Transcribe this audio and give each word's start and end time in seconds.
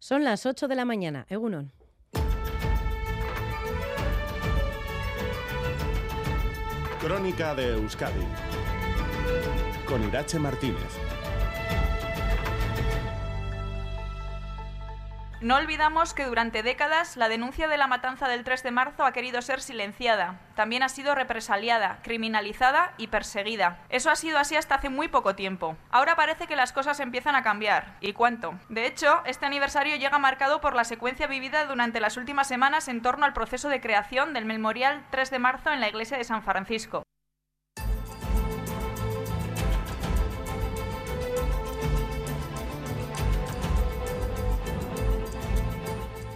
Son 0.00 0.24
las 0.24 0.46
8 0.46 0.66
de 0.66 0.74
la 0.74 0.86
mañana. 0.86 1.26
Egunon. 1.28 1.72
Crónica 7.02 7.54
de 7.54 7.74
Euskadi 7.74 8.24
con 9.86 10.02
Irache 10.02 10.38
Martínez. 10.38 11.09
No 15.42 15.56
olvidamos 15.56 16.12
que 16.12 16.26
durante 16.26 16.62
décadas 16.62 17.16
la 17.16 17.30
denuncia 17.30 17.66
de 17.66 17.78
la 17.78 17.86
matanza 17.86 18.28
del 18.28 18.44
3 18.44 18.62
de 18.62 18.70
marzo 18.72 19.06
ha 19.06 19.12
querido 19.12 19.40
ser 19.40 19.62
silenciada. 19.62 20.38
También 20.54 20.82
ha 20.82 20.90
sido 20.90 21.14
represaliada, 21.14 22.00
criminalizada 22.02 22.92
y 22.98 23.06
perseguida. 23.06 23.78
Eso 23.88 24.10
ha 24.10 24.16
sido 24.16 24.36
así 24.36 24.56
hasta 24.56 24.74
hace 24.74 24.90
muy 24.90 25.08
poco 25.08 25.34
tiempo. 25.34 25.78
Ahora 25.90 26.14
parece 26.14 26.46
que 26.46 26.56
las 26.56 26.74
cosas 26.74 27.00
empiezan 27.00 27.36
a 27.36 27.42
cambiar. 27.42 27.96
¿Y 28.02 28.12
cuánto? 28.12 28.52
De 28.68 28.84
hecho, 28.84 29.22
este 29.24 29.46
aniversario 29.46 29.96
llega 29.96 30.18
marcado 30.18 30.60
por 30.60 30.74
la 30.74 30.84
secuencia 30.84 31.26
vivida 31.26 31.64
durante 31.64 32.00
las 32.00 32.18
últimas 32.18 32.46
semanas 32.46 32.88
en 32.88 33.00
torno 33.00 33.24
al 33.24 33.32
proceso 33.32 33.70
de 33.70 33.80
creación 33.80 34.34
del 34.34 34.44
memorial 34.44 35.06
3 35.10 35.30
de 35.30 35.38
marzo 35.38 35.72
en 35.72 35.80
la 35.80 35.88
iglesia 35.88 36.18
de 36.18 36.24
San 36.24 36.42
Francisco. 36.42 37.02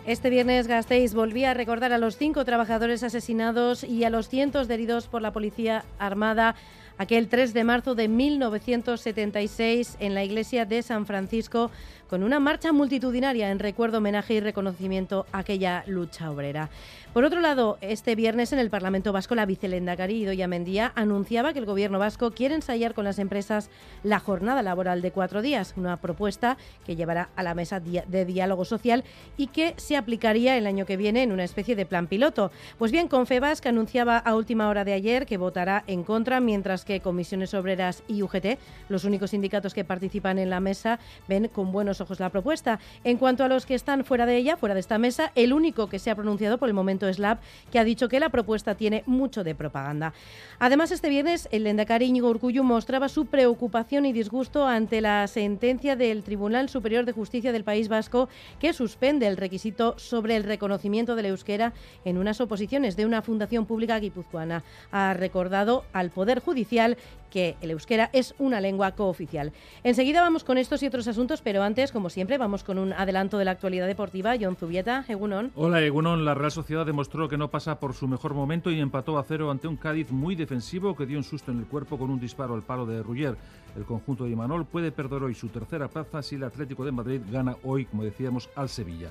Este 0.06 0.28
viernes 0.28 0.66
Gasteiz 0.66 1.14
volvía 1.14 1.52
a 1.52 1.54
recordar 1.54 1.94
a 1.94 1.98
los 1.98 2.18
cinco 2.18 2.44
trabajadores 2.44 3.02
asesinados 3.02 3.84
y 3.84 4.04
a 4.04 4.10
los 4.10 4.28
cientos 4.28 4.68
de 4.68 4.74
heridos 4.74 5.06
por 5.06 5.22
la 5.22 5.32
Policía 5.32 5.86
Armada 5.98 6.56
aquel 6.98 7.28
3 7.28 7.54
de 7.54 7.64
marzo 7.64 7.94
de 7.94 8.08
1976 8.08 9.96
en 10.00 10.14
la 10.14 10.22
iglesia 10.22 10.66
de 10.66 10.82
San 10.82 11.06
Francisco 11.06 11.70
con 12.14 12.22
una 12.22 12.38
marcha 12.38 12.72
multitudinaria 12.72 13.50
en 13.50 13.58
recuerdo, 13.58 13.98
homenaje 13.98 14.34
y 14.34 14.40
reconocimiento 14.40 15.26
a 15.32 15.38
aquella 15.38 15.82
lucha 15.88 16.30
obrera. 16.30 16.70
Por 17.12 17.24
otro 17.24 17.40
lado, 17.40 17.78
este 17.80 18.14
viernes 18.14 18.52
en 18.52 18.58
el 18.58 18.70
Parlamento 18.70 19.12
Vasco, 19.12 19.36
la 19.36 19.46
vicelendacari 19.46 20.22
Idoia 20.22 20.48
Mendía 20.48 20.92
anunciaba 20.96 21.52
que 21.52 21.60
el 21.60 21.64
Gobierno 21.64 22.00
vasco 22.00 22.32
quiere 22.32 22.56
ensayar 22.56 22.94
con 22.94 23.04
las 23.04 23.20
empresas 23.20 23.70
la 24.02 24.18
jornada 24.18 24.62
laboral 24.62 25.00
de 25.00 25.12
cuatro 25.12 25.40
días, 25.40 25.74
una 25.76 25.96
propuesta 25.96 26.56
que 26.84 26.96
llevará 26.96 27.30
a 27.36 27.44
la 27.44 27.54
mesa 27.54 27.78
de 27.78 28.24
diálogo 28.24 28.64
social 28.64 29.04
y 29.36 29.46
que 29.48 29.74
se 29.76 29.96
aplicaría 29.96 30.56
el 30.56 30.66
año 30.66 30.86
que 30.86 30.96
viene 30.96 31.22
en 31.22 31.30
una 31.30 31.44
especie 31.44 31.76
de 31.76 31.86
plan 31.86 32.08
piloto. 32.08 32.50
Pues 32.78 32.90
bien, 32.90 33.06
Confebas 33.06 33.64
anunciaba 33.64 34.18
a 34.18 34.34
última 34.34 34.68
hora 34.68 34.84
de 34.84 34.92
ayer 34.92 35.26
que 35.26 35.36
votará 35.36 35.84
en 35.86 36.02
contra, 36.02 36.40
mientras 36.40 36.84
que 36.84 37.00
Comisiones 37.00 37.54
Obreras 37.54 38.02
y 38.08 38.22
UGT, 38.22 38.58
los 38.88 39.04
únicos 39.04 39.30
sindicatos 39.30 39.72
que 39.72 39.84
participan 39.84 40.38
en 40.38 40.50
la 40.50 40.60
mesa, 40.60 40.98
ven 41.28 41.46
con 41.46 41.70
buenos 41.70 42.00
ojos 42.04 42.20
la 42.20 42.30
propuesta. 42.30 42.78
En 43.02 43.18
cuanto 43.18 43.44
a 43.44 43.48
los 43.48 43.66
que 43.66 43.74
están 43.74 44.04
fuera 44.04 44.26
de 44.26 44.36
ella, 44.36 44.56
fuera 44.56 44.74
de 44.74 44.80
esta 44.80 44.98
mesa, 44.98 45.32
el 45.34 45.52
único 45.52 45.88
que 45.88 45.98
se 45.98 46.10
ha 46.10 46.14
pronunciado 46.14 46.58
por 46.58 46.68
el 46.68 46.74
momento 46.74 47.12
Slab, 47.12 47.38
que 47.70 47.78
ha 47.78 47.84
dicho 47.84 48.08
que 48.08 48.20
la 48.20 48.28
propuesta 48.28 48.74
tiene 48.74 49.02
mucho 49.06 49.44
de 49.44 49.54
propaganda. 49.54 50.14
Además, 50.58 50.92
este 50.92 51.08
viernes, 51.08 51.48
el 51.50 51.64
Lendakari 51.64 52.06
Íñigo 52.06 52.30
Urcullu 52.30 52.62
mostraba 52.62 53.08
su 53.08 53.26
preocupación 53.26 54.06
y 54.06 54.12
disgusto 54.12 54.66
ante 54.66 55.00
la 55.00 55.26
sentencia 55.26 55.96
del 55.96 56.22
Tribunal 56.22 56.68
Superior 56.68 57.04
de 57.04 57.12
Justicia 57.12 57.52
del 57.52 57.64
País 57.64 57.88
Vasco 57.88 58.28
que 58.60 58.72
suspende 58.72 59.26
el 59.26 59.36
requisito 59.36 59.98
sobre 59.98 60.36
el 60.36 60.44
reconocimiento 60.44 61.16
del 61.16 61.26
euskera 61.26 61.72
en 62.04 62.18
unas 62.18 62.40
oposiciones 62.40 62.96
de 62.96 63.06
una 63.06 63.22
fundación 63.22 63.66
pública 63.66 63.98
guipuzcoana. 63.98 64.62
Ha 64.92 65.14
recordado 65.14 65.84
al 65.92 66.10
Poder 66.10 66.40
Judicial 66.40 66.96
que 67.34 67.56
el 67.60 67.72
euskera 67.72 68.10
es 68.12 68.32
una 68.38 68.60
lengua 68.60 68.92
cooficial. 68.92 69.52
Enseguida 69.82 70.20
vamos 70.20 70.44
con 70.44 70.56
estos 70.56 70.84
y 70.84 70.86
otros 70.86 71.08
asuntos, 71.08 71.42
pero 71.42 71.64
antes, 71.64 71.83
como 71.92 72.10
siempre, 72.10 72.38
vamos 72.38 72.64
con 72.64 72.78
un 72.78 72.92
adelanto 72.92 73.38
de 73.38 73.44
la 73.44 73.52
actualidad 73.52 73.86
deportiva. 73.86 74.34
John 74.40 74.56
Zubieta, 74.56 75.04
Egunon. 75.08 75.52
Hola, 75.54 75.82
Egunon. 75.82 76.24
La 76.24 76.34
Real 76.34 76.50
Sociedad 76.50 76.86
demostró 76.86 77.28
que 77.28 77.36
no 77.36 77.50
pasa 77.50 77.80
por 77.80 77.94
su 77.94 78.06
mejor 78.08 78.34
momento 78.34 78.70
y 78.70 78.80
empató 78.80 79.18
a 79.18 79.24
cero 79.24 79.50
ante 79.50 79.68
un 79.68 79.76
Cádiz 79.76 80.10
muy 80.10 80.34
defensivo 80.34 80.96
que 80.96 81.06
dio 81.06 81.18
un 81.18 81.24
susto 81.24 81.52
en 81.52 81.58
el 81.58 81.66
cuerpo 81.66 81.98
con 81.98 82.10
un 82.10 82.20
disparo 82.20 82.54
al 82.54 82.62
palo 82.62 82.86
de 82.86 83.02
Ruggier. 83.02 83.36
El 83.76 83.84
conjunto 83.84 84.24
de 84.24 84.30
Imanol 84.30 84.66
puede 84.66 84.92
perder 84.92 85.22
hoy 85.22 85.34
su 85.34 85.48
tercera 85.48 85.88
plaza 85.88 86.22
si 86.22 86.36
el 86.36 86.44
Atlético 86.44 86.84
de 86.84 86.92
Madrid 86.92 87.20
gana 87.30 87.56
hoy, 87.64 87.86
como 87.86 88.04
decíamos, 88.04 88.48
al 88.54 88.68
Sevilla. 88.68 89.08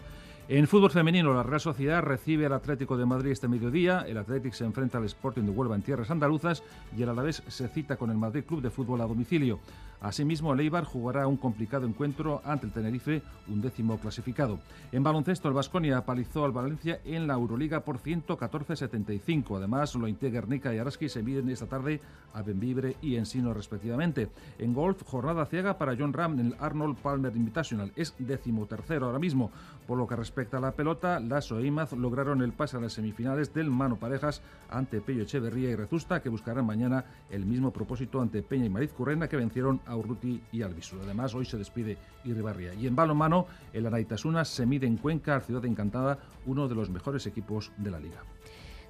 En 0.50 0.68
fútbol 0.68 0.92
femenino, 0.92 1.34
la 1.34 1.42
Real 1.42 1.62
Sociedad 1.62 2.02
recibe 2.02 2.46
al 2.46 2.52
Atlético 2.52 2.98
de 2.98 3.06
Madrid 3.06 3.32
este 3.32 3.48
mediodía, 3.48 4.04
el 4.06 4.18
Atlético 4.18 4.54
se 4.54 4.66
enfrenta 4.66 4.98
al 4.98 5.06
Sporting 5.06 5.44
de 5.44 5.52
Huelva 5.52 5.76
en 5.76 5.84
tierras 5.84 6.12
andaluzas 6.12 6.64
y 6.98 7.02
el 7.02 7.08
Alavés 7.08 7.44
se 7.48 7.70
cita 7.70 7.96
con 7.96 8.10
el 8.10 8.18
Madrid 8.18 8.44
Club 8.44 8.62
de 8.62 8.70
Fútbol 8.70 9.00
a 9.00 9.06
domicilio. 9.06 9.62
Asimismo, 10.04 10.52
el 10.52 10.60
Eibar 10.60 10.84
jugará 10.84 11.28
un 11.28 11.38
complicado 11.38 11.88
encuentro 11.88 12.42
ante 12.44 12.66
el 12.66 12.74
Tenerife, 12.74 13.22
un 13.48 13.62
décimo 13.62 13.98
clasificado. 13.98 14.60
En 14.92 15.02
baloncesto, 15.02 15.48
el 15.48 15.54
Vasconia 15.54 15.98
apalizó 15.98 16.44
al 16.44 16.52
Valencia 16.52 17.00
en 17.06 17.26
la 17.26 17.36
Euroliga 17.36 17.80
por 17.86 18.00
114-75. 18.00 19.56
Además, 19.56 19.96
Lointe, 19.96 20.30
Guernica 20.30 20.74
y 20.74 20.78
Araski 20.78 21.08
se 21.08 21.24
miden 21.24 21.48
esta 21.48 21.68
tarde 21.68 22.02
a 22.34 22.42
Benvibre 22.42 22.98
y 23.02 23.16
Ensino 23.16 23.54
respectivamente. 23.54 24.28
En 24.60 24.74
golf, 24.74 25.04
jornada 25.04 25.46
ciega 25.46 25.78
para 25.78 25.96
John 25.98 26.12
Ram 26.12 26.38
en 26.38 26.48
el 26.48 26.56
Arnold 26.60 26.98
Palmer 26.98 27.34
Invitational. 27.34 27.94
Es 27.96 28.14
décimo 28.20 28.66
tercero 28.66 29.06
ahora 29.06 29.20
mismo. 29.20 29.52
Por 29.88 29.98
lo 29.98 30.06
que 30.06 30.18
respecta 30.18 30.58
a 30.58 30.62
la 30.62 30.72
pelota, 30.72 31.20
Lasso 31.22 31.60
e 31.60 31.66
Imaz 31.66 31.94
lograron 31.94 32.42
el 32.42 32.52
pase 32.52 32.76
a 32.76 32.82
las 32.82 32.94
semifinales 32.94 33.54
del 33.54 33.70
Mano 33.70 33.98
Parejas 33.98 34.42
ante 34.70 35.02
Pello 35.02 35.24
Echeverría 35.24 35.70
y 35.70 35.76
Rezusta, 35.76 36.22
que 36.22 36.30
buscarán 36.30 36.66
mañana 36.66 37.06
el 37.30 37.46
mismo 37.46 37.72
propósito 37.72 38.22
ante 38.22 38.44
Peña 38.44 38.66
y 38.66 38.70
Mariz 38.70 38.92
Currena, 38.94 39.28
que 39.28 39.38
vencieron 39.38 39.82
a 39.86 39.93
Urruti 39.96 40.42
y 40.52 40.62
Albisu. 40.62 40.98
Además, 41.04 41.34
hoy 41.36 41.46
se 41.46 41.58
despide 41.58 41.98
Irribarria. 42.26 42.74
Y 42.74 42.88
en 42.88 42.96
balonmano, 42.96 43.48
el 43.74 43.86
Anaitasuna 43.86 44.46
se 44.46 44.66
mide 44.66 44.88
en 44.88 44.98
Cuenca, 44.98 45.40
Ciudad 45.40 45.66
Encantada, 45.66 46.20
uno 46.46 46.68
de 46.68 46.76
los 46.76 46.90
mejores 46.90 47.26
equipos 47.28 47.72
de 47.78 47.92
la 47.92 48.00
liga. 48.00 48.24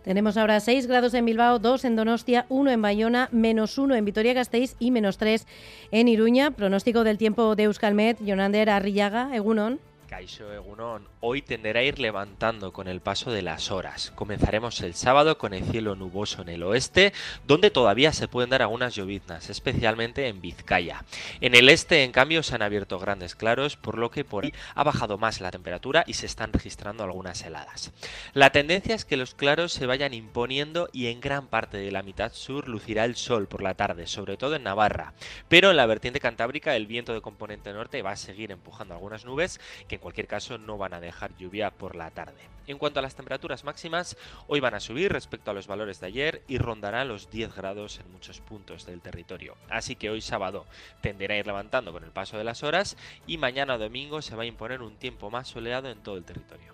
Tenemos 0.03 0.35
ahora 0.35 0.59
6 0.59 0.87
grados 0.87 1.13
en 1.13 1.25
Bilbao, 1.25 1.59
2 1.59 1.85
en 1.85 1.95
Donostia, 1.95 2.45
1 2.49 2.71
en 2.71 2.81
Bayona, 2.81 3.29
menos 3.31 3.77
1 3.77 3.95
en 3.95 4.03
Vitoria-Gasteiz 4.03 4.75
y 4.77 4.91
menos 4.91 5.17
3 5.17 5.47
en 5.91 6.09
Iruña. 6.09 6.51
Pronóstico 6.51 7.05
del 7.05 7.17
tiempo 7.17 7.55
de 7.55 7.63
Euskalmet, 7.63 8.19
Jonander 8.19 8.69
Arrillaga, 8.69 9.33
Egunon. 9.33 9.79
Caixo 10.13 10.53
Egunon, 10.53 11.07
hoy 11.21 11.41
tenderá 11.41 11.79
a 11.79 11.83
ir 11.83 11.97
levantando 11.97 12.71
con 12.71 12.87
el 12.87 13.01
paso 13.01 13.31
de 13.31 13.41
las 13.41 13.71
horas. 13.71 14.11
Comenzaremos 14.13 14.79
el 14.81 14.93
sábado 14.93 15.39
con 15.39 15.55
el 15.55 15.65
cielo 15.65 15.95
nuboso 15.95 16.43
en 16.43 16.49
el 16.49 16.61
oeste, 16.61 17.13
donde 17.47 17.71
todavía 17.71 18.13
se 18.13 18.27
pueden 18.27 18.51
dar 18.51 18.61
algunas 18.61 18.93
lloviznas, 18.93 19.49
especialmente 19.49 20.27
en 20.27 20.39
Vizcaya. 20.39 21.03
En 21.41 21.55
el 21.55 21.67
este, 21.67 22.03
en 22.03 22.11
cambio, 22.11 22.43
se 22.43 22.53
han 22.53 22.61
abierto 22.61 22.99
grandes 22.99 23.33
claros, 23.35 23.75
por 23.75 23.97
lo 23.97 24.11
que 24.11 24.23
por 24.23 24.43
ahí 24.43 24.53
ha 24.75 24.83
bajado 24.83 25.17
más 25.17 25.41
la 25.41 25.49
temperatura 25.49 26.03
y 26.05 26.13
se 26.13 26.27
están 26.27 26.53
registrando 26.53 27.03
algunas 27.03 27.41
heladas. 27.41 27.91
La 28.33 28.51
tendencia 28.51 28.93
es 28.93 29.05
que 29.05 29.17
los 29.17 29.33
claros 29.33 29.73
se 29.73 29.87
vayan 29.87 30.13
imponiendo 30.13 30.89
y 30.93 31.07
en 31.07 31.21
gran 31.21 31.47
parte 31.47 31.77
de 31.77 31.89
la 31.89 32.03
mitad 32.03 32.33
sur 32.33 32.67
lucirá 32.67 33.05
el 33.05 33.15
sol 33.15 33.47
por 33.47 33.63
la 33.63 33.73
tarde, 33.73 34.05
sobre 34.05 34.37
todo 34.37 34.57
en 34.57 34.63
Navarra. 34.63 35.15
Pero 35.49 35.71
en 35.71 35.77
la 35.77 35.87
vertiente 35.87 36.19
cantábrica 36.19 36.75
el 36.75 36.85
viento 36.85 37.15
de 37.15 37.21
componente 37.21 37.73
norte 37.73 38.03
va 38.03 38.11
a 38.11 38.15
seguir 38.15 38.51
empujando 38.51 38.93
algunas 38.93 39.25
nubes 39.25 39.59
que 39.87 40.02
cualquier 40.03 40.27
caso 40.27 40.59
no 40.59 40.77
van 40.77 40.93
a 40.93 40.99
dejar 40.99 41.35
lluvia 41.37 41.71
por 41.71 41.95
la 41.95 42.11
tarde. 42.11 42.53
En 42.67 42.77
cuanto 42.77 42.99
a 42.99 43.01
las 43.01 43.15
temperaturas 43.15 43.63
máximas, 43.63 44.15
hoy 44.47 44.59
van 44.59 44.73
a 44.73 44.79
subir 44.79 45.11
respecto 45.11 45.51
a 45.51 45.53
los 45.53 45.67
valores 45.67 45.99
de 45.99 46.07
ayer 46.07 46.43
y 46.47 46.59
rondarán 46.59 47.07
los 47.07 47.29
10 47.29 47.55
grados 47.55 47.99
en 47.99 48.11
muchos 48.11 48.39
puntos 48.39 48.85
del 48.85 49.01
territorio. 49.01 49.55
Así 49.69 49.95
que 49.95 50.09
hoy 50.09 50.21
sábado 50.21 50.65
tenderá 51.01 51.35
a 51.35 51.39
ir 51.39 51.47
levantando 51.47 51.91
con 51.91 52.03
el 52.03 52.11
paso 52.11 52.37
de 52.37 52.43
las 52.43 52.63
horas 52.63 52.95
y 53.27 53.37
mañana 53.37 53.77
domingo 53.77 54.21
se 54.21 54.35
va 54.35 54.43
a 54.43 54.45
imponer 54.45 54.81
un 54.81 54.95
tiempo 54.95 55.29
más 55.29 55.47
soleado 55.47 55.89
en 55.89 55.99
todo 55.99 56.17
el 56.17 56.23
territorio. 56.23 56.73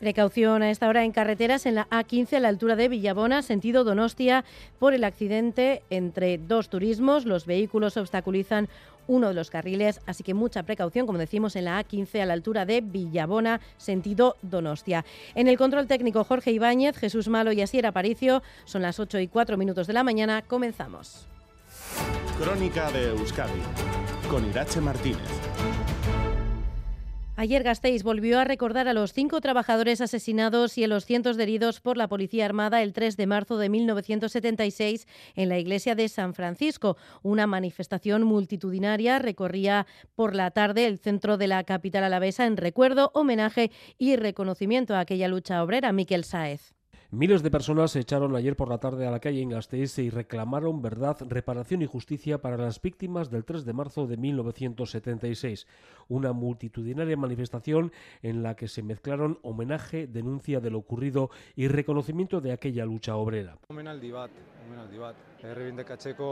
Precaución 0.00 0.62
a 0.62 0.70
esta 0.70 0.88
hora 0.88 1.04
en 1.04 1.12
carreteras 1.12 1.66
en 1.66 1.74
la 1.74 1.86
A15 1.90 2.32
a 2.32 2.40
la 2.40 2.48
altura 2.48 2.74
de 2.74 2.88
Villabona, 2.88 3.42
sentido 3.42 3.84
Donostia, 3.84 4.46
por 4.78 4.94
el 4.94 5.04
accidente 5.04 5.82
entre 5.90 6.38
dos 6.38 6.70
turismos. 6.70 7.26
Los 7.26 7.44
vehículos 7.44 7.98
obstaculizan 7.98 8.70
uno 9.10 9.28
de 9.28 9.34
los 9.34 9.50
carriles, 9.50 10.00
así 10.06 10.22
que 10.22 10.34
mucha 10.34 10.62
precaución, 10.62 11.04
como 11.04 11.18
decimos, 11.18 11.56
en 11.56 11.64
la 11.64 11.84
A15 11.84 12.22
a 12.22 12.26
la 12.26 12.32
altura 12.32 12.64
de 12.64 12.80
Villabona, 12.80 13.60
sentido 13.76 14.36
Donostia. 14.40 15.04
En 15.34 15.48
el 15.48 15.58
control 15.58 15.88
técnico 15.88 16.22
Jorge 16.22 16.52
Ibáñez, 16.52 16.96
Jesús 16.96 17.26
Malo 17.26 17.50
y 17.50 17.60
Asier 17.60 17.86
Aparicio, 17.86 18.42
son 18.64 18.82
las 18.82 19.00
8 19.00 19.18
y 19.18 19.26
4 19.26 19.56
minutos 19.56 19.88
de 19.88 19.94
la 19.94 20.04
mañana, 20.04 20.42
comenzamos. 20.42 21.26
Crónica 22.40 22.90
de 22.92 23.08
Euskadi, 23.08 23.60
con 24.30 24.48
Irache 24.48 24.80
Martínez. 24.80 25.79
Ayer 27.40 27.62
Gasteiz 27.62 28.02
volvió 28.02 28.38
a 28.38 28.44
recordar 28.44 28.86
a 28.86 28.92
los 28.92 29.14
cinco 29.14 29.40
trabajadores 29.40 30.02
asesinados 30.02 30.76
y 30.76 30.84
a 30.84 30.88
los 30.88 31.06
cientos 31.06 31.38
de 31.38 31.44
heridos 31.44 31.80
por 31.80 31.96
la 31.96 32.06
Policía 32.06 32.44
Armada 32.44 32.82
el 32.82 32.92
3 32.92 33.16
de 33.16 33.26
marzo 33.26 33.56
de 33.56 33.70
1976 33.70 35.06
en 35.36 35.48
la 35.48 35.58
iglesia 35.58 35.94
de 35.94 36.10
San 36.10 36.34
Francisco. 36.34 36.98
Una 37.22 37.46
manifestación 37.46 38.24
multitudinaria 38.24 39.18
recorría 39.18 39.86
por 40.14 40.34
la 40.34 40.50
tarde 40.50 40.84
el 40.84 40.98
centro 40.98 41.38
de 41.38 41.46
la 41.46 41.64
capital 41.64 42.04
alavesa 42.04 42.44
en 42.44 42.58
recuerdo, 42.58 43.10
homenaje 43.14 43.70
y 43.96 44.16
reconocimiento 44.16 44.94
a 44.94 45.00
aquella 45.00 45.26
lucha 45.26 45.64
obrera. 45.64 45.92
Miquel 45.92 46.24
Sáez. 46.24 46.74
Miles 47.12 47.42
de 47.42 47.50
personas 47.50 47.90
se 47.90 47.98
echaron 47.98 48.36
ayer 48.36 48.54
por 48.54 48.68
la 48.68 48.78
tarde 48.78 49.04
a 49.04 49.10
la 49.10 49.18
calle 49.18 49.42
en 49.42 49.48
Gasteiz 49.48 49.98
y 49.98 50.10
reclamaron 50.10 50.80
verdad, 50.80 51.16
reparación 51.28 51.82
y 51.82 51.86
justicia 51.86 52.40
para 52.40 52.56
las 52.56 52.80
víctimas 52.80 53.32
del 53.32 53.44
3 53.44 53.64
de 53.64 53.72
marzo 53.72 54.06
de 54.06 54.16
1976. 54.16 55.66
Una 56.06 56.32
multitudinaria 56.32 57.16
manifestación 57.16 57.90
en 58.22 58.44
la 58.44 58.54
que 58.54 58.68
se 58.68 58.84
mezclaron 58.84 59.40
homenaje, 59.42 60.06
denuncia 60.06 60.60
de 60.60 60.70
lo 60.70 60.78
ocurrido 60.78 61.30
y 61.56 61.66
reconocimiento 61.66 62.40
de 62.40 62.52
aquella 62.52 62.84
lucha 62.84 63.16
obrera. 63.16 63.58
Errebindekatzeko 65.42 66.26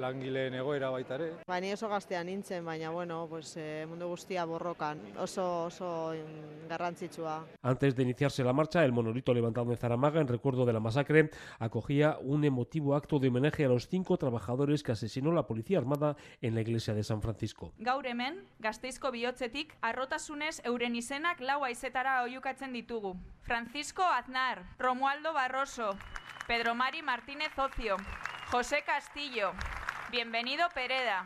langileen 0.00 0.54
egoera 0.58 0.90
baita 0.90 1.18
ere. 1.18 1.30
Ba, 1.46 1.58
ni 1.60 1.72
oso 1.72 1.88
gaztean 1.88 2.26
nintzen, 2.26 2.64
baina 2.64 2.90
bueno, 2.90 3.26
pues, 3.28 3.56
eh, 3.56 3.84
mundu 3.88 4.08
guztia 4.08 4.44
borrokan, 4.44 5.00
oso, 5.18 5.64
oso 5.64 6.12
garrantzitsua. 6.68 7.44
Antes 7.62 7.94
de 7.96 8.02
iniciarse 8.02 8.44
la 8.44 8.52
marcha, 8.52 8.84
el 8.84 8.92
monolito 8.92 9.34
levantado 9.34 9.70
en 9.70 9.76
Zaramaga, 9.76 10.20
en 10.20 10.28
recuerdo 10.28 10.64
de 10.64 10.72
la 10.72 10.80
masacre, 10.80 11.30
acogía 11.58 12.18
un 12.20 12.44
emotivo 12.44 12.94
acto 12.94 13.18
de 13.18 13.28
homenaje 13.28 13.64
a 13.64 13.68
los 13.68 13.88
cinco 13.88 14.16
trabajadores 14.16 14.82
que 14.82 14.92
asesinó 14.92 15.32
la 15.32 15.46
Policía 15.46 15.78
Armada 15.78 16.16
en 16.40 16.54
la 16.54 16.60
iglesia 16.60 16.94
de 16.94 17.04
San 17.04 17.22
Francisco. 17.22 17.72
Gaur 17.78 18.06
hemen, 18.06 18.44
gazteizko 18.58 19.10
bihotzetik, 19.10 19.76
arrotasunez 19.82 20.60
euren 20.64 20.96
izenak 20.96 21.40
lau 21.40 21.64
aizetara 21.64 22.22
oiukatzen 22.22 22.72
ditugu. 22.72 23.16
Francisco 23.42 24.02
Aznar, 24.02 24.64
Romualdo 24.78 25.34
Barroso, 25.34 25.96
Pedro 26.46 26.74
Mari 26.74 27.00
Martínez 27.00 27.58
Ocio, 27.58 27.96
José 28.50 28.82
Castillo, 28.84 29.52
Bienvenido 30.10 30.68
Pereda, 30.74 31.24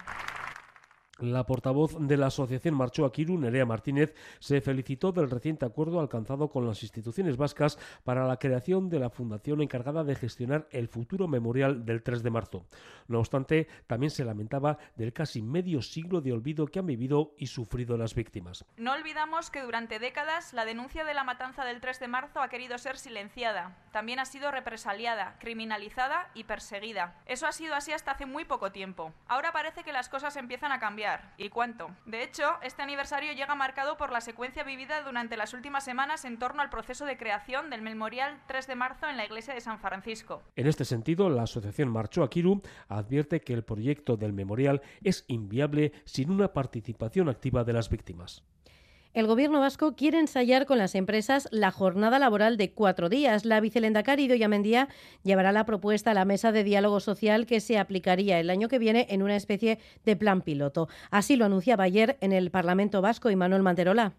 La 1.18 1.44
portavoz 1.46 1.96
de 1.98 2.16
la 2.16 2.28
Asociación 2.28 2.76
Marchó 2.76 3.04
Aquiru, 3.04 3.36
Nerea 3.38 3.66
Martínez, 3.66 4.14
se 4.38 4.60
felicitó 4.60 5.10
del 5.10 5.28
reciente 5.28 5.66
acuerdo 5.66 5.98
alcanzado 5.98 6.48
con 6.48 6.64
las 6.64 6.80
instituciones 6.84 7.36
vascas 7.36 7.76
para 8.04 8.24
la 8.24 8.36
creación 8.36 8.88
de 8.88 9.00
la 9.00 9.10
fundación 9.10 9.60
encargada 9.60 10.04
de 10.04 10.14
gestionar 10.14 10.68
el 10.70 10.86
futuro 10.86 11.26
memorial 11.26 11.84
del 11.84 12.04
3 12.04 12.22
de 12.22 12.30
marzo. 12.30 12.66
No 13.08 13.18
obstante, 13.18 13.66
también 13.88 14.10
se 14.10 14.24
lamentaba 14.24 14.78
del 14.94 15.12
casi 15.12 15.42
medio 15.42 15.82
siglo 15.82 16.20
de 16.20 16.32
olvido 16.32 16.66
que 16.66 16.78
han 16.78 16.86
vivido 16.86 17.34
y 17.36 17.48
sufrido 17.48 17.96
las 17.96 18.14
víctimas. 18.14 18.64
No 18.76 18.92
olvidamos 18.92 19.50
que 19.50 19.62
durante 19.62 19.98
décadas 19.98 20.52
la 20.52 20.64
denuncia 20.64 21.02
de 21.02 21.14
la 21.14 21.24
matanza 21.24 21.64
del 21.64 21.80
3 21.80 21.98
de 21.98 22.06
marzo 22.06 22.40
ha 22.40 22.48
querido 22.48 22.78
ser 22.78 22.96
silenciada, 22.96 23.76
también 23.90 24.20
ha 24.20 24.24
sido 24.24 24.52
represaliada, 24.52 25.36
criminalizada 25.40 26.30
y 26.34 26.44
perseguida. 26.44 27.16
Eso 27.26 27.48
ha 27.48 27.52
sido 27.52 27.74
así 27.74 27.90
hasta 27.90 28.12
hace 28.12 28.24
muy 28.24 28.44
poco 28.44 28.70
tiempo. 28.70 29.12
Ahora 29.26 29.50
parece 29.50 29.82
que 29.82 29.92
las 29.92 30.08
cosas 30.08 30.36
empiezan 30.36 30.70
a 30.70 30.78
cambiar. 30.78 31.07
¿Y 31.37 31.49
cuánto? 31.49 31.88
De 32.06 32.22
hecho, 32.22 32.44
este 32.62 32.82
aniversario 32.82 33.32
llega 33.32 33.55
marcado 33.55 33.96
por 33.96 34.12
la 34.12 34.20
secuencia 34.20 34.64
vivida 34.64 35.02
durante 35.02 35.37
las 35.37 35.55
últimas 35.55 35.84
semanas 35.84 36.25
en 36.25 36.38
torno 36.38 36.62
al 36.62 36.70
proceso 36.70 37.05
de 37.05 37.16
creación 37.16 37.70
del 37.70 37.82
Memorial 37.82 38.40
3 38.46 38.66
de 38.66 38.75
marzo 38.75 39.08
en 39.08 39.16
la 39.16 39.25
iglesia 39.25 39.55
de 39.55 39.60
San 39.60 39.78
Francisco. 39.78 40.43
En 40.56 40.66
este 40.66 40.84
sentido, 40.84 41.31
la 41.31 41.43
Asociación 41.43 41.90
Marchó 41.90 42.22
Aquiru 42.22 42.62
advierte 42.88 43.40
que 43.40 43.55
el 43.55 43.64
proyecto 43.64 44.16
del 44.16 44.32
memorial 44.32 44.82
es 45.02 45.25
inviable 45.28 45.93
sin 46.05 46.31
una 46.31 46.52
participación 46.52 47.28
activa 47.28 47.64
de 47.64 47.72
las 47.72 47.88
víctimas. 47.88 48.43
El 49.18 49.26
Gobierno 49.26 49.58
vasco 49.58 49.96
quiere 49.96 50.20
ensayar 50.20 50.64
con 50.64 50.78
las 50.78 50.94
empresas 50.94 51.48
la 51.50 51.72
jornada 51.72 52.20
laboral 52.20 52.56
de 52.56 52.70
cuatro 52.70 53.08
días. 53.08 53.44
La 53.44 53.58
vicelendacari 53.58 54.26
Idoia 54.26 54.46
Mendía 54.46 54.86
llevará 55.24 55.50
la 55.50 55.66
propuesta 55.66 56.12
a 56.12 56.14
la 56.14 56.24
mesa 56.24 56.52
de 56.52 56.62
diálogo 56.62 57.00
social 57.00 57.44
que 57.44 57.58
se 57.58 57.78
aplicaría 57.78 58.38
el 58.38 58.48
año 58.48 58.68
que 58.68 58.78
viene 58.78 59.08
en 59.10 59.24
una 59.24 59.34
especie 59.34 59.80
de 60.04 60.14
plan 60.14 60.40
piloto. 60.40 60.88
Así 61.10 61.34
lo 61.34 61.46
anunciaba 61.46 61.82
ayer 61.82 62.16
en 62.20 62.30
el 62.30 62.52
Parlamento 62.52 63.02
vasco 63.02 63.28
Manuel 63.34 63.64
Manterola. 63.64 64.14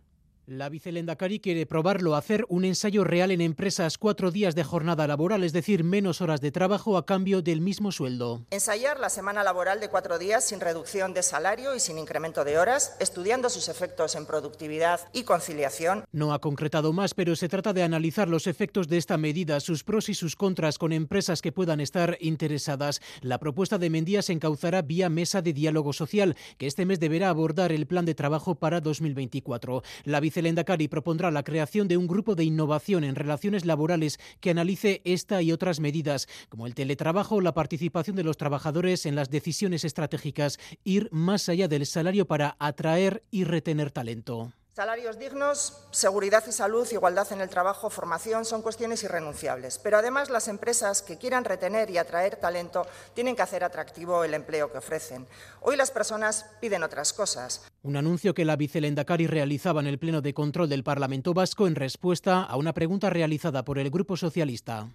La 0.49 0.67
vicelendacari 0.67 1.39
quiere 1.39 1.67
probarlo, 1.67 2.15
hacer 2.15 2.43
un 2.49 2.65
ensayo 2.65 3.03
real 3.03 3.29
en 3.29 3.39
empresas, 3.39 3.99
cuatro 3.99 4.31
días 4.31 4.55
de 4.55 4.63
jornada 4.63 5.05
laboral, 5.05 5.43
es 5.43 5.53
decir, 5.53 5.83
menos 5.83 6.21
horas 6.21 6.41
de 6.41 6.51
trabajo 6.51 6.97
a 6.97 7.05
cambio 7.05 7.43
del 7.43 7.61
mismo 7.61 7.91
sueldo. 7.91 8.47
Ensayar 8.49 8.99
la 8.99 9.11
semana 9.11 9.43
laboral 9.43 9.79
de 9.79 9.89
cuatro 9.89 10.17
días 10.17 10.43
sin 10.43 10.59
reducción 10.59 11.13
de 11.13 11.21
salario 11.21 11.75
y 11.75 11.79
sin 11.79 11.99
incremento 11.99 12.43
de 12.45 12.57
horas, 12.57 12.95
estudiando 12.99 13.51
sus 13.51 13.69
efectos 13.69 14.15
en 14.15 14.25
productividad 14.25 15.01
y 15.13 15.21
conciliación. 15.21 16.05
No 16.11 16.33
ha 16.33 16.41
concretado 16.41 16.93
más, 16.93 17.13
pero 17.13 17.35
se 17.35 17.47
trata 17.47 17.71
de 17.71 17.83
analizar 17.83 18.27
los 18.27 18.47
efectos 18.47 18.87
de 18.87 18.97
esta 18.97 19.19
medida, 19.19 19.59
sus 19.59 19.83
pros 19.83 20.09
y 20.09 20.15
sus 20.15 20.35
contras 20.35 20.79
con 20.79 20.93
empresas 20.93 21.43
que 21.43 21.51
puedan 21.51 21.79
estar 21.79 22.17
interesadas. 22.21 23.01
La 23.21 23.37
propuesta 23.37 23.77
de 23.77 23.91
Mendía 23.91 24.23
se 24.23 24.33
encauzará 24.33 24.81
vía 24.81 25.09
mesa 25.09 25.43
de 25.43 25.53
diálogo 25.53 25.93
social, 25.93 26.35
que 26.57 26.65
este 26.65 26.87
mes 26.87 26.99
deberá 26.99 27.29
abordar 27.29 27.71
el 27.71 27.85
plan 27.85 28.05
de 28.05 28.15
trabajo 28.15 28.55
para 28.55 28.81
2024. 28.81 29.83
La 30.05 30.19
vice 30.19 30.38
el 30.39 30.45
Endacari 30.45 30.88
propondrá 30.88 31.31
la 31.31 31.44
creación 31.44 31.88
de 31.88 31.97
un 31.97 32.07
grupo 32.07 32.36
de 32.36 32.44
innovación 32.44 33.03
en 33.03 33.15
relaciones 33.15 33.65
laborales 33.65 34.19
que 34.39 34.50
analice 34.50 35.01
esta 35.06 35.41
y 35.41 35.51
otras 35.51 35.80
medidas, 35.80 36.27
como 36.50 36.68
el 36.68 36.75
teletrabajo 36.75 37.36
o 37.36 37.41
la 37.41 37.53
participación 37.53 38.15
de 38.15 38.24
los 38.24 38.38
trabajadores 38.38 39.06
en 39.06 39.15
las 39.15 39.30
decisiones 39.30 39.83
estratégicas, 39.83 40.59
ir 40.83 41.09
más 41.12 41.50
allá 41.50 41.68
del 41.68 41.86
salario 41.86 42.27
para 42.27 42.56
atraer 42.59 43.24
y 43.31 43.44
retener 43.44 43.91
talento. 43.91 44.51
Salarios 44.79 45.19
dignos, 45.19 45.73
seguridad 45.91 46.41
y 46.47 46.53
salud, 46.53 46.87
igualdad 46.89 47.29
en 47.33 47.41
el 47.41 47.49
trabajo, 47.49 47.89
formación 47.89 48.45
son 48.45 48.61
cuestiones 48.61 49.03
irrenunciables. 49.03 49.77
Pero 49.77 49.97
además 49.97 50.29
las 50.29 50.47
empresas 50.47 51.01
que 51.01 51.17
quieran 51.17 51.43
retener 51.43 51.89
y 51.89 51.97
atraer 51.97 52.37
talento 52.37 52.87
tienen 53.13 53.35
que 53.35 53.41
hacer 53.41 53.65
atractivo 53.65 54.23
el 54.23 54.33
empleo 54.33 54.71
que 54.71 54.77
ofrecen. 54.77 55.27
Hoy 55.59 55.75
las 55.75 55.91
personas 55.91 56.45
piden 56.61 56.83
otras 56.83 57.11
cosas. 57.11 57.67
Un 57.83 57.97
anuncio 57.97 58.33
que 58.33 58.45
la 58.45 58.55
vicelendacari 58.55 59.27
realizaba 59.27 59.81
en 59.81 59.87
el 59.87 59.99
Pleno 59.99 60.21
de 60.21 60.33
Control 60.33 60.69
del 60.69 60.85
Parlamento 60.85 61.33
Vasco 61.33 61.67
en 61.67 61.75
respuesta 61.75 62.43
a 62.43 62.55
una 62.55 62.73
pregunta 62.73 63.09
realizada 63.09 63.65
por 63.65 63.79
el 63.79 63.89
Grupo 63.89 64.15
Socialista. 64.15 64.87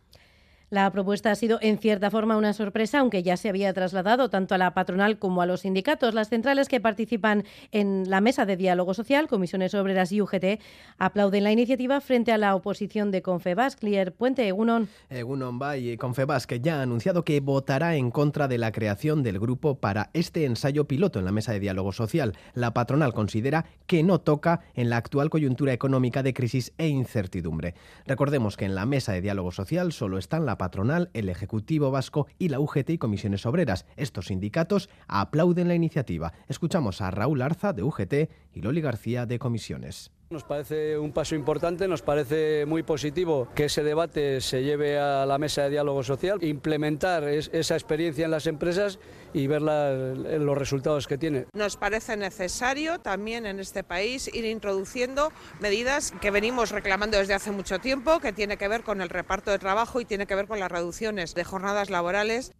La 0.75 0.91
propuesta 0.91 1.31
ha 1.31 1.37
sido 1.37 1.61
en 1.63 1.79
cierta 1.79 2.11
forma 2.11 2.37
una 2.37 2.53
sorpresa, 2.53 2.99
aunque 2.99 3.23
ya 3.23 3.37
se 3.37 3.49
había 3.49 3.73
trasladado 3.73 4.29
tanto 4.29 4.57
a 4.57 4.59
la 4.59 4.75
patronal 4.75 5.21
como 5.21 5.41
a 5.41 5.47
los 5.47 5.61
sindicatos. 5.61 6.15
Las 6.15 6.31
centrales 6.31 6.67
que 6.67 6.81
participan 6.81 7.45
en 7.71 8.11
la 8.11 8.21
mesa 8.21 8.45
de 8.45 8.57
diálogo 8.57 8.93
social, 8.93 9.29
comisiones 9.29 9.73
obreras 9.77 10.11
y 10.11 10.21
UGT, 10.21 10.61
aplauden 10.99 11.45
la 11.45 11.53
iniciativa 11.53 12.01
frente 12.01 12.33
a 12.33 12.39
la 12.39 12.57
oposición 12.57 13.13
de 13.13 13.23
Confebas. 13.23 13.77
Clier 13.77 14.13
Puente, 14.15 14.49
Egunon. 14.49 14.89
Egunon 15.11 15.61
Bay, 15.61 15.97
Confebas, 15.97 16.49
que 16.49 16.59
ya 16.59 16.81
ha 16.81 16.83
anunciado 16.83 17.25
que 17.25 17.39
votará 17.39 17.95
en 17.95 18.11
contra 18.11 18.49
de 18.49 18.59
la 18.59 18.73
creación 18.73 19.23
del 19.23 19.39
grupo 19.39 19.77
para 19.77 20.11
este 20.13 20.45
ensayo 20.45 20.89
piloto 20.89 21.21
en 21.21 21.25
la 21.25 21.31
mesa 21.31 21.53
de 21.53 21.61
diálogo 21.61 21.93
social. 21.93 22.37
La 22.53 22.75
patronal 22.75 23.13
considera 23.13 23.65
que 23.87 24.03
no 24.03 24.19
toca 24.19 24.63
en 24.75 24.91
la 24.91 24.97
actual 24.97 25.31
coyuntura 25.31 25.73
económica 25.73 26.25
de 26.25 26.35
crisis 26.35 26.73
e 26.79 26.89
incertidumbre. 26.89 27.77
Recordemos 28.09 28.57
que 28.57 28.65
en 28.65 28.75
la 28.75 28.87
mesa 28.87 29.13
de 29.13 29.21
diálogo 29.21 29.53
social 29.53 29.93
solo 29.93 30.19
están 30.19 30.47
la 30.47 30.64
patronal, 30.65 31.11
el 31.13 31.29
Ejecutivo 31.29 31.91
Vasco 31.91 32.27
y 32.39 32.49
la 32.49 32.59
UGT 32.59 32.89
y 32.89 32.97
Comisiones 32.97 33.45
Obreras. 33.45 33.85
Estos 33.99 34.29
sindicatos 34.29 34.89
aplauden 35.09 35.69
la 35.69 35.75
iniciativa. 35.75 36.33
Escuchamos 36.49 37.03
a 37.03 37.11
Raúl 37.11 37.43
Arza 37.43 37.75
de 37.75 37.83
UGT 37.83 38.15
y 38.55 38.63
Loli 38.63 38.81
García 38.81 39.27
de 39.27 39.39
Comisiones. 39.39 40.14
Nos 40.31 40.43
parece 40.43 40.99
un 40.99 41.13
paso 41.13 41.35
importante, 41.35 41.87
nos 41.87 42.03
parece 42.03 42.65
muy 42.67 42.83
positivo 42.83 43.49
que 43.55 43.67
ese 43.67 43.83
debate 43.83 44.41
se 44.41 44.63
lleve 44.63 44.99
a 44.99 45.27
la 45.27 45.39
mesa 45.39 45.65
de 45.65 45.71
diálogo 45.71 46.03
social, 46.03 46.43
implementar 46.43 47.25
es, 47.25 47.51
esa 47.53 47.75
experiencia 47.75 48.25
en 48.25 48.31
las 48.31 48.47
empresas 48.47 48.99
y 49.35 49.47
ver 49.47 49.63
los 49.63 50.59
resultados 50.59 51.07
que 51.07 51.19
tiene. 51.19 51.47
Nos 51.53 51.77
parece 51.77 52.17
necesario 52.17 52.99
también 53.01 53.45
en 53.45 53.61
este 53.61 53.85
país 53.85 54.31
ir 54.33 54.47
introduciendo 54.47 55.31
medidas 55.61 56.13
que 56.21 56.31
venimos 56.31 56.71
reclamando 56.71 57.19
desde 57.19 57.35
hace 57.35 57.51
mucho 57.51 57.79
tiempo, 57.79 58.19
que 58.21 58.33
tiene 58.33 58.57
que 58.57 58.67
ver 58.67 58.83
con 58.83 59.03
el 59.03 59.11
reparto 59.11 59.51
de 59.51 59.59
trabajo 59.59 60.01
y 60.01 60.05
tiene 60.05 60.27
que 60.27 60.35
ver 60.35 60.47
con 60.47 60.59
las 60.59 60.73
reducciones 60.73 61.35
de 61.35 61.45
jornadas 61.45 61.91
laborales 61.91 62.53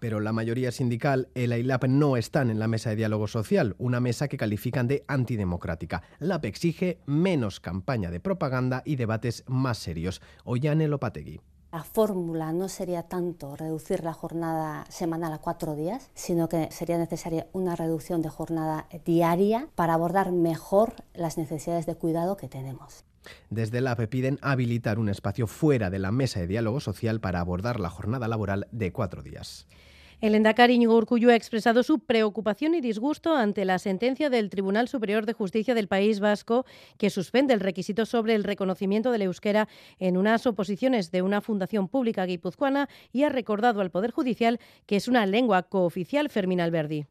pero 0.00 0.18
la 0.18 0.32
mayoría 0.32 0.72
sindical, 0.72 1.28
el 1.34 1.52
AILAP, 1.52 1.84
no 1.84 2.16
están 2.16 2.50
en 2.50 2.58
la 2.58 2.66
mesa 2.66 2.90
de 2.90 2.96
diálogo 2.96 3.28
social, 3.28 3.76
una 3.78 4.00
mesa 4.00 4.26
que 4.26 4.36
califican 4.36 4.88
de 4.88 5.04
antidemocrática. 5.06 6.02
La 6.18 6.36
AP 6.36 6.46
exige 6.46 6.98
menos 7.06 7.60
campaña 7.60 8.10
de 8.10 8.18
propaganda 8.18 8.82
y 8.84 8.96
debates 8.96 9.44
más 9.46 9.78
serios. 9.78 10.20
Ollane 10.44 10.88
Lopategui. 10.88 11.40
La 11.72 11.84
fórmula 11.84 12.52
no 12.52 12.68
sería 12.68 13.04
tanto 13.04 13.54
reducir 13.54 14.02
la 14.02 14.12
jornada 14.12 14.86
semanal 14.88 15.32
a 15.32 15.38
cuatro 15.38 15.76
días, 15.76 16.10
sino 16.14 16.48
que 16.48 16.68
sería 16.72 16.98
necesaria 16.98 17.46
una 17.52 17.76
reducción 17.76 18.22
de 18.22 18.28
jornada 18.28 18.88
diaria 19.04 19.68
para 19.76 19.94
abordar 19.94 20.32
mejor 20.32 20.94
las 21.14 21.38
necesidades 21.38 21.86
de 21.86 21.94
cuidado 21.94 22.36
que 22.36 22.48
tenemos. 22.48 23.04
Desde 23.50 23.80
la 23.80 23.92
APE 23.92 24.08
piden 24.08 24.38
habilitar 24.42 24.98
un 24.98 25.08
espacio 25.08 25.46
fuera 25.46 25.90
de 25.90 26.00
la 26.00 26.10
mesa 26.10 26.40
de 26.40 26.48
diálogo 26.48 26.80
social 26.80 27.20
para 27.20 27.38
abordar 27.38 27.78
la 27.78 27.90
jornada 27.90 28.26
laboral 28.26 28.66
de 28.72 28.92
cuatro 28.92 29.22
días. 29.22 29.68
El 30.20 30.34
Endacari 30.34 30.74
Íñigo 30.74 31.00
ha 31.30 31.34
expresado 31.34 31.82
su 31.82 32.00
preocupación 32.00 32.74
y 32.74 32.82
disgusto 32.82 33.34
ante 33.34 33.64
la 33.64 33.78
sentencia 33.78 34.28
del 34.28 34.50
Tribunal 34.50 34.86
Superior 34.86 35.24
de 35.24 35.32
Justicia 35.32 35.74
del 35.74 35.88
País 35.88 36.20
Vasco 36.20 36.66
que 36.98 37.08
suspende 37.08 37.54
el 37.54 37.60
requisito 37.60 38.04
sobre 38.04 38.34
el 38.34 38.44
reconocimiento 38.44 39.12
del 39.12 39.22
euskera 39.22 39.66
en 39.98 40.18
unas 40.18 40.46
oposiciones 40.46 41.10
de 41.10 41.22
una 41.22 41.40
fundación 41.40 41.88
pública 41.88 42.26
guipuzcoana 42.26 42.90
y 43.12 43.22
ha 43.22 43.30
recordado 43.30 43.80
al 43.80 43.90
Poder 43.90 44.10
Judicial 44.10 44.60
que 44.84 44.96
es 44.96 45.08
una 45.08 45.24
lengua 45.24 45.62
cooficial 45.62 46.28
Fermín 46.28 46.60
Alberdi. 46.60 47.06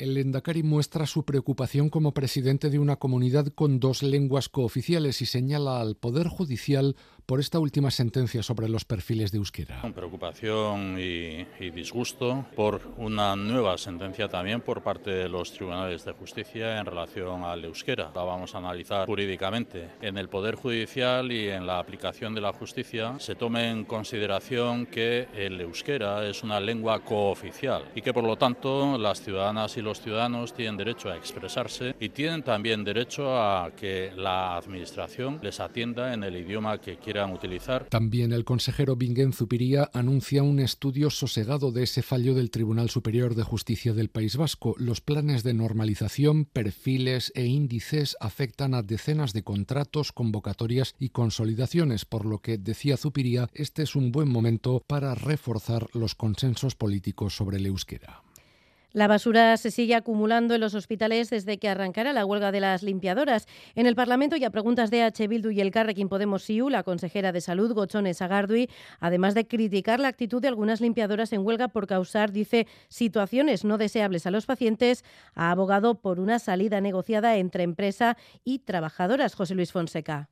El 0.00 0.16
Endacari 0.16 0.62
muestra 0.62 1.04
su 1.04 1.26
preocupación 1.26 1.90
como 1.90 2.14
presidente 2.14 2.70
de 2.70 2.78
una 2.78 2.96
comunidad 2.96 3.48
con 3.48 3.80
dos 3.80 4.02
lenguas 4.02 4.48
cooficiales 4.48 5.20
y 5.20 5.26
señala 5.26 5.78
al 5.78 5.94
Poder 5.94 6.26
Judicial 6.26 6.96
por 7.30 7.38
esta 7.38 7.60
última 7.60 7.92
sentencia 7.92 8.42
sobre 8.42 8.68
los 8.68 8.84
perfiles 8.84 9.30
de 9.30 9.38
euskera. 9.38 9.82
Preocupación 9.94 10.96
y, 10.98 11.46
y 11.60 11.70
disgusto 11.70 12.46
por 12.56 12.80
una 12.96 13.36
nueva 13.36 13.78
sentencia 13.78 14.26
también 14.26 14.62
por 14.62 14.82
parte 14.82 15.12
de 15.12 15.28
los 15.28 15.52
tribunales 15.52 16.04
de 16.04 16.10
justicia 16.10 16.80
en 16.80 16.86
relación 16.86 17.44
al 17.44 17.64
euskera. 17.64 18.10
La 18.16 18.24
vamos 18.24 18.52
a 18.56 18.58
analizar 18.58 19.06
jurídicamente. 19.06 19.90
En 20.02 20.18
el 20.18 20.28
Poder 20.28 20.56
Judicial 20.56 21.30
y 21.30 21.48
en 21.48 21.68
la 21.68 21.78
aplicación 21.78 22.34
de 22.34 22.40
la 22.40 22.52
justicia 22.52 23.14
se 23.20 23.36
tome 23.36 23.70
en 23.70 23.84
consideración 23.84 24.86
que 24.86 25.28
el 25.32 25.60
euskera 25.60 26.26
es 26.26 26.42
una 26.42 26.58
lengua 26.58 26.98
cooficial 27.04 27.84
y 27.94 28.02
que 28.02 28.12
por 28.12 28.24
lo 28.24 28.38
tanto 28.38 28.98
las 28.98 29.22
ciudadanas 29.22 29.76
y 29.76 29.82
los 29.82 30.00
ciudadanos 30.00 30.52
tienen 30.52 30.76
derecho 30.76 31.08
a 31.08 31.16
expresarse 31.16 31.94
y 32.00 32.08
tienen 32.08 32.42
también 32.42 32.82
derecho 32.82 33.40
a 33.40 33.70
que 33.76 34.10
la 34.16 34.56
administración 34.56 35.38
les 35.40 35.60
atienda 35.60 36.12
en 36.12 36.24
el 36.24 36.36
idioma 36.36 36.78
que 36.78 36.96
También 37.88 38.32
el 38.32 38.44
consejero 38.44 38.96
Bingen 38.96 39.32
Zupiría 39.32 39.90
anuncia 39.92 40.42
un 40.42 40.60
estudio 40.60 41.10
sosegado 41.10 41.72
de 41.72 41.84
ese 41.84 42.02
fallo 42.02 42.34
del 42.34 42.50
Tribunal 42.50 42.90
Superior 42.90 43.34
de 43.34 43.42
Justicia 43.42 43.92
del 43.92 44.10
País 44.10 44.36
Vasco. 44.36 44.74
Los 44.78 45.00
planes 45.00 45.42
de 45.42 45.54
normalización, 45.54 46.44
perfiles 46.44 47.32
e 47.34 47.46
índices 47.46 48.16
afectan 48.20 48.74
a 48.74 48.82
decenas 48.82 49.32
de 49.32 49.42
contratos, 49.42 50.12
convocatorias 50.12 50.94
y 50.98 51.10
consolidaciones, 51.10 52.04
por 52.04 52.26
lo 52.26 52.38
que, 52.38 52.58
decía 52.58 52.96
Zupiría, 52.96 53.48
este 53.54 53.82
es 53.82 53.96
un 53.96 54.12
buen 54.12 54.28
momento 54.28 54.82
para 54.86 55.14
reforzar 55.14 55.86
los 55.94 56.14
consensos 56.14 56.74
políticos 56.74 57.36
sobre 57.36 57.58
el 57.58 57.66
euskera. 57.66 58.22
La 58.92 59.06
basura 59.06 59.56
se 59.56 59.70
sigue 59.70 59.94
acumulando 59.94 60.54
en 60.54 60.60
los 60.60 60.74
hospitales 60.74 61.30
desde 61.30 61.58
que 61.58 61.68
arrancara 61.68 62.12
la 62.12 62.26
huelga 62.26 62.50
de 62.50 62.58
las 62.58 62.82
limpiadoras. 62.82 63.46
En 63.76 63.86
el 63.86 63.94
Parlamento 63.94 64.34
y 64.36 64.42
a 64.42 64.50
preguntas 64.50 64.90
de 64.90 65.04
H. 65.04 65.28
Bildu 65.28 65.50
y 65.50 65.60
el 65.60 65.70
Carrequín 65.70 66.08
Podemos 66.08 66.42
Siu, 66.42 66.68
la 66.70 66.82
consejera 66.82 67.30
de 67.30 67.40
Salud, 67.40 67.72
Gochones 67.72 68.20
Agardui, 68.20 68.68
además 68.98 69.34
de 69.34 69.46
criticar 69.46 70.00
la 70.00 70.08
actitud 70.08 70.42
de 70.42 70.48
algunas 70.48 70.80
limpiadoras 70.80 71.32
en 71.32 71.46
huelga 71.46 71.68
por 71.68 71.86
causar, 71.86 72.32
dice, 72.32 72.66
situaciones 72.88 73.64
no 73.64 73.78
deseables 73.78 74.26
a 74.26 74.32
los 74.32 74.46
pacientes, 74.46 75.04
ha 75.34 75.52
abogado 75.52 76.00
por 76.00 76.18
una 76.18 76.40
salida 76.40 76.80
negociada 76.80 77.36
entre 77.36 77.62
empresa 77.62 78.16
y 78.42 78.58
trabajadoras. 78.58 79.34
José 79.34 79.54
Luis 79.54 79.70
Fonseca. 79.70 80.30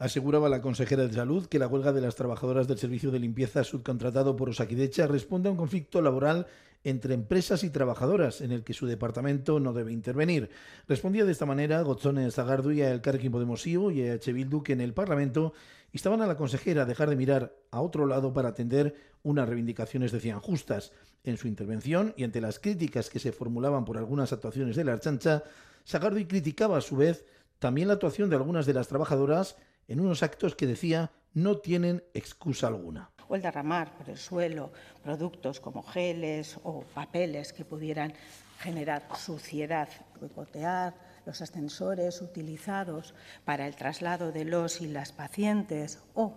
Aseguraba 0.00 0.48
la 0.48 0.62
consejera 0.62 1.06
de 1.06 1.12
Salud 1.12 1.44
que 1.44 1.58
la 1.58 1.66
huelga 1.66 1.92
de 1.92 2.00
las 2.00 2.14
trabajadoras 2.14 2.66
del 2.66 2.78
servicio 2.78 3.10
de 3.10 3.18
limpieza 3.18 3.64
subcontratado 3.64 4.34
por 4.34 4.48
Osakidecha 4.48 5.06
responde 5.06 5.50
a 5.50 5.52
un 5.52 5.58
conflicto 5.58 6.00
laboral 6.00 6.46
entre 6.84 7.12
empresas 7.12 7.64
y 7.64 7.68
trabajadoras 7.68 8.40
en 8.40 8.50
el 8.50 8.64
que 8.64 8.72
su 8.72 8.86
departamento 8.86 9.60
no 9.60 9.74
debe 9.74 9.92
intervenir. 9.92 10.48
Respondía 10.88 11.26
de 11.26 11.32
esta 11.32 11.44
manera 11.44 11.82
Gotzone 11.82 12.30
Zagardu 12.30 12.70
y 12.70 12.80
a 12.80 12.90
El 12.90 13.02
Carrequín 13.02 13.30
Podemos 13.30 13.66
y 13.66 13.76
a 13.76 14.14
H. 14.14 14.32
Bildu 14.32 14.62
que 14.62 14.72
en 14.72 14.80
el 14.80 14.94
Parlamento 14.94 15.52
instaban 15.92 16.22
a 16.22 16.26
la 16.26 16.38
consejera 16.38 16.84
a 16.84 16.86
dejar 16.86 17.10
de 17.10 17.16
mirar 17.16 17.54
a 17.70 17.82
otro 17.82 18.06
lado 18.06 18.32
para 18.32 18.48
atender 18.48 18.94
unas 19.22 19.50
reivindicaciones 19.50 20.12
decían 20.12 20.40
justas. 20.40 20.92
En 21.24 21.36
su 21.36 21.46
intervención 21.46 22.14
y 22.16 22.24
ante 22.24 22.40
las 22.40 22.58
críticas 22.58 23.10
que 23.10 23.18
se 23.18 23.32
formulaban 23.32 23.84
por 23.84 23.98
algunas 23.98 24.32
actuaciones 24.32 24.76
de 24.76 24.84
la 24.84 24.94
Archancha, 24.94 25.44
Zagardu 25.86 26.26
criticaba 26.26 26.78
a 26.78 26.80
su 26.80 26.96
vez 26.96 27.26
también 27.58 27.88
la 27.88 27.94
actuación 27.94 28.30
de 28.30 28.36
algunas 28.36 28.64
de 28.64 28.72
las 28.72 28.88
trabajadoras 28.88 29.56
en 29.90 30.00
unos 30.00 30.22
actos 30.22 30.54
que 30.54 30.68
decía 30.68 31.10
no 31.34 31.58
tienen 31.58 32.02
excusa 32.14 32.68
alguna. 32.68 33.10
O 33.28 33.34
el 33.34 33.42
derramar 33.42 33.96
por 33.96 34.08
el 34.08 34.16
suelo 34.16 34.72
productos 35.02 35.60
como 35.60 35.82
geles 35.82 36.58
o 36.62 36.82
papeles 36.94 37.52
que 37.52 37.64
pudieran 37.64 38.14
generar 38.60 39.02
suciedad, 39.16 39.88
boicotear 40.20 40.94
los 41.26 41.40
ascensores 41.42 42.22
utilizados 42.22 43.14
para 43.44 43.66
el 43.66 43.74
traslado 43.74 44.32
de 44.32 44.44
los 44.44 44.80
y 44.80 44.86
las 44.86 45.12
pacientes 45.12 45.98
o 46.14 46.34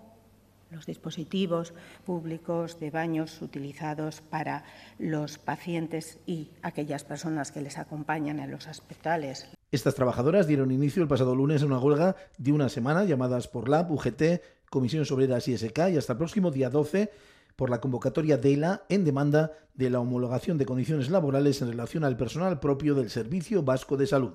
los 0.72 0.88
dispositivos 0.88 1.74
públicos 2.06 2.80
de 2.80 2.90
baños 2.90 3.42
utilizados 3.42 4.22
para 4.22 4.64
los 4.98 5.38
pacientes 5.38 6.18
y 6.26 6.50
aquellas 6.64 7.04
personas 7.04 7.52
que 7.52 7.62
les 7.62 7.78
acompañan 7.78 8.40
en 8.40 8.50
los 8.50 8.66
hospitales. 8.66 9.48
Estas 9.74 9.96
trabajadoras 9.96 10.46
dieron 10.46 10.70
inicio 10.70 11.02
el 11.02 11.08
pasado 11.08 11.34
lunes 11.34 11.64
a 11.64 11.66
una 11.66 11.80
huelga 11.80 12.16
de 12.38 12.52
una 12.52 12.70
semana 12.70 13.06
llamadas 13.06 13.48
por 13.48 13.68
LAB, 13.68 13.92
UGT, 13.92 14.22
Comisión 14.70 15.04
Obreras 15.10 15.48
y 15.48 15.58
SK 15.58 15.90
y 15.92 15.98
hasta 15.98 16.14
el 16.14 16.20
próximo 16.20 16.52
día 16.52 16.70
12 16.70 17.10
por 17.56 17.72
la 17.72 17.82
convocatoria 17.82 18.38
de 18.38 18.54
ELA 18.54 18.84
en 18.88 19.04
demanda 19.04 19.52
de 19.74 19.90
la 19.90 20.00
homologación 20.00 20.60
de 20.60 20.68
condiciones 20.68 21.10
laborales 21.10 21.60
en 21.64 21.70
relación 21.70 22.04
al 22.04 22.18
personal 22.18 22.60
propio 22.60 22.94
del 22.94 23.10
Servicio 23.10 23.64
Vasco 23.64 23.98
de 23.98 24.06
Salud. 24.06 24.34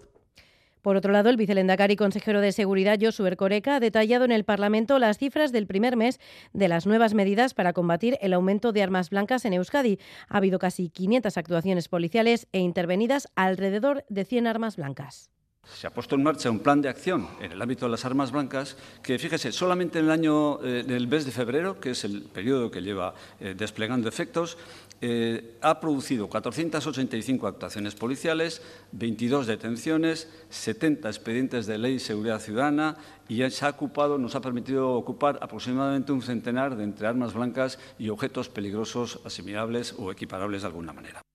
Por 0.83 0.97
otro 0.97 1.13
lado, 1.13 1.31
el 1.31 1.37
vicelendacari 1.37 1.95
y 1.95 1.97
consejero 1.97 2.41
de 2.41 2.53
Seguridad, 2.53 2.99
Josué 3.01 3.37
Coreca, 3.37 3.77
ha 3.77 3.81
detallado 3.81 4.25
en 4.25 4.33
el 4.33 4.45
Parlamento 4.45 4.99
las 4.99 5.19
cifras 5.19 5.53
del 5.53 5.67
primer 5.67 5.97
mes 5.97 6.21
de 6.53 6.69
las 6.69 6.87
nuevas 6.87 7.15
medidas 7.15 7.55
para 7.55 7.73
combatir 7.73 8.19
el 8.21 8.33
aumento 8.33 8.73
de 8.73 8.83
armas 8.83 9.11
blancas 9.11 9.45
en 9.45 9.55
Euskadi. 9.55 9.99
Ha 10.29 10.39
habido 10.39 10.59
casi 10.59 10.89
500 10.89 11.37
actuaciones 11.37 11.89
policiales 11.89 12.49
e 12.53 12.61
intervenidas 12.61 13.29
alrededor 13.35 14.05
de 14.09 14.25
100 14.25 14.47
armas 14.47 14.77
blancas. 14.77 15.31
Se 15.75 15.87
ha 15.87 15.91
puesto 15.91 16.17
en 16.17 16.23
marcha 16.23 16.51
un 16.51 16.59
plan 16.59 16.83
de 16.83 16.89
acción 16.89 17.29
en 17.41 17.53
el 17.53 17.63
ámbito 17.63 17.87
de 17.87 17.93
las 17.93 18.05
armas 18.05 18.33
blancas 18.33 18.77
que, 19.03 19.19
fíjese, 19.19 19.53
solamente 19.53 19.99
en 19.99 20.07
el 20.07 20.11
año, 20.11 20.63
eh, 20.65 20.85
el 20.89 21.07
mes 21.07 21.25
de 21.25 21.31
febrero, 21.31 21.79
que 21.79 21.91
es 21.91 22.05
el 22.05 22.23
periodo 22.23 22.71
que 22.71 22.83
lleva 22.83 23.15
eh, 23.39 23.55
desplegando 23.57 24.09
efectos, 24.09 24.59
eh, 25.01 25.57
ha 25.61 25.79
producido 25.79 26.29
485 26.29 27.47
actuaciones 27.47 27.95
policiales, 27.95 28.63
22 28.91 29.47
detenciones, 29.47 30.29
70 30.51 31.09
expedientes 31.09 31.67
de 31.67 31.79
ley 31.79 31.95
y 31.95 32.01
seguridad 32.01 32.41
ciudadana 32.41 32.97
y 33.29 33.49
se 33.51 33.65
ha 33.65 33.69
ocupado, 33.69 34.19
nos 34.19 34.35
ha 34.35 34.41
permitido 34.41 34.91
ocupar 34.95 35.39
aproximadamente 35.41 36.11
un 36.11 36.23
centenar 36.23 36.77
de 36.77 36.83
entre 36.83 37.07
armas 37.07 37.35
blancas 37.35 37.79
y 37.99 38.09
objetos 38.09 38.49
peligrosos 38.49 39.21
asimilables 39.25 39.95
o 39.97 40.11
equiparables 40.11 40.63
de 40.63 40.67
alguna 40.67 40.93
manera. 40.93 41.28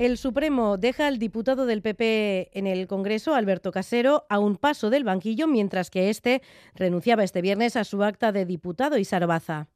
El 0.00 0.16
Supremo 0.16 0.78
deja 0.78 1.08
al 1.08 1.18
diputado 1.18 1.66
del 1.66 1.82
PP 1.82 2.58
en 2.58 2.66
el 2.66 2.86
Congreso, 2.86 3.34
Alberto 3.34 3.70
Casero, 3.70 4.24
a 4.30 4.38
un 4.38 4.56
paso 4.56 4.88
del 4.88 5.04
banquillo, 5.04 5.46
mientras 5.46 5.90
que 5.90 6.08
este 6.08 6.40
renunciaba 6.74 7.22
este 7.22 7.42
viernes 7.42 7.76
a 7.76 7.84
su 7.84 8.02
acta 8.02 8.32
de 8.32 8.46
diputado 8.46 8.96
y 8.96 9.04
Sarbaza. 9.04 9.68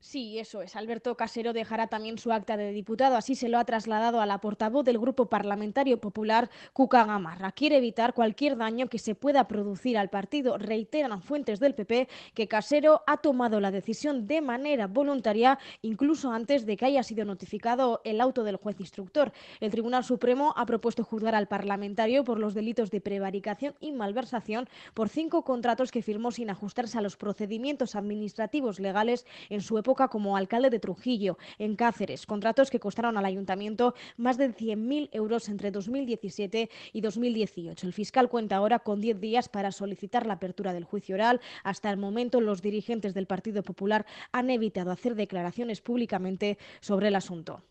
Sí, 0.00 0.38
eso 0.38 0.62
es. 0.62 0.76
Alberto 0.76 1.16
Casero 1.16 1.52
dejará 1.52 1.88
también 1.88 2.18
su 2.18 2.30
acta 2.30 2.56
de 2.56 2.70
diputado. 2.70 3.16
Así 3.16 3.34
se 3.34 3.48
lo 3.48 3.58
ha 3.58 3.64
trasladado 3.64 4.20
a 4.20 4.26
la 4.26 4.38
portavoz 4.38 4.84
del 4.84 4.96
Grupo 4.96 5.26
Parlamentario 5.26 6.00
Popular, 6.00 6.50
Cuca 6.72 7.04
Gamarra. 7.04 7.50
Quiere 7.50 7.78
evitar 7.78 8.14
cualquier 8.14 8.56
daño 8.56 8.86
que 8.88 9.00
se 9.00 9.16
pueda 9.16 9.48
producir 9.48 9.98
al 9.98 10.08
partido. 10.08 10.56
Reiteran 10.56 11.20
fuentes 11.20 11.58
del 11.58 11.74
PP 11.74 12.08
que 12.32 12.46
Casero 12.46 13.02
ha 13.08 13.16
tomado 13.16 13.58
la 13.58 13.72
decisión 13.72 14.28
de 14.28 14.40
manera 14.40 14.86
voluntaria, 14.86 15.58
incluso 15.82 16.30
antes 16.30 16.64
de 16.64 16.76
que 16.76 16.86
haya 16.86 17.02
sido 17.02 17.24
notificado 17.24 18.00
el 18.04 18.20
auto 18.20 18.44
del 18.44 18.56
juez 18.56 18.78
instructor. 18.78 19.32
El 19.58 19.72
Tribunal 19.72 20.04
Supremo 20.04 20.54
ha 20.56 20.64
propuesto 20.64 21.02
juzgar 21.02 21.34
al 21.34 21.48
parlamentario 21.48 22.22
por 22.22 22.38
los 22.38 22.54
delitos 22.54 22.92
de 22.92 23.00
prevaricación 23.00 23.74
y 23.80 23.90
malversación 23.90 24.68
por 24.94 25.08
cinco 25.08 25.42
contratos 25.42 25.90
que 25.90 26.02
firmó 26.02 26.30
sin 26.30 26.50
ajustarse 26.50 26.98
a 26.98 27.02
los 27.02 27.16
procedimientos 27.16 27.96
administrativos 27.96 28.78
legales 28.78 29.26
en 29.50 29.60
su 29.60 29.76
época 29.76 29.87
como 29.94 30.36
alcalde 30.36 30.70
de 30.70 30.78
Trujillo, 30.78 31.38
en 31.58 31.76
Cáceres, 31.76 32.26
contratos 32.26 32.70
que 32.70 32.78
costaron 32.78 33.16
al 33.16 33.24
ayuntamiento 33.24 33.94
más 34.16 34.36
de 34.36 34.54
100.000 34.54 35.08
euros 35.12 35.48
entre 35.48 35.70
2017 35.70 36.68
y 36.92 37.00
2018. 37.00 37.86
El 37.86 37.92
fiscal 37.92 38.28
cuenta 38.28 38.56
ahora 38.56 38.80
con 38.80 39.00
10 39.00 39.20
días 39.20 39.48
para 39.48 39.72
solicitar 39.72 40.26
la 40.26 40.34
apertura 40.34 40.72
del 40.72 40.84
juicio 40.84 41.14
oral. 41.14 41.40
Hasta 41.64 41.90
el 41.90 41.96
momento, 41.96 42.40
los 42.40 42.60
dirigentes 42.60 43.14
del 43.14 43.26
Partido 43.26 43.62
Popular 43.62 44.04
han 44.32 44.50
evitado 44.50 44.90
hacer 44.90 45.14
declaraciones 45.14 45.80
públicamente 45.80 46.58
sobre 46.80 47.08
el 47.08 47.16
asunto. 47.16 47.62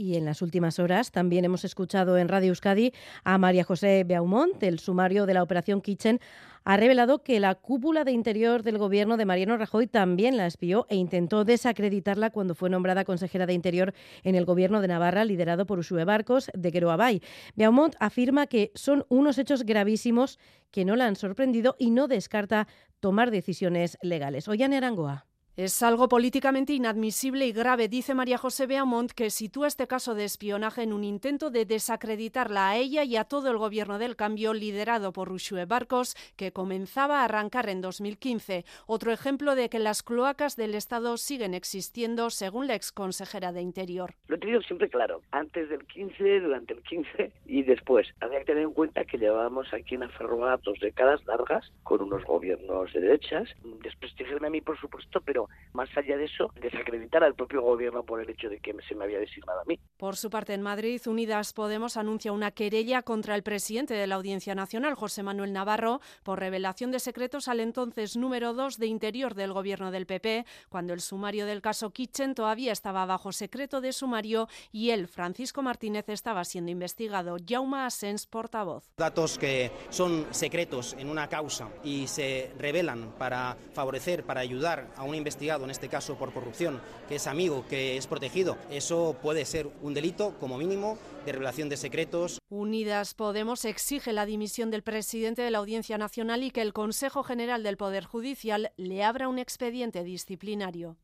Y 0.00 0.16
en 0.16 0.24
las 0.24 0.40
últimas 0.40 0.78
horas 0.78 1.12
también 1.12 1.44
hemos 1.44 1.62
escuchado 1.62 2.16
en 2.16 2.28
Radio 2.28 2.48
Euskadi 2.48 2.94
a 3.22 3.36
María 3.36 3.64
José 3.64 4.02
Beaumont, 4.04 4.58
del 4.58 4.78
sumario 4.78 5.26
de 5.26 5.34
la 5.34 5.42
Operación 5.42 5.82
Kitchen. 5.82 6.20
Ha 6.64 6.78
revelado 6.78 7.22
que 7.22 7.38
la 7.38 7.54
cúpula 7.54 8.02
de 8.04 8.12
interior 8.12 8.62
del 8.62 8.78
gobierno 8.78 9.18
de 9.18 9.26
Mariano 9.26 9.58
Rajoy 9.58 9.86
también 9.88 10.38
la 10.38 10.46
espió 10.46 10.86
e 10.88 10.96
intentó 10.96 11.44
desacreditarla 11.44 12.30
cuando 12.30 12.54
fue 12.54 12.70
nombrada 12.70 13.04
consejera 13.04 13.44
de 13.44 13.52
interior 13.52 13.92
en 14.22 14.36
el 14.36 14.46
gobierno 14.46 14.80
de 14.80 14.88
Navarra, 14.88 15.26
liderado 15.26 15.66
por 15.66 15.78
Usue 15.78 16.04
Barcos 16.06 16.50
de 16.54 16.72
Queroabay. 16.72 17.20
Beaumont 17.54 17.94
afirma 18.00 18.46
que 18.46 18.72
son 18.74 19.04
unos 19.10 19.36
hechos 19.36 19.64
gravísimos 19.64 20.38
que 20.70 20.86
no 20.86 20.96
la 20.96 21.08
han 21.08 21.16
sorprendido 21.16 21.76
y 21.78 21.90
no 21.90 22.08
descarta 22.08 22.68
tomar 23.00 23.30
decisiones 23.30 23.98
legales. 24.00 24.48
Ollane 24.48 24.78
Arangoa. 24.78 25.26
Es 25.56 25.82
algo 25.82 26.08
políticamente 26.08 26.72
inadmisible 26.74 27.44
y 27.44 27.52
grave, 27.52 27.88
dice 27.88 28.14
María 28.14 28.38
José 28.38 28.68
Beaumont, 28.68 29.10
que 29.10 29.30
sitúa 29.30 29.66
este 29.66 29.88
caso 29.88 30.14
de 30.14 30.24
espionaje 30.24 30.84
en 30.84 30.92
un 30.92 31.02
intento 31.02 31.50
de 31.50 31.64
desacreditarla 31.64 32.70
a 32.70 32.76
ella 32.76 33.02
y 33.02 33.16
a 33.16 33.24
todo 33.24 33.50
el 33.50 33.58
gobierno 33.58 33.98
del 33.98 34.14
cambio 34.14 34.54
liderado 34.54 35.12
por 35.12 35.32
Ushue 35.32 35.66
Barcos, 35.66 36.14
que 36.36 36.52
comenzaba 36.52 37.20
a 37.20 37.24
arrancar 37.24 37.68
en 37.68 37.80
2015. 37.80 38.64
Otro 38.86 39.10
ejemplo 39.10 39.56
de 39.56 39.68
que 39.68 39.80
las 39.80 40.04
cloacas 40.04 40.54
del 40.54 40.76
Estado 40.76 41.16
siguen 41.16 41.54
existiendo, 41.54 42.30
según 42.30 42.68
la 42.68 42.76
exconsejera 42.76 43.52
de 43.52 43.60
Interior. 43.60 44.14
Lo 44.28 44.36
he 44.36 44.38
tenido 44.38 44.62
siempre 44.62 44.88
claro, 44.88 45.20
antes 45.32 45.68
del 45.68 45.84
15, 45.84 46.40
durante 46.40 46.74
el 46.74 46.82
15 46.82 47.32
y 47.46 47.64
después. 47.64 48.06
Había 48.20 48.38
que 48.38 48.44
tener 48.46 48.62
en 48.62 48.72
cuenta 48.72 49.04
que 49.04 49.18
llevábamos 49.18 49.66
aquí 49.74 49.96
en 49.96 50.04
Aferroa 50.04 50.58
dos 50.62 50.78
décadas 50.80 51.26
largas 51.26 51.72
con 51.82 52.02
unos 52.02 52.24
gobiernos 52.24 52.92
de 52.92 53.00
derechas, 53.00 53.48
desprestigiarme 53.82 54.46
a 54.46 54.50
mí, 54.50 54.60
por 54.60 54.78
supuesto, 54.78 55.20
pero 55.20 55.39
más 55.72 55.88
allá 55.96 56.16
de 56.16 56.24
eso, 56.24 56.52
desacreditar 56.60 57.24
al 57.24 57.34
propio 57.34 57.62
gobierno 57.62 58.02
por 58.04 58.20
el 58.20 58.30
hecho 58.30 58.48
de 58.48 58.60
que 58.60 58.74
se 58.88 58.94
me 58.94 59.04
había 59.04 59.20
designado 59.20 59.60
a 59.60 59.64
mí. 59.64 59.78
Por 60.00 60.16
su 60.16 60.30
parte, 60.30 60.54
en 60.54 60.62
Madrid, 60.62 60.98
Unidas 61.06 61.52
Podemos 61.52 61.98
anuncia 61.98 62.32
una 62.32 62.52
querella 62.52 63.02
contra 63.02 63.34
el 63.34 63.42
presidente 63.42 63.92
de 63.92 64.06
la 64.06 64.14
Audiencia 64.14 64.54
Nacional, 64.54 64.94
José 64.94 65.22
Manuel 65.22 65.52
Navarro, 65.52 66.00
por 66.22 66.40
revelación 66.40 66.90
de 66.90 67.00
secretos 67.00 67.48
al 67.48 67.60
entonces 67.60 68.16
número 68.16 68.54
2 68.54 68.78
de 68.78 68.86
Interior 68.86 69.34
del 69.34 69.52
gobierno 69.52 69.90
del 69.90 70.06
PP, 70.06 70.46
cuando 70.70 70.94
el 70.94 71.02
sumario 71.02 71.44
del 71.44 71.60
caso 71.60 71.90
Kitchen 71.90 72.34
todavía 72.34 72.72
estaba 72.72 73.04
bajo 73.04 73.30
secreto 73.30 73.82
de 73.82 73.92
sumario 73.92 74.48
y 74.72 74.88
él, 74.88 75.06
Francisco 75.06 75.60
Martínez, 75.60 76.08
estaba 76.08 76.46
siendo 76.46 76.70
investigado. 76.70 77.36
Jauma 77.46 77.84
Asens, 77.84 78.24
portavoz. 78.24 78.88
Datos 78.96 79.36
que 79.36 79.70
son 79.90 80.28
secretos 80.30 80.96
en 80.98 81.10
una 81.10 81.28
causa 81.28 81.68
y 81.84 82.06
se 82.06 82.50
revelan 82.56 83.12
para 83.18 83.58
favorecer, 83.74 84.24
para 84.24 84.40
ayudar 84.40 84.94
a 84.96 85.02
un 85.02 85.14
investigador 85.14 85.64
en 85.64 85.72
este 85.72 85.90
caso 85.90 86.16
por 86.16 86.32
corrupción, 86.32 86.80
que 87.06 87.16
es 87.16 87.26
amigo, 87.26 87.66
que 87.68 87.98
es 87.98 88.06
protegido, 88.06 88.56
eso 88.70 89.14
puede 89.20 89.44
ser 89.44 89.68
un 89.82 89.89
delito 89.94 90.34
como 90.38 90.58
mínimo 90.58 90.98
de 91.24 91.32
revelación 91.32 91.68
de 91.68 91.76
secretos. 91.76 92.38
Unidas 92.48 93.14
Podemos 93.14 93.64
exige 93.64 94.12
la 94.12 94.26
dimisión 94.26 94.70
del 94.70 94.82
presidente 94.82 95.42
de 95.42 95.50
la 95.50 95.58
Audiencia 95.58 95.98
Nacional 95.98 96.42
y 96.42 96.50
que 96.50 96.62
el 96.62 96.72
Consejo 96.72 97.22
General 97.22 97.62
del 97.62 97.76
Poder 97.76 98.04
Judicial 98.04 98.72
le 98.76 99.04
abra 99.04 99.28
un 99.28 99.38
expediente 99.38 100.04
disciplinario. 100.04 100.96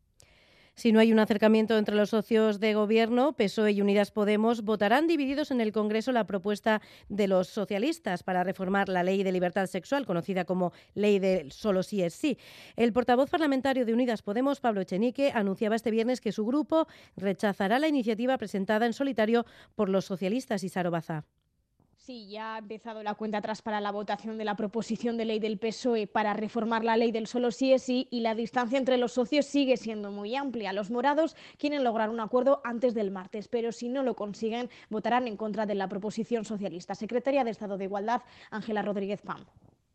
Si 0.79 0.93
no 0.93 1.01
hay 1.01 1.11
un 1.11 1.19
acercamiento 1.19 1.79
entre 1.79 1.97
los 1.97 2.11
socios 2.11 2.61
de 2.61 2.75
gobierno, 2.75 3.33
PSOE 3.33 3.73
y 3.73 3.81
Unidas 3.81 4.11
Podemos 4.11 4.61
votarán 4.61 5.07
divididos 5.07 5.51
en 5.51 5.63
el 5.63 5.73
Congreso 5.73 6.13
la 6.13 6.27
propuesta 6.27 6.83
de 7.09 7.29
los 7.29 7.49
socialistas 7.49 8.23
para 8.23 8.45
reformar 8.45 8.91
la 8.91 9.03
ley 9.03 9.23
de 9.23 9.33
libertad 9.33 9.69
sexual, 9.69 10.05
conocida 10.05 10.45
como 10.45 10.75
ley 10.93 11.19
de 11.19 11.47
solo 11.51 11.83
sí 11.83 12.03
es 12.03 12.13
sí. 12.13 12.37
El 12.77 12.93
portavoz 12.93 13.31
parlamentario 13.31 13.87
de 13.87 13.95
Unidas 13.95 14.21
Podemos, 14.21 14.61
Pablo 14.61 14.83
Echenique, 14.83 15.33
anunciaba 15.35 15.77
este 15.77 15.91
viernes 15.91 16.21
que 16.21 16.31
su 16.31 16.45
grupo 16.45 16.87
rechazará 17.17 17.79
la 17.79 17.89
iniciativa 17.89 18.37
presentada 18.37 18.85
en 18.85 18.93
solitario 18.93 19.47
por 19.77 19.89
los 19.89 20.05
socialistas 20.05 20.63
y 20.63 20.69
Sarobaza. 20.69 21.25
Sí, 22.07 22.29
ya 22.29 22.55
ha 22.55 22.59
empezado 22.59 23.03
la 23.03 23.17
cuenta 23.17 23.39
atrás 23.39 23.63
para 23.63 23.81
la 23.81 23.91
votación 23.91 24.39
de 24.39 24.45
la 24.45 24.55
proposición 24.55 25.17
de 25.17 25.25
ley 25.25 25.41
del 25.41 25.59
PSOE 25.59 26.07
para 26.07 26.35
reformar 26.35 26.85
la 26.85 26.97
ley 26.97 27.11
del 27.11 27.27
solo 27.27 27.51
sí 27.51 27.73
es 27.73 27.83
sí 27.83 28.07
y 28.13 28.21
la 28.21 28.37
distancia 28.37 28.79
entre 28.79 28.97
los 28.97 29.11
socios 29.11 29.45
sigue 29.45 29.77
siendo 29.77 30.13
muy 30.13 30.37
amplia. 30.37 30.73
Los 30.73 30.93
morados 30.93 31.35
quieren 31.59 31.83
lograr 31.83 32.11
un 32.11 32.21
acuerdo 32.21 32.61
antes 32.63 32.95
del 32.95 33.11
martes, 33.11 33.49
pero 33.49 33.73
si 33.73 33.89
no 33.89 34.05
lo 34.05 34.15
consiguen, 34.15 34.71
votarán 34.89 35.27
en 35.27 35.37
contra 35.37 35.67
de 35.67 35.75
la 35.75 35.89
proposición 35.89 36.45
socialista. 36.45 36.95
Secretaria 36.95 37.43
de 37.43 37.51
Estado 37.51 37.77
de 37.77 37.87
Igualdad, 37.87 38.23
Ángela 38.53 38.83
Rodríguez 38.83 39.21
Pam. 39.23 39.45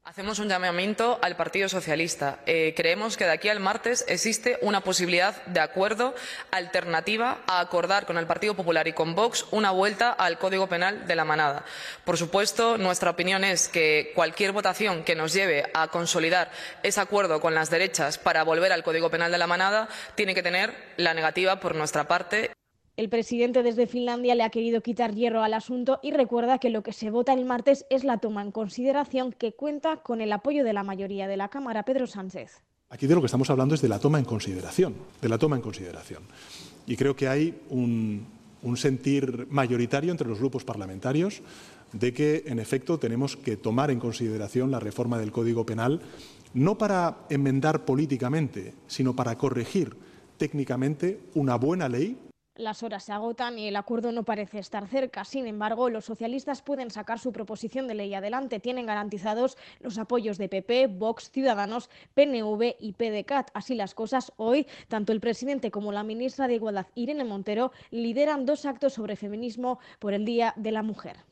Hacemos 0.04 0.40
un 0.40 0.50
llamamiento 0.50 1.20
al 1.22 1.38
Partido 1.38 1.70
Socialista. 1.70 2.40
Eh, 2.48 2.74
creemos 2.76 3.18
que 3.18 3.24
de 3.24 3.32
aquí 3.32 3.50
al 3.50 3.60
martes 3.60 4.04
existe 4.08 4.58
una 4.62 4.82
posibilidad 4.82 5.42
de 5.46 5.60
acuerdo 5.60 6.16
alternativa 6.50 7.38
a 7.46 7.60
acordar 7.60 8.08
con 8.08 8.18
el 8.18 8.26
Partido 8.26 8.56
Popular 8.56 8.88
y 8.88 8.94
con 8.94 9.14
Vox 9.14 9.46
una 9.52 9.70
vuelta 9.70 10.12
al 10.12 10.40
Código 10.40 10.68
Penal 10.68 11.06
de 11.06 11.16
la 11.16 11.24
manada. 11.24 11.64
Por 12.04 12.18
supuesto, 12.18 12.80
nuestra 12.80 13.12
opinión 13.12 13.44
es 13.44 13.70
que 13.70 14.12
cualquier 14.16 14.54
votación 14.54 15.04
que 15.04 15.16
nos 15.16 15.34
lleve 15.34 15.70
a 15.74 15.88
consolidar 15.90 16.52
ese 16.82 17.00
acuerdo 17.00 17.40
con 17.40 17.54
las 17.54 17.70
derechas 17.70 18.18
para 18.18 18.44
volver 18.44 18.74
al 18.74 18.84
Código 18.84 19.12
Penal 19.12 19.32
de 19.32 19.38
la 19.38 19.48
manada 19.48 19.88
tiene 20.16 20.34
que 20.34 20.44
tener 20.44 20.76
la 20.98 21.14
negativa 21.14 21.60
por 21.60 21.76
nuestra 21.76 22.08
parte. 22.08 22.52
El 22.98 23.08
presidente 23.08 23.64
desde 23.64 23.88
Finlandia 23.88 24.36
le 24.36 24.44
ha 24.44 24.50
querido 24.50 24.82
quitar 24.82 25.16
hierro 25.16 25.44
al 25.44 25.54
asunto 25.54 26.00
y 26.04 26.12
recuerda 26.12 26.60
que 26.60 26.70
lo 26.70 26.84
que 26.84 26.92
se 26.92 27.10
vota 27.10 27.32
el 27.32 27.46
martes 27.46 27.86
es 27.90 28.04
la 28.04 28.18
toma 28.18 28.42
en 28.42 28.52
consideración 28.52 29.32
que 29.32 29.54
cuenta 29.54 29.98
con 29.98 30.20
el 30.20 30.32
apoyo 30.34 30.66
de 30.66 30.74
la 30.74 30.84
mayoría 30.84 31.28
de 31.28 31.38
la 31.38 31.48
Cámara. 31.48 31.84
Pedro 31.84 32.06
Sánchez. 32.06 32.62
Aquí 32.90 33.08
de 33.08 33.16
lo 33.16 33.22
que 33.22 33.28
estamos 33.28 33.50
hablando 33.50 33.76
es 33.76 33.82
de 33.82 33.88
la 33.88 34.00
toma 34.00 34.20
en 34.20 34.26
consideración, 34.26 34.94
de 35.22 35.30
la 35.30 35.38
toma 35.38 35.56
en 35.56 35.62
consideración. 35.62 36.24
Y 36.86 36.98
creo 36.98 37.16
que 37.16 37.30
hay 37.30 37.62
un, 37.70 38.28
un 38.62 38.76
sentir 38.76 39.48
mayoritario 39.50 40.12
entre 40.12 40.28
los 40.28 40.40
grupos 40.40 40.66
parlamentarios 40.66 41.42
de 41.94 42.14
que, 42.14 42.44
en 42.46 42.60
efecto, 42.60 43.00
tenemos 43.00 43.38
que 43.38 43.56
tomar 43.56 43.90
en 43.92 44.00
consideración 44.00 44.70
la 44.70 44.82
reforma 44.82 45.18
del 45.18 45.32
Código 45.32 45.66
Penal, 45.66 46.02
no 46.54 46.78
para 46.78 47.20
enmendar 47.30 47.86
políticamente, 47.86 48.74
sino 48.88 49.16
para 49.16 49.38
corregir 49.38 49.96
técnicamente 50.38 51.22
una 51.34 51.56
buena 51.56 51.88
ley 51.88 52.18
las 52.56 52.84
horas 52.84 53.04
se 53.04 53.14
agotan 53.14 53.58
y 53.58 53.68
el 53.68 53.76
acuerdo 53.76 54.12
no 54.12 54.24
parece 54.24 54.60
estar 54.60 54.88
cerca. 54.88 55.26
Sin 55.26 55.48
embargo, 55.48 55.90
los 55.90 56.06
socialistas 56.06 56.62
pueden 56.62 56.92
sacar 56.92 57.20
su 57.20 57.32
proposición 57.32 57.88
de 57.88 57.96
ley 57.96 58.14
adelante. 58.14 58.60
Tienen 58.60 58.86
garantizados 58.86 59.58
los 59.80 59.98
apoyos 59.98 60.38
de 60.38 60.50
PP, 60.50 60.88
Vox, 60.88 61.32
Ciudadanos, 61.32 61.90
PNV 62.14 62.76
y 62.80 62.94
PDCAT. 62.94 63.52
Así 63.54 63.76
las 63.76 63.94
cosas, 63.94 64.34
hoy 64.38 64.68
tanto 64.88 65.14
el 65.14 65.22
presidente 65.22 65.72
como 65.72 65.92
la 65.92 66.04
ministra 66.04 66.48
de 66.48 66.56
Igualdad, 66.56 66.88
Irene 66.96 67.24
Montero, 67.24 67.72
lideran 67.90 68.46
dos 68.46 68.66
actos 68.66 68.94
sobre 68.94 69.16
feminismo 69.16 69.80
por 70.00 70.14
el 70.14 70.26
Día 70.26 70.54
de 70.58 70.72
la 70.72 70.84
Mujer. 70.84 71.31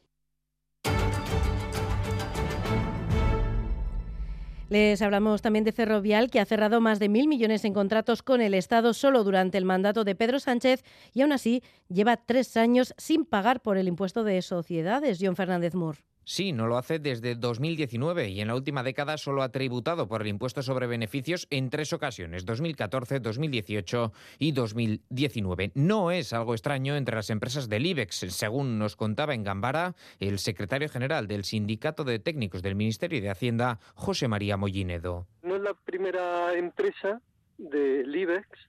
Les 4.69 5.01
hablamos 5.01 5.41
también 5.41 5.65
de 5.65 5.71
Ferrovial, 5.71 6.29
que 6.29 6.39
ha 6.39 6.45
cerrado 6.45 6.79
más 6.79 6.99
de 6.99 7.09
mil 7.09 7.27
millones 7.27 7.65
en 7.65 7.73
contratos 7.73 8.21
con 8.21 8.39
el 8.39 8.53
Estado 8.53 8.93
solo 8.93 9.23
durante 9.23 9.57
el 9.57 9.65
mandato 9.65 10.03
de 10.03 10.13
Pedro 10.13 10.39
Sánchez 10.39 10.83
y 11.11 11.21
aún 11.21 11.31
así 11.31 11.63
lleva 11.87 12.17
tres 12.17 12.55
años 12.55 12.93
sin 12.97 13.25
pagar 13.25 13.61
por 13.61 13.77
el 13.77 13.87
impuesto 13.87 14.23
de 14.23 14.39
sociedades. 14.43 15.17
John 15.19 15.35
Fernández 15.35 15.73
Moore. 15.73 16.08
Sí, 16.29 16.51
no 16.51 16.67
lo 16.67 16.77
hace 16.77 16.99
desde 16.99 17.33
2019 17.33 18.29
y 18.29 18.41
en 18.41 18.49
la 18.49 18.55
última 18.55 18.83
década 18.83 19.17
solo 19.17 19.41
ha 19.41 19.49
tributado 19.49 20.07
por 20.07 20.21
el 20.21 20.27
impuesto 20.27 20.61
sobre 20.61 20.85
beneficios 20.85 21.47
en 21.49 21.71
tres 21.71 21.91
ocasiones, 21.91 22.45
2014, 22.45 23.19
2018 23.19 24.13
y 24.37 24.51
2019. 24.51 25.71
No 25.73 26.11
es 26.11 26.31
algo 26.31 26.53
extraño 26.53 26.95
entre 26.95 27.15
las 27.15 27.31
empresas 27.31 27.67
del 27.67 27.87
IBEX, 27.87 28.27
según 28.29 28.77
nos 28.77 28.95
contaba 28.95 29.33
en 29.33 29.43
Gambara 29.43 29.95
el 30.19 30.37
secretario 30.37 30.87
general 30.87 31.25
del 31.25 31.45
Sindicato 31.45 32.03
de 32.03 32.19
Técnicos 32.19 32.61
del 32.61 32.75
Ministerio 32.75 33.21
de 33.21 33.31
Hacienda, 33.31 33.79
José 33.95 34.27
María 34.27 34.55
Mollinedo. 34.55 35.25
No 35.41 35.55
es 35.55 35.63
la 35.63 35.73
primera 35.73 36.53
empresa 36.53 37.23
del 37.57 38.15
IBEX 38.15 38.68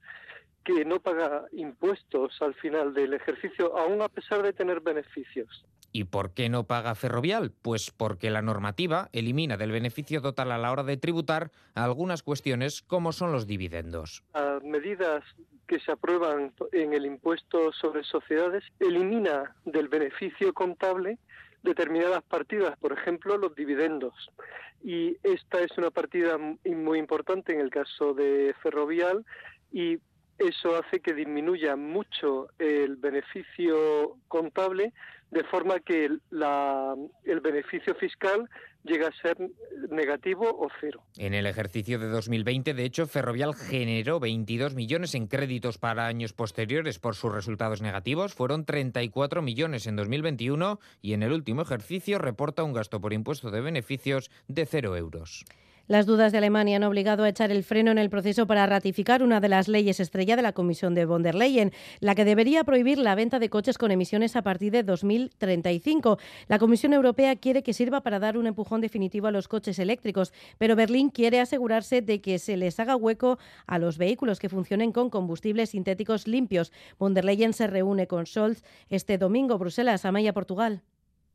que 0.65 0.85
no 0.85 1.01
paga 1.01 1.47
impuestos 1.53 2.41
al 2.41 2.55
final 2.55 2.95
del 2.95 3.15
ejercicio, 3.15 3.77
aún 3.79 4.03
a 4.03 4.09
pesar 4.09 4.43
de 4.43 4.53
tener 4.53 4.81
beneficios. 4.81 5.65
¿Y 5.93 6.05
por 6.05 6.35
qué 6.35 6.49
no 6.49 6.65
paga 6.65 6.95
Ferrovial? 6.95 7.53
Pues 7.63 7.91
porque 7.91 8.31
la 8.31 8.43
normativa 8.43 9.09
elimina 9.13 9.57
del 9.57 9.73
beneficio 9.73 10.23
total 10.23 10.53
a 10.53 10.59
la 10.59 10.71
hora 10.71 10.85
de 10.85 10.97
tributar 10.97 11.51
algunas 11.75 12.23
cuestiones 12.23 12.83
como 12.83 13.13
son 13.13 13.33
los 13.33 13.47
dividendos. 13.47 14.23
A 14.35 14.61
medidas 14.63 15.25
que 15.67 15.81
se 15.81 15.93
aprueban 15.93 16.53
en 16.73 16.93
el 16.93 17.07
impuesto 17.07 17.73
sobre 17.73 18.05
sociedades 18.05 18.65
elimina 18.79 19.57
del 19.65 19.89
beneficio 19.89 20.53
contable 20.53 21.19
determinadas 21.63 22.23
partidas, 22.23 22.77
por 22.79 22.93
ejemplo, 22.93 23.37
los 23.37 23.55
dividendos. 23.55 24.15
Y 24.83 25.17
esta 25.23 25.61
es 25.61 25.77
una 25.77 25.91
partida 25.91 26.39
muy 26.39 26.99
importante 26.99 27.53
en 27.53 27.61
el 27.61 27.71
caso 27.71 28.15
de 28.15 28.55
Ferrovial 28.63 29.25
y 29.73 29.99
eso 30.41 30.77
hace 30.77 31.01
que 31.01 31.15
disminuya 31.15 31.77
mucho 31.77 32.49
el 32.59 32.97
beneficio 32.97 34.17
contable 34.29 34.93
de 35.31 35.45
forma 35.45 35.79
que 35.81 36.07
el 36.07 37.41
beneficio 37.41 37.95
fiscal 37.95 38.49
llega 38.83 39.09
a 39.09 39.23
ser 39.23 39.37
negativo 39.91 40.49
o 40.49 40.69
cero. 40.81 41.03
En 41.19 41.35
el 41.35 41.47
ejercicio 41.47 41.99
de 41.99 42.09
2020, 42.09 42.75
de 42.75 42.85
hecho, 42.85 43.07
Ferrovial 43.07 43.55
generó 43.55 44.21
22 44.21 44.75
millones 44.75 45.15
en 45.15 45.27
créditos 45.27 45.79
para 45.79 46.07
años 46.07 46.33
posteriores 46.33 46.99
por 46.99 47.15
sus 47.15 47.33
resultados 47.33 47.83
negativos. 47.83 48.35
Fueron 48.35 48.65
34 48.65 49.43
millones 49.43 49.87
en 49.87 49.97
2021 49.97 50.81
y 51.03 51.13
en 51.13 51.23
el 51.23 51.33
último 51.33 51.63
ejercicio 51.63 52.19
reporta 52.19 52.65
un 52.65 52.73
gasto 52.73 53.01
por 53.01 53.13
impuesto 53.13 53.51
de 53.51 53.61
beneficios 53.61 54.31
de 54.49 54.67
cero 54.67 54.97
euros. 54.97 55.45
Las 55.91 56.07
dudas 56.07 56.31
de 56.31 56.39
Alemania 56.39 56.77
han 56.77 56.85
obligado 56.85 57.25
a 57.25 57.29
echar 57.29 57.51
el 57.51 57.65
freno 57.65 57.91
en 57.91 57.99
el 57.99 58.11
proceso 58.11 58.47
para 58.47 58.65
ratificar 58.65 59.25
una 59.25 59.41
de 59.41 59.49
las 59.49 59.67
leyes 59.67 59.99
estrella 59.99 60.37
de 60.37 60.43
la 60.43 60.53
Comisión 60.53 60.95
de 60.95 61.05
von 61.05 61.25
der 61.25 61.35
Leyen, 61.35 61.73
la 61.99 62.15
que 62.15 62.25
debería 62.25 62.63
prohibir 62.63 62.97
la 62.97 63.17
venta 63.17 63.41
de 63.41 63.51
coches 63.51 63.77
con 63.77 63.91
emisiones 63.91 64.37
a 64.37 64.43
partir 64.43 64.71
de 64.71 64.85
2035. 64.85 66.21
La 66.47 66.61
Comisión 66.61 66.93
Europea 66.93 67.35
quiere 67.35 67.65
que 67.65 67.73
sirva 67.73 68.03
para 68.03 68.21
dar 68.21 68.39
un 68.39 68.47
empujón 68.47 68.81
definitivo 68.81 69.27
a 69.27 69.33
los 69.33 69.49
coches 69.49 69.81
eléctricos, 69.81 70.33
pero 70.59 70.77
Berlín 70.77 71.11
quiere 71.11 71.41
asegurarse 71.41 72.03
de 72.03 72.21
que 72.21 72.39
se 72.39 72.57
les 72.57 72.79
haga 72.79 72.95
hueco 72.95 73.41
a 73.67 73.81
los 73.81 73.99
vehículos 73.99 74.39
que 74.39 74.49
funcionen 74.49 74.93
con 74.93 75.11
combustibles 75.11 75.71
sintéticos 75.71 76.29
limpios. 76.29 76.71
Von 77.01 77.15
der 77.15 77.25
Leyen 77.25 77.53
se 77.53 77.67
reúne 77.67 78.07
con 78.07 78.27
Scholz 78.27 78.63
este 78.91 79.19
domingo, 79.19 79.59
Bruselas, 79.59 80.05
Amaya, 80.05 80.33
Portugal. 80.33 80.83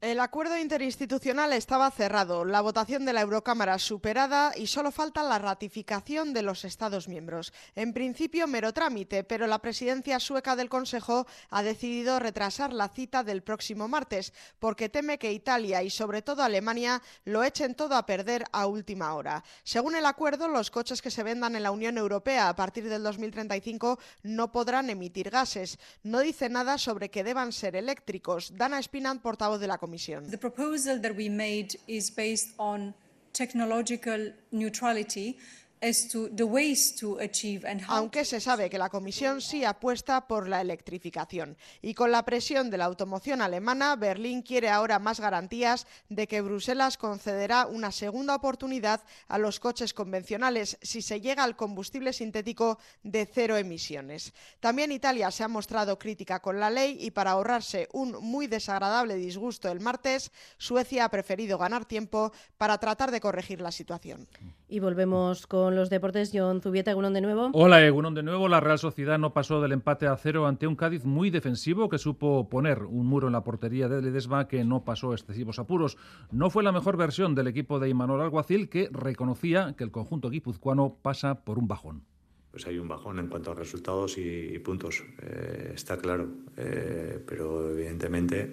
El 0.06 0.20
acuerdo 0.20 0.56
interinstitucional 0.56 1.52
estaba 1.52 1.90
cerrado, 1.90 2.46
la 2.46 2.62
votación 2.62 3.06
de 3.06 3.14
la 3.14 3.22
Eurocámara 3.22 3.80
superada 3.80 4.52
y 4.56 4.68
solo 4.68 4.92
falta 4.92 5.24
la 5.24 5.40
ratificación 5.40 6.32
de 6.32 6.44
los 6.44 6.64
Estados 6.64 7.08
miembros. 7.08 7.52
En 7.74 7.92
principio, 7.92 8.46
mero 8.46 8.72
trámite, 8.72 9.24
pero 9.24 9.48
la 9.48 9.58
presidencia 9.58 10.20
sueca 10.20 10.56
del 10.56 10.70
Consejo 10.70 11.26
ha 11.50 11.64
decidido 11.64 12.20
retrasar 12.20 12.72
la 12.72 12.90
cita 12.90 13.24
del 13.24 13.42
próximo 13.42 13.88
martes, 13.88 14.32
porque 14.60 14.90
teme 14.90 15.18
que 15.18 15.34
Italia 15.34 15.82
y 15.82 15.90
sobre 15.90 16.22
todo 16.22 16.44
Alemania 16.44 17.02
lo 17.24 17.44
echen 17.44 17.74
todo 17.74 17.96
a 17.96 18.06
perder 18.06 18.46
a 18.52 18.68
última 18.68 19.16
hora. 19.16 19.44
Según 19.64 19.96
el 19.96 20.06
acuerdo, 20.06 20.48
los 20.48 20.70
coches 20.70 21.02
que 21.02 21.10
se 21.10 21.24
vendan 21.24 21.56
en 21.56 21.64
la 21.64 21.72
Unión 21.72 21.98
Europea 21.98 22.48
a 22.48 22.56
partir 22.56 22.88
del 22.90 23.02
2035 23.02 23.98
no 24.22 24.52
podrán 24.52 24.92
emitir 24.92 25.32
gases. 25.32 25.80
No 26.04 26.20
dice 26.20 26.48
nada 26.48 26.78
sobre 26.78 27.10
que 27.10 27.24
deban 27.24 27.52
ser 27.52 27.76
eléctricos. 27.76 28.56
Dana 28.56 28.80
Spinant, 28.80 29.20
portavoz 29.20 29.60
de 29.60 29.66
la 29.66 29.80
Comisión. 29.80 29.95
The 29.98 30.38
proposal 30.38 31.00
that 31.00 31.16
we 31.16 31.30
made 31.30 31.76
is 31.88 32.10
based 32.10 32.50
on 32.60 32.94
technological 33.34 34.32
neutrality 34.52 35.38
aunque 37.88 38.26
se 38.26 38.40
sabe 38.40 38.70
que 38.70 38.78
la 38.78 38.90
Comisión 38.90 39.42
sí 39.42 39.64
apuesta 39.64 40.28
por 40.28 40.48
la 40.48 40.62
electrificación. 40.62 41.58
Y 41.82 41.94
con 41.94 42.12
la 42.12 42.24
presión 42.24 42.70
de 42.70 42.78
la 42.78 42.86
automoción 42.86 43.42
alemana, 43.42 43.96
Berlín 43.96 44.42
quiere 44.42 44.70
ahora 44.70 45.00
más 45.00 45.20
garantías 45.20 45.88
de 46.10 46.28
que 46.28 46.42
Bruselas 46.42 46.98
concederá 46.98 47.68
una 47.68 47.92
segunda 47.92 48.36
oportunidad 48.36 49.02
a 49.28 49.38
los 49.38 49.60
coches 49.60 49.94
convencionales 49.94 50.78
si 50.82 51.02
se 51.02 51.22
llega 51.22 51.44
al 51.44 51.56
combustible 51.56 52.14
sintético 52.14 52.80
de 53.04 53.26
cero 53.26 53.58
emisiones. 53.58 54.34
También 54.60 54.92
Italia 54.92 55.32
se 55.32 55.44
ha 55.44 55.48
mostrado 55.48 56.00
crítica 56.00 56.40
con 56.42 56.60
la 56.60 56.70
ley 56.70 56.98
y 57.00 57.12
para 57.12 57.32
ahorrarse 57.32 57.90
un 57.94 58.12
muy 58.22 58.48
desagradable 58.48 59.16
disgusto 59.16 59.70
el 59.70 59.80
martes, 59.80 60.32
Suecia 60.58 61.06
ha 61.06 61.10
preferido 61.10 61.58
ganar 61.58 61.86
tiempo 61.86 62.32
para 62.58 62.78
tratar 62.78 63.12
de 63.12 63.22
corregir 63.22 63.62
la 63.62 63.72
situación. 63.72 64.28
Y 64.68 64.80
volvemos 64.80 65.46
con 65.46 65.76
los 65.76 65.92
deportes. 65.92 66.32
John 66.34 66.60
Zubieta, 66.60 66.90
Egunon 66.90 67.14
de 67.14 67.22
nuevo. 67.22 67.52
Hola, 67.54 67.86
Egunon 67.86 68.16
de 68.16 68.24
nuevo. 68.24 68.48
La 68.48 68.60
Real 68.60 68.80
Sociedad 68.80 69.20
no 69.20 69.32
pasó 69.32 69.62
del 69.62 69.74
empate 69.74 70.08
a 70.08 70.18
cero 70.18 70.48
ante 70.48 70.66
un 70.66 70.76
Cádiz 70.76 71.06
muy 71.06 71.30
defensivo 71.30 71.88
que 71.88 72.00
supo 72.00 72.50
poner 72.50 72.84
un 72.84 73.06
muro 73.06 73.28
en 73.28 73.34
la 73.34 73.44
portería 73.44 73.88
de 73.88 74.02
Ledesma 74.02 74.48
que 74.48 74.64
no 74.64 74.84
pasó 74.84 75.14
excesivos 75.14 75.60
apuros. 75.60 75.98
No 76.32 76.50
fue 76.50 76.64
la 76.64 76.72
mejor 76.72 76.98
versión 76.98 77.36
del 77.36 77.48
equipo 77.48 77.80
de 77.80 77.90
Imanol 77.90 78.22
Alguacil 78.22 78.68
que 78.68 78.90
reconocía 78.92 79.76
que 79.78 79.84
el 79.84 79.92
conjunto 79.92 80.32
guipuzcoano 80.32 80.98
pasa 81.00 81.44
por 81.44 81.60
un 81.60 81.68
bajón. 81.68 82.04
Pues 82.50 82.66
hay 82.66 82.80
un 82.80 82.88
bajón 82.88 83.20
en 83.20 83.28
cuanto 83.28 83.52
a 83.52 83.54
resultados 83.54 84.18
y, 84.18 84.58
puntos, 84.60 85.04
eh, 85.22 85.74
está 85.76 85.98
claro. 85.98 86.28
Eh, 86.58 87.24
pero 87.28 87.70
evidentemente, 87.70 88.50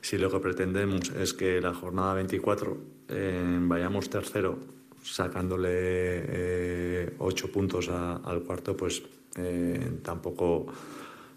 si 0.00 0.16
lo 0.16 0.30
que 0.30 0.38
pretendemos 0.38 1.10
es 1.10 1.34
que 1.34 1.60
la 1.60 1.74
jornada 1.74 2.14
24 2.14 2.78
eh, 3.08 3.58
vayamos 3.60 4.08
tercero 4.08 4.58
sacándole 5.04 5.68
eh, 5.70 7.14
ocho 7.18 7.52
puntos 7.52 7.88
al 7.88 8.42
cuarto, 8.42 8.76
pues 8.76 9.02
eh, 9.36 9.98
tampoco 10.02 10.66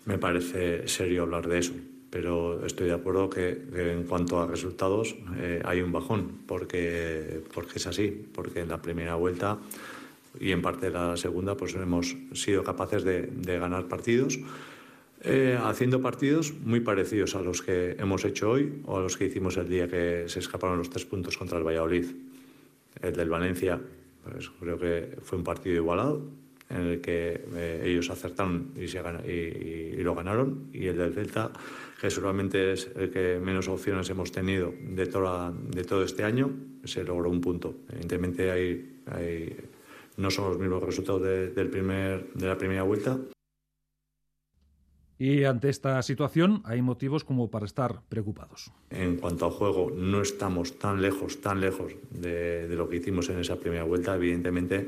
me 0.06 0.18
parece 0.18 0.88
serio 0.88 1.24
hablar 1.24 1.48
de 1.48 1.60
eso. 1.60 1.74
Pero 2.10 2.66
estoy 2.66 2.88
de 2.88 2.94
acuerdo 2.94 3.30
que, 3.30 3.62
en 3.76 4.04
cuanto 4.04 4.40
a 4.40 4.48
resultados 4.48 5.16
eh, 5.38 5.62
hay 5.66 5.82
un 5.82 5.92
bajón, 5.92 6.40
porque, 6.48 7.42
porque 7.54 7.74
es 7.76 7.88
así, 7.88 8.28
porque 8.34 8.62
en 8.62 8.70
la 8.70 8.82
primera 8.82 9.16
vuelta 9.16 9.58
y 10.40 10.52
en 10.52 10.62
parte 10.62 10.86
de 10.86 10.94
la 10.94 11.18
segunda 11.18 11.58
pues 11.58 11.76
hemos 11.76 12.16
sido 12.34 12.64
capaces 12.64 13.04
de 13.04 13.60
ganar 13.60 13.88
partidos. 13.88 14.40
haciendo 15.64 16.00
partidos 16.00 16.54
muy 16.64 16.80
parecidos 16.80 17.36
a 17.36 17.42
los 17.42 17.62
que 17.62 17.98
hemos 18.00 18.24
hecho 18.24 18.52
hoy 18.52 18.82
o 18.86 18.98
a 18.98 19.02
los 19.02 19.18
que 19.18 19.26
hicimos 19.26 19.58
el 19.58 19.68
día 19.68 19.88
que 19.90 20.26
se 20.28 20.40
escaparon 20.40 20.78
los 20.78 20.90
tres 20.90 21.06
puntos 21.06 21.38
contra 21.38 21.58
el 21.58 21.66
Valladolid. 21.66 22.06
El 23.02 23.14
del 23.14 23.30
Valencia, 23.30 23.80
pues 24.24 24.50
creo 24.60 24.78
que 24.78 25.18
fue 25.22 25.38
un 25.38 25.44
partido 25.44 25.76
igualado, 25.76 26.30
en 26.70 26.82
el 26.82 27.02
que 27.02 27.46
eh, 27.56 27.84
ellos 27.86 28.10
acertaron 28.10 28.72
y, 28.76 28.88
se 28.88 29.00
y, 29.00 30.02
lo 30.04 30.16
ganaron, 30.16 30.70
y 30.74 30.88
el 30.88 30.98
del 30.98 31.14
Celta, 31.14 31.52
que 32.00 32.10
seguramente 32.10 32.74
es 32.74 32.90
el 32.96 33.10
que 33.10 33.40
menos 33.42 33.68
opciones 33.68 34.10
hemos 34.10 34.32
tenido 34.32 34.74
de, 34.82 35.06
toda, 35.06 35.52
de 35.52 35.84
todo 35.84 36.04
este 36.04 36.24
año, 36.24 36.52
se 36.84 37.04
logró 37.04 37.30
un 37.30 37.42
punto. 37.42 37.76
Evidentemente 37.90 38.52
hay, 38.52 39.00
hay 39.06 39.56
no 40.18 40.30
son 40.30 40.50
los 40.50 40.60
mismos 40.60 40.84
resultados 40.84 41.22
del 41.24 41.70
primer, 41.70 42.34
de 42.34 42.48
la 42.48 42.58
primera 42.58 42.84
vuelta, 42.84 43.18
y 45.20 45.44
ante 45.46 45.70
esta 45.70 46.02
situación 46.02 46.62
hay 46.66 46.82
motivos 46.82 47.24
como 47.24 47.50
para 47.50 47.66
estar 47.66 48.02
preocupados. 48.08 48.72
En 48.90 49.18
cuanto 49.18 49.46
al 49.46 49.52
juego, 49.52 49.92
no 49.96 50.22
estamos 50.22 50.78
tan 50.78 51.02
lejos, 51.02 51.42
tan 51.42 51.60
lejos 51.60 51.94
de, 52.12 52.68
lo 52.70 52.88
que 52.88 52.98
hicimos 52.98 53.30
en 53.30 53.40
esa 53.40 53.56
primera 53.56 53.84
vuelta. 53.84 54.16
Evidentemente 54.16 54.88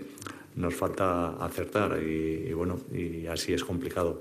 nos 0.56 0.76
falta 0.76 1.44
acertar 1.44 2.02
y, 2.02 2.54
bueno, 2.54 2.80
y 2.94 3.26
así 3.28 3.54
es 3.54 3.64
complicado. 3.64 4.20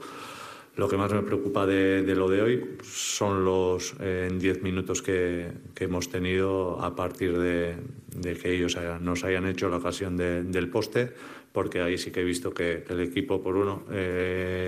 Lo 0.77 0.89
que 0.89 0.97
más 0.97 1.13
me 1.13 1.23
preocupa 1.23 1.67
de, 1.67 2.03
lo 2.15 2.29
de 2.29 2.41
hoy 2.41 2.77
son 2.85 3.45
los 3.45 3.97
10 3.99 4.01
eh, 4.01 4.61
minutos 4.63 5.03
que, 5.03 5.51
hemos 5.81 6.09
tenido 6.09 6.81
a 6.81 6.95
partir 6.95 7.37
de, 7.37 7.77
que 8.41 8.55
ellos 8.55 8.79
nos 9.01 9.25
hayan 9.25 9.47
hecho 9.47 9.69
la 9.69 9.79
ocasión 9.79 10.17
del 10.17 10.71
poste 10.71 11.13
porque 11.53 11.81
ahí 11.81 11.99
sí 11.99 12.13
que 12.13 12.21
he 12.21 12.25
visto 12.25 12.53
que 12.53 12.85
el 12.89 13.01
equipo, 13.01 13.43
por 13.43 13.57
uno, 13.57 13.85
eh, 13.91 14.68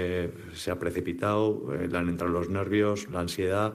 se 0.61 0.71
ha 0.71 0.79
precipitado, 0.79 1.75
eh, 1.75 1.89
le 1.89 1.97
han 1.97 2.09
entrado 2.09 2.33
los 2.33 2.51
nervios, 2.51 3.09
la 3.11 3.21
ansiedad, 3.21 3.75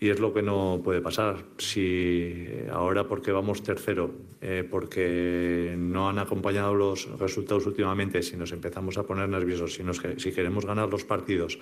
y 0.00 0.08
es 0.08 0.18
lo 0.18 0.32
que 0.32 0.42
no 0.42 0.80
puede 0.82 1.00
pasar. 1.00 1.44
Si 1.58 2.46
ahora, 2.70 3.06
porque 3.06 3.32
vamos 3.32 3.62
tercero, 3.62 4.10
eh, 4.40 4.66
porque 4.68 5.74
no 5.78 6.08
han 6.08 6.18
acompañado 6.18 6.74
los 6.74 7.06
resultados 7.18 7.66
últimamente, 7.66 8.22
si 8.22 8.36
nos 8.36 8.52
empezamos 8.52 8.98
a 8.98 9.04
poner 9.04 9.28
nerviosos, 9.28 9.74
si, 9.74 9.82
si 10.18 10.32
queremos 10.32 10.64
ganar 10.64 10.88
los 10.88 11.04
partidos 11.04 11.58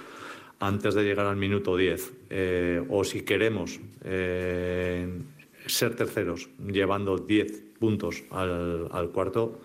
antes 0.61 0.95
de 0.95 1.03
llegar 1.03 1.27
al 1.27 1.37
minuto 1.37 1.77
10, 1.77 2.13
o 2.89 3.03
si 3.03 3.23
queremos 3.23 3.81
ser 5.67 5.97
terceros 5.97 6.49
llevando 6.65 7.19
10 7.19 7.65
puntos 7.81 8.23
al, 8.31 8.89
al 8.93 9.11
cuarto, 9.11 9.59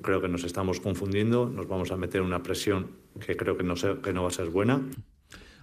Creo 0.00 0.20
que 0.20 0.28
nos 0.28 0.44
estamos 0.44 0.78
confundiendo, 0.78 1.48
nos 1.48 1.66
vamos 1.66 1.90
a 1.90 1.96
meter 1.96 2.22
una 2.22 2.42
presión 2.42 2.90
que 3.18 3.36
creo 3.36 3.56
que 3.56 3.64
no, 3.64 3.74
que 3.74 4.12
no 4.12 4.22
va 4.22 4.28
a 4.28 4.32
ser 4.32 4.50
buena. 4.50 4.80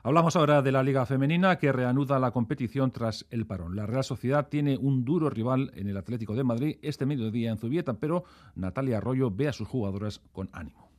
Hablamos 0.05 0.35
ahora 0.35 0.61
de 0.61 0.71
la 0.71 0.83
Liga 0.83 1.03
Femenina 1.07 1.57
que 1.57 1.71
reanuda 1.71 2.19
la 2.19 2.29
competición 2.29 2.91
tras 2.91 3.25
el 3.31 3.47
parón. 3.47 3.75
La 3.75 3.87
Real 3.87 4.03
Sociedad 4.03 4.49
tiene 4.49 4.77
un 4.77 5.03
duro 5.03 5.31
rival 5.31 5.71
en 5.73 5.87
el 5.87 5.97
Atlético 5.97 6.35
de 6.35 6.43
Madrid 6.43 6.77
este 6.83 7.07
mediodía 7.07 7.49
en 7.49 7.57
Zubieta, 7.57 7.95
pero 7.95 8.23
Natalia 8.53 8.97
Arroyo 8.97 9.31
ve 9.31 9.47
a 9.47 9.53
sus 9.53 9.67
jugadoras 9.67 10.21
con 10.31 10.47
ánimo. 10.53 10.91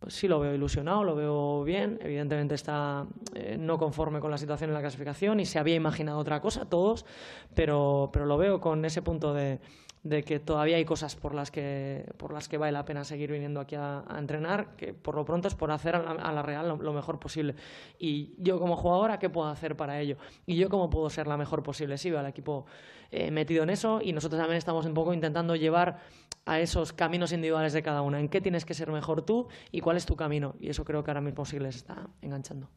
Pues 0.00 0.14
sí 0.14 0.26
lo 0.26 0.40
veo 0.40 0.54
ilusionado, 0.54 1.04
lo 1.04 1.14
veo 1.14 1.62
bien. 1.62 2.00
Evidentemente 2.02 2.56
está 2.56 3.06
eh, 3.34 3.56
no 3.60 3.78
conforme 3.78 4.18
con 4.18 4.32
la 4.32 4.38
situación 4.38 4.70
en 4.70 4.74
la 4.74 4.80
clasificación 4.80 5.38
y 5.38 5.46
se 5.46 5.60
había 5.60 5.76
imaginado 5.76 6.18
otra 6.18 6.40
cosa, 6.40 6.64
todos, 6.64 7.06
pero, 7.54 8.10
pero 8.12 8.26
lo 8.26 8.36
veo 8.38 8.60
con 8.60 8.84
ese 8.84 9.02
punto 9.02 9.34
de, 9.34 9.60
de 10.02 10.22
que 10.22 10.38
todavía 10.38 10.76
hay 10.76 10.84
cosas 10.84 11.16
por 11.16 11.34
las 11.34 11.50
que, 11.50 12.12
por 12.16 12.32
las 12.32 12.48
que 12.48 12.58
vale 12.58 12.72
la 12.72 12.84
pena 12.84 13.04
seguir 13.04 13.32
viniendo 13.32 13.60
aquí 13.60 13.74
a, 13.76 14.04
entrenar, 14.16 14.76
que 14.76 14.94
por 14.94 15.14
lo 15.14 15.24
pronto 15.24 15.48
es 15.48 15.54
por 15.54 15.70
hacer 15.70 15.96
a 15.96 16.32
la, 16.32 16.42
Real 16.42 16.78
lo, 16.80 16.92
mejor 16.92 17.18
posible. 17.18 17.54
Y 17.98 18.34
yo 18.38 18.58
como 18.58 18.76
jugadora, 18.76 19.18
¿qué 19.18 19.28
puedo 19.28 19.48
hacer 19.48 19.76
para 19.76 20.00
ello? 20.00 20.16
Y 20.46 20.56
yo 20.56 20.68
cómo 20.68 20.88
puedo 20.88 21.10
ser 21.10 21.26
la 21.26 21.36
mejor 21.36 21.62
posible. 21.62 21.98
Sí, 21.98 22.10
veo 22.10 22.20
al 22.20 22.26
equipo 22.26 22.66
eh, 23.10 23.30
metido 23.30 23.62
en 23.62 23.70
eso 23.70 24.00
y 24.02 24.12
nosotros 24.12 24.40
también 24.40 24.58
estamos 24.58 24.86
un 24.86 24.94
poco 24.94 25.12
intentando 25.12 25.56
llevar 25.56 25.98
a 26.46 26.60
esos 26.60 26.92
caminos 26.92 27.32
individuales 27.32 27.72
de 27.72 27.82
cada 27.82 28.02
una. 28.02 28.20
¿En 28.20 28.28
qué 28.28 28.40
tienes 28.40 28.64
que 28.64 28.74
ser 28.74 28.90
mejor 28.90 29.22
tú 29.22 29.48
y 29.72 29.80
cuál 29.80 29.96
es 29.96 30.06
tu 30.06 30.16
camino? 30.16 30.54
Y 30.60 30.68
eso 30.68 30.84
creo 30.84 31.04
que 31.04 31.10
ahora 31.10 31.20
mismo 31.20 31.44
sí 31.44 31.58
les 31.58 31.76
está 31.76 32.08
enganchando. 32.22 32.70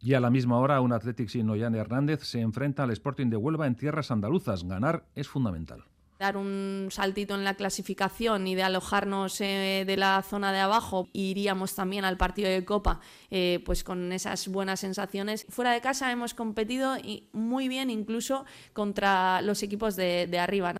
Y 0.00 0.14
a 0.14 0.20
la 0.20 0.30
misma 0.30 0.58
hora, 0.58 0.80
un 0.80 0.92
Athletic 0.92 1.28
sin 1.28 1.46
Noyan 1.46 1.76
Hernández 1.76 2.24
se 2.24 2.40
enfrenta 2.40 2.82
al 2.82 2.90
Sporting 2.90 3.28
de 3.28 3.36
Huelva 3.36 3.68
en 3.68 3.76
tierras 3.76 4.10
andaluzas. 4.10 4.64
Ganar 4.64 5.04
es 5.14 5.28
fundamental 5.28 5.84
dar 6.22 6.36
un 6.36 6.86
saltito 6.90 7.34
en 7.34 7.42
la 7.42 7.54
clasificación 7.54 8.46
y 8.46 8.54
de 8.54 8.62
alojarnos 8.62 9.40
eh, 9.40 9.82
de 9.84 9.96
la 9.96 10.22
zona 10.22 10.52
de 10.52 10.60
abajo, 10.60 11.08
iríamos 11.12 11.74
también 11.74 12.04
al 12.04 12.16
partido 12.16 12.48
de 12.48 12.64
Copa 12.64 13.00
eh, 13.28 13.60
pues 13.66 13.82
con 13.82 14.12
esas 14.12 14.46
buenas 14.46 14.78
sensaciones. 14.78 15.46
Fuera 15.48 15.72
de 15.72 15.80
casa 15.80 16.12
hemos 16.12 16.34
competido 16.34 16.96
y 16.96 17.28
muy 17.32 17.66
bien 17.66 17.90
incluso 17.90 18.44
contra 18.72 19.42
los 19.42 19.64
equipos 19.64 19.96
de, 19.96 20.38
arriba. 20.38 20.74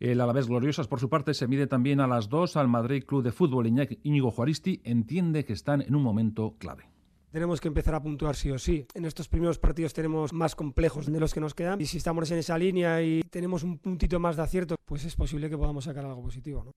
El 0.00 0.20
Alavés 0.22 0.48
Gloriosas, 0.48 0.88
por 0.88 1.00
su 1.00 1.10
parte, 1.10 1.34
se 1.34 1.46
mide 1.46 1.66
también 1.66 2.00
a 2.00 2.06
las 2.06 2.30
dos 2.30 2.56
al 2.56 2.68
Madrid 2.68 3.04
Club 3.04 3.22
de 3.22 3.30
Fútbol. 3.30 3.66
Íñigo 3.66 4.30
Juaristi 4.30 4.80
entiende 4.84 5.44
que 5.44 5.52
están 5.52 5.82
en 5.82 5.94
un 5.94 6.02
momento 6.02 6.56
clave. 6.58 6.91
Tenemos 7.32 7.62
que 7.62 7.68
empezar 7.68 7.94
a 7.94 8.02
puntuar 8.02 8.36
sí 8.36 8.50
o 8.50 8.58
sí. 8.58 8.86
En 8.92 9.06
estos 9.06 9.26
primeros 9.26 9.58
partidos 9.58 9.94
tenemos 9.94 10.34
más 10.34 10.54
complejos 10.54 11.10
de 11.10 11.18
los 11.18 11.32
que 11.32 11.40
nos 11.40 11.54
quedan 11.54 11.80
y 11.80 11.86
si 11.86 11.96
estamos 11.96 12.30
en 12.30 12.36
esa 12.36 12.58
línea 12.58 13.02
y 13.02 13.22
tenemos 13.30 13.62
un 13.62 13.78
puntito 13.78 14.20
más 14.20 14.36
de 14.36 14.42
acierto, 14.42 14.76
pues 14.84 15.06
es 15.06 15.16
posible 15.16 15.48
que 15.48 15.56
podamos 15.56 15.84
sacar 15.84 16.04
algo 16.04 16.20
positivo. 16.20 16.62
¿no? 16.62 16.72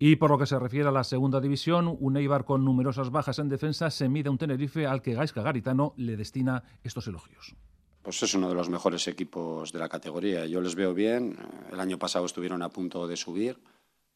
Y 0.00 0.16
por 0.16 0.32
lo 0.32 0.38
que 0.38 0.46
se 0.46 0.58
refiere 0.58 0.88
a 0.88 0.90
la 0.92 1.04
segunda 1.04 1.40
división, 1.40 1.96
un 2.00 2.16
Eibar 2.16 2.44
con 2.44 2.64
numerosas 2.64 3.10
bajas 3.10 3.38
en 3.38 3.48
defensa 3.48 3.88
se 3.88 4.08
mide 4.08 4.26
a 4.26 4.32
un 4.32 4.38
Tenerife 4.38 4.84
al 4.84 5.00
que 5.00 5.14
Gaisca 5.14 5.42
Garitano 5.42 5.94
le 5.96 6.16
destina 6.16 6.64
estos 6.82 7.06
elogios. 7.06 7.54
Pues 8.02 8.20
es 8.20 8.34
uno 8.34 8.48
de 8.48 8.56
los 8.56 8.68
mejores 8.68 9.06
equipos 9.06 9.72
de 9.72 9.78
la 9.78 9.88
categoría. 9.88 10.44
Yo 10.46 10.60
les 10.60 10.74
veo 10.74 10.92
bien. 10.92 11.36
El 11.72 11.78
año 11.78 12.00
pasado 12.00 12.26
estuvieron 12.26 12.62
a 12.62 12.68
punto 12.68 13.06
de 13.06 13.16
subir 13.16 13.60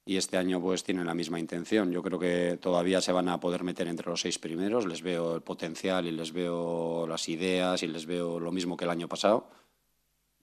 y 0.09 0.16
este 0.16 0.38
año 0.38 0.59
pues 0.59 0.85
tienen 0.85 1.05
la 1.05 1.12
misma 1.12 1.38
intención. 1.38 1.92
Yo 1.92 2.03
creo 2.03 2.18
que 2.18 2.59
todavía 2.59 3.03
se 3.03 3.12
van 3.12 3.29
a 3.29 3.40
poder 3.40 3.62
meter 3.62 3.88
entre 3.88 4.09
los 4.09 4.23
seis 4.23 4.38
primeros, 4.38 4.87
les 4.87 5.03
veo 5.03 5.35
el 5.35 5.42
potencial 5.42 6.07
y 6.07 6.12
les 6.12 6.33
veo 6.33 7.07
las 7.07 7.29
ideas 7.29 7.83
y 7.83 7.88
les 7.88 8.07
veo 8.07 8.40
lo 8.40 8.51
mismo 8.51 8.75
que 8.75 8.87
el 8.87 8.90
año 8.90 9.07
pasado. 9.07 9.51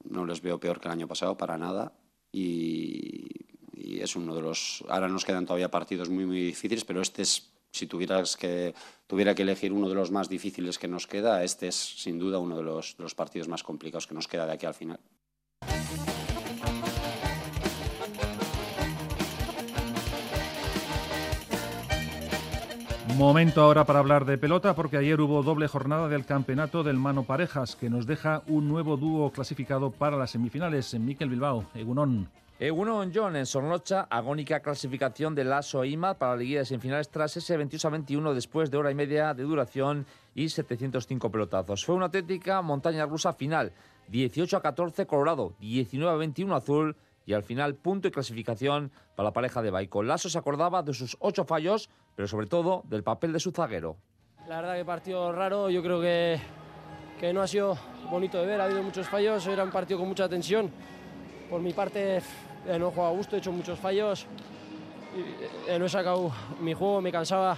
No 0.04 0.24
les 0.24 0.44
veo 0.44 0.60
peor 0.60 0.80
que 0.80 0.88
el 0.88 0.92
año 0.92 1.08
pasado 1.08 1.36
para 1.36 1.58
nada 1.58 1.94
y, 2.32 3.26
es 3.74 4.16
uno 4.16 4.36
de 4.36 4.42
los... 4.42 4.84
Ahora 4.88 5.10
nos 5.10 5.26
quedan 5.26 5.48
todavía 5.48 5.72
partidos 5.72 6.10
muy 6.10 6.28
muy 6.28 6.42
difíciles, 6.42 6.86
pero 6.86 7.02
este 7.02 7.24
es 7.24 7.52
si 7.72 7.88
tuvieras 7.88 8.38
que, 8.38 8.76
tuviera 9.08 9.34
que 9.34 9.42
elegir 9.42 9.74
uno 9.74 9.90
de 9.90 9.96
los 9.96 10.12
más 10.12 10.30
difíciles 10.30 10.78
que 10.78 10.88
nos 10.88 11.08
queda, 11.08 11.44
este 11.44 11.70
es 11.70 11.76
sin 11.76 12.20
duda 12.20 12.38
uno 12.38 12.56
de 12.56 12.64
los 12.64 13.16
partidos 13.16 13.48
más 13.48 13.64
complicados 13.64 14.06
que 14.06 14.14
nos 14.14 14.28
queda 14.28 14.46
de 14.46 14.54
aquí 14.54 14.68
al 14.68 14.76
final. 14.76 15.00
Momento 23.18 23.62
ahora 23.62 23.86
para 23.86 24.00
hablar 24.00 24.26
de 24.26 24.38
pelota 24.38 24.76
porque 24.76 24.98
ayer 24.98 25.22
hubo 25.22 25.42
doble 25.42 25.70
jornada 25.70 26.10
del 26.10 26.26
campeonato 26.26 26.84
del 26.84 26.98
Mano 26.98 27.24
Parejas 27.24 27.78
que 27.78 27.90
nos 27.90 28.06
deja 28.06 28.44
un 28.48 28.68
nuevo 28.68 28.98
dúo 28.98 29.32
clasificado 29.32 29.90
para 29.90 30.18
las 30.18 30.32
semifinales 30.32 30.94
en 30.94 31.06
Miquel 31.06 31.30
Bilbao, 31.30 31.66
Egunon. 31.74 32.30
Egunon 32.60 33.14
John 33.16 33.38
en 33.38 33.46
Sornocha, 33.46 34.02
agónica 34.10 34.60
clasificación 34.60 35.34
de 35.34 35.46
Lasso 35.46 35.86
Ima 35.86 36.16
para 36.16 36.34
la 36.34 36.40
Liga 36.40 36.60
de 36.60 36.66
Semifinales 36.66 37.10
tras 37.10 37.38
ese 37.38 37.56
22 37.56 37.86
a 37.86 37.90
21 37.90 38.34
después 38.34 38.70
de 38.70 38.78
hora 38.78 38.92
y 38.92 38.96
media 38.96 39.34
de 39.34 39.44
duración 39.44 40.06
y 40.34 40.50
705 40.50 41.32
pelotazos. 41.32 41.86
Fue 41.86 41.96
una 41.96 42.06
auténtica 42.06 42.62
montaña 42.62 43.06
rusa 43.06 43.32
final, 43.32 43.72
18 44.10 44.58
a 44.58 44.62
14 44.62 45.08
Colorado, 45.08 45.54
19 45.62 46.14
a 46.14 46.18
21 46.18 46.54
Azul 46.54 46.98
y 47.26 47.34
al 47.34 47.44
final 47.44 47.76
punto 47.76 48.08
y 48.08 48.12
clasificación 48.12 48.92
para 49.16 49.30
la 49.30 49.34
pareja 49.34 49.62
de 49.62 49.72
Baico. 49.72 50.04
Lasso 50.04 50.30
se 50.30 50.38
acordaba 50.38 50.84
de 50.84 50.94
sus 50.94 51.18
ocho 51.20 51.46
fallos, 51.46 51.90
pero 52.16 52.28
sobre 52.28 52.48
todo 52.48 52.84
del 52.86 53.04
papel 53.04 53.34
de 53.34 53.40
su 53.40 53.52
zaguero. 53.52 53.98
La 54.48 54.62
verdad 54.62 54.76
que 54.76 54.86
partido 54.86 55.32
raro, 55.32 55.70
yo 55.70 55.82
creo 55.82 56.00
que, 56.00 56.40
que 57.20 57.34
no 57.34 57.42
ha 57.42 57.48
sido 57.48 57.78
bonito 58.10 58.40
de 58.40 58.46
ver, 58.46 58.62
ha 58.62 58.66
habido 58.66 58.84
muchos 58.84 59.08
fallos, 59.08 59.46
era 59.48 59.64
un 59.64 59.72
partido 59.72 60.00
con 60.00 60.08
mucha 60.08 60.30
tensión. 60.30 60.72
Por 61.50 61.62
mi 61.62 61.74
parte 61.74 62.18
eh, 62.18 62.80
no 62.80 62.88
he 62.88 62.92
jugado 62.92 63.14
a 63.14 63.18
gusto, 63.18 63.36
he 63.36 63.40
hecho 63.40 63.52
muchos 63.52 63.80
fallos, 63.80 64.28
eh, 65.68 65.78
no 65.80 65.86
he 65.86 65.90
sacado 65.90 66.32
mi 66.62 66.74
juego, 66.74 67.02
me 67.02 67.12
cansaba 67.12 67.58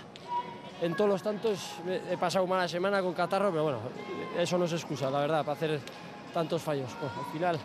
en 0.81 0.95
todos 0.95 1.09
los 1.09 1.23
tantos, 1.23 1.73
he 2.09 2.17
pasado 2.17 2.45
una 2.45 2.55
mala 2.55 2.67
semana 2.67 3.01
con 3.01 3.13
catarro, 3.13 3.49
pero 3.49 3.63
bueno, 3.63 3.79
eso 4.37 4.57
no 4.57 4.65
es 4.65 4.73
excusa, 4.73 5.09
la 5.09 5.21
verdad, 5.21 5.39
para 5.43 5.53
hacer 5.53 5.79
tantos 6.33 6.61
fallos. 6.61 6.89
Al 7.01 7.31
final 7.31 7.57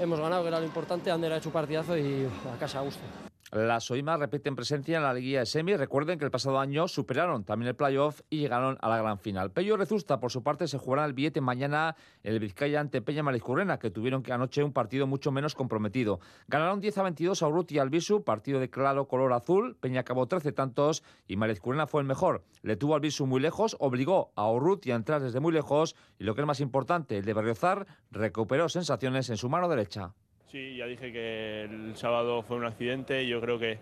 hemos 0.00 0.18
ganado, 0.18 0.42
que 0.42 0.48
era 0.48 0.58
lo 0.58 0.66
importante, 0.66 1.10
Ander 1.10 1.32
ha 1.32 1.36
hecho 1.36 1.50
partidazo 1.50 1.96
y 1.96 2.26
a 2.52 2.58
casa 2.58 2.80
a 2.80 2.82
gusto. 2.82 3.29
Las 3.52 3.82
Soimas 3.82 4.20
repiten 4.20 4.54
presencia 4.54 4.96
en 4.96 5.02
la 5.02 5.12
liguilla 5.12 5.40
de 5.40 5.46
semi. 5.46 5.74
Recuerden 5.74 6.20
que 6.20 6.24
el 6.24 6.30
pasado 6.30 6.60
año 6.60 6.86
superaron 6.86 7.42
también 7.42 7.70
el 7.70 7.74
playoff 7.74 8.20
y 8.30 8.38
llegaron 8.38 8.78
a 8.80 8.88
la 8.88 8.98
gran 8.98 9.18
final. 9.18 9.50
Pello 9.50 9.76
Rezusta, 9.76 10.20
por 10.20 10.30
su 10.30 10.44
parte, 10.44 10.68
se 10.68 10.78
jugará 10.78 11.04
el 11.04 11.14
billete 11.14 11.40
mañana 11.40 11.96
el 12.22 12.38
Vizcaya 12.38 12.78
ante 12.78 13.02
Peña 13.02 13.24
Marizcurrena, 13.24 13.80
que 13.80 13.90
tuvieron 13.90 14.22
que 14.22 14.32
anoche 14.32 14.62
un 14.62 14.72
partido 14.72 15.08
mucho 15.08 15.32
menos 15.32 15.56
comprometido. 15.56 16.20
Ganaron 16.46 16.78
10 16.78 16.98
a 16.98 17.02
22 17.02 17.42
a 17.42 17.48
Urruti 17.48 17.74
y 17.74 17.78
Albisu, 17.80 18.22
partido 18.22 18.60
de 18.60 18.70
claro 18.70 19.08
color 19.08 19.32
azul. 19.32 19.76
Peña 19.80 20.02
acabó 20.02 20.28
13 20.28 20.52
tantos 20.52 21.02
y 21.26 21.34
Marizcurrena 21.34 21.88
fue 21.88 22.02
el 22.02 22.06
mejor. 22.06 22.44
Le 22.62 22.76
tuvo 22.76 22.94
Albisu 22.94 23.26
muy 23.26 23.40
lejos, 23.40 23.76
obligó 23.80 24.30
a 24.36 24.48
Urruti 24.48 24.92
a 24.92 24.94
entrar 24.94 25.20
desde 25.20 25.40
muy 25.40 25.52
lejos 25.52 25.96
y 26.20 26.24
lo 26.24 26.36
que 26.36 26.42
es 26.42 26.46
más 26.46 26.60
importante, 26.60 27.18
el 27.18 27.24
de 27.24 27.34
Berriozar 27.34 27.88
recuperó 28.12 28.68
sensaciones 28.68 29.28
en 29.28 29.38
su 29.38 29.48
mano 29.48 29.68
derecha. 29.68 30.14
Sí, 30.50 30.74
ya 30.74 30.86
dije 30.86 31.12
que 31.12 31.62
el 31.62 31.96
sábado 31.96 32.42
fue 32.42 32.56
un 32.56 32.64
accidente. 32.64 33.24
Yo 33.24 33.40
creo 33.40 33.56
que 33.56 33.78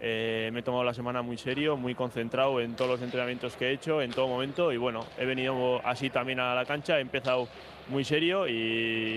eh, 0.00 0.50
me 0.52 0.58
he 0.58 0.62
tomado 0.64 0.82
la 0.82 0.92
semana 0.92 1.22
muy 1.22 1.38
serio, 1.38 1.76
muy 1.76 1.94
concentrado 1.94 2.60
en 2.60 2.74
todos 2.74 2.90
los 2.90 3.02
entrenamientos 3.02 3.54
que 3.54 3.68
he 3.68 3.72
hecho, 3.72 4.02
en 4.02 4.10
todo 4.10 4.26
momento. 4.26 4.72
Y 4.72 4.76
bueno, 4.76 5.06
he 5.18 5.24
venido 5.24 5.80
así 5.86 6.10
también 6.10 6.40
a 6.40 6.52
la 6.56 6.64
cancha, 6.64 6.98
he 6.98 7.00
empezado 7.00 7.46
muy 7.88 8.02
serio 8.02 8.48
y, 8.48 8.52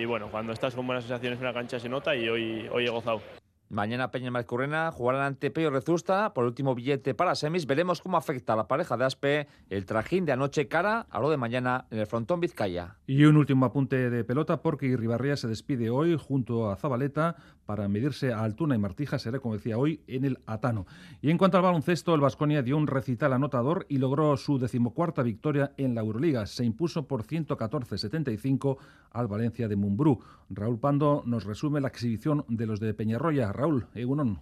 y 0.02 0.06
bueno, 0.06 0.28
cuando 0.30 0.54
estás 0.54 0.76
con 0.76 0.86
buenas 0.86 1.04
sensaciones 1.06 1.40
en 1.40 1.46
la 1.46 1.54
cancha 1.54 1.80
se 1.80 1.90
nota 1.90 2.16
y 2.16 2.30
hoy, 2.30 2.70
hoy 2.72 2.86
he 2.86 2.90
gozado. 2.90 3.43
Mañana 3.74 4.12
Peña 4.12 4.30
Marcurrena 4.30 4.92
jugarán 4.92 5.24
ante 5.24 5.50
Peyo 5.50 5.72
Rezusta 5.72 6.36
por 6.36 6.46
último 6.46 6.76
billete 6.76 7.16
para 7.16 7.34
semis. 7.34 7.66
Veremos 7.66 8.02
cómo 8.02 8.18
afecta 8.18 8.54
a 8.54 8.56
la 8.56 8.68
pareja 8.68 8.98
de 8.98 9.06
Aspe 9.06 9.48
el 9.72 9.88
trajín 9.88 10.26
de 10.26 10.32
anoche 10.32 10.68
cara 10.68 11.08
a 11.10 11.20
lo 11.20 11.32
de 11.32 11.38
mañana 11.38 11.88
en 11.90 11.98
el 11.98 12.06
frontón 12.06 12.40
Vizcaya. 12.40 12.98
Y 13.08 13.26
un 13.26 13.36
último 13.36 13.66
apunte 13.66 14.12
de 14.12 14.24
pelota 14.24 14.62
porque 14.62 14.86
Irribarría 14.86 15.38
se 15.38 15.48
despide 15.48 15.90
hoy 15.90 16.16
junto 16.20 16.70
a 16.70 16.76
Zabaleta 16.76 17.36
para 17.66 17.88
medirse 17.88 18.32
a 18.34 18.44
Altuna 18.44 18.76
y 18.76 18.78
Martija, 18.78 19.18
será 19.18 19.40
como 19.40 19.56
decía 19.56 19.78
hoy, 19.78 20.02
en 20.08 20.26
el 20.26 20.40
Atano. 20.46 20.86
Y 21.22 21.32
en 21.32 21.38
cuanto 21.38 21.58
al 21.58 21.64
baloncesto, 21.64 22.14
el 22.14 22.22
Vasconia 22.22 22.62
dio 22.62 22.78
un 22.78 22.88
recital 22.88 23.34
anotador 23.34 23.86
y 23.90 23.98
logró 23.98 24.36
su 24.38 24.60
decimocuarta 24.60 25.24
victoria 25.24 25.72
en 25.78 25.96
la 25.96 26.02
Euroliga. 26.02 26.46
Se 26.46 26.66
impuso 26.66 27.08
por 27.08 27.24
114-75 27.24 28.78
al 29.12 29.28
Valencia 29.28 29.68
de 29.68 29.76
Mumbrú. 29.76 30.20
Raúl 30.50 30.80
Pando 30.80 31.24
nos 31.26 31.46
resume 31.46 31.82
la 31.82 31.88
exhibición 31.88 32.46
de 32.48 32.66
los 32.66 32.80
de 32.80 32.94
Peñarroya. 32.94 33.52
Raúl, 33.63 33.88
Egunon. 33.95 34.41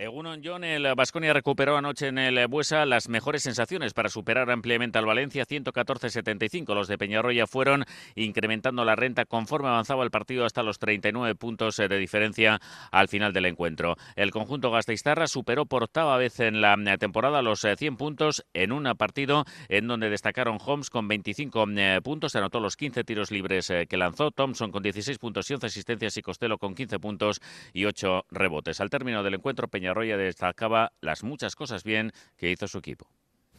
Egunon 0.00 0.42
John, 0.44 0.62
el 0.62 0.94
Vasconia 0.94 1.32
recuperó 1.32 1.76
anoche 1.76 2.06
en 2.06 2.18
el 2.18 2.46
Buesa 2.46 2.86
las 2.86 3.08
mejores 3.08 3.42
sensaciones 3.42 3.94
para 3.94 4.08
superar 4.08 4.48
ampliamente 4.48 4.96
al 4.96 5.06
Valencia 5.06 5.44
114-75. 5.44 6.72
Los 6.72 6.86
de 6.86 6.96
Peñarroya 6.96 7.48
fueron 7.48 7.84
incrementando 8.14 8.84
la 8.84 8.94
renta 8.94 9.24
conforme 9.24 9.66
avanzaba 9.66 10.04
el 10.04 10.12
partido 10.12 10.44
hasta 10.44 10.62
los 10.62 10.78
39 10.78 11.34
puntos 11.34 11.78
de 11.78 11.98
diferencia 11.98 12.60
al 12.92 13.08
final 13.08 13.32
del 13.32 13.46
encuentro. 13.46 13.96
El 14.14 14.30
conjunto 14.30 14.70
Gasteiztarra 14.70 15.26
superó 15.26 15.66
por 15.66 15.82
octava 15.82 16.16
vez 16.16 16.38
en 16.38 16.60
la 16.60 16.76
temporada 16.98 17.42
los 17.42 17.66
100 17.76 17.96
puntos 17.96 18.46
en 18.54 18.70
un 18.70 18.84
partido 18.96 19.46
en 19.68 19.88
donde 19.88 20.10
destacaron 20.10 20.58
Holmes 20.64 20.90
con 20.90 21.08
25 21.08 21.64
puntos, 22.04 22.36
anotó 22.36 22.60
los 22.60 22.76
15 22.76 23.02
tiros 23.02 23.32
libres 23.32 23.72
que 23.88 23.96
lanzó, 23.96 24.30
Thompson 24.30 24.70
con 24.70 24.80
16 24.80 25.18
puntos 25.18 25.50
y 25.50 25.54
11 25.54 25.66
asistencias 25.66 26.16
y 26.16 26.22
Costello 26.22 26.56
con 26.56 26.76
15 26.76 27.00
puntos 27.00 27.40
y 27.72 27.84
8 27.84 28.26
rebotes. 28.30 28.80
Al 28.80 28.90
término 28.90 29.24
del 29.24 29.34
encuentro, 29.34 29.66
Peñarroya 29.66 29.87
Peñarroya 29.88 30.18
destacaba 30.18 30.92
las 31.00 31.22
muchas 31.22 31.56
cosas 31.56 31.82
bien 31.82 32.12
que 32.36 32.50
hizo 32.50 32.68
su 32.68 32.76
equipo. 32.76 33.06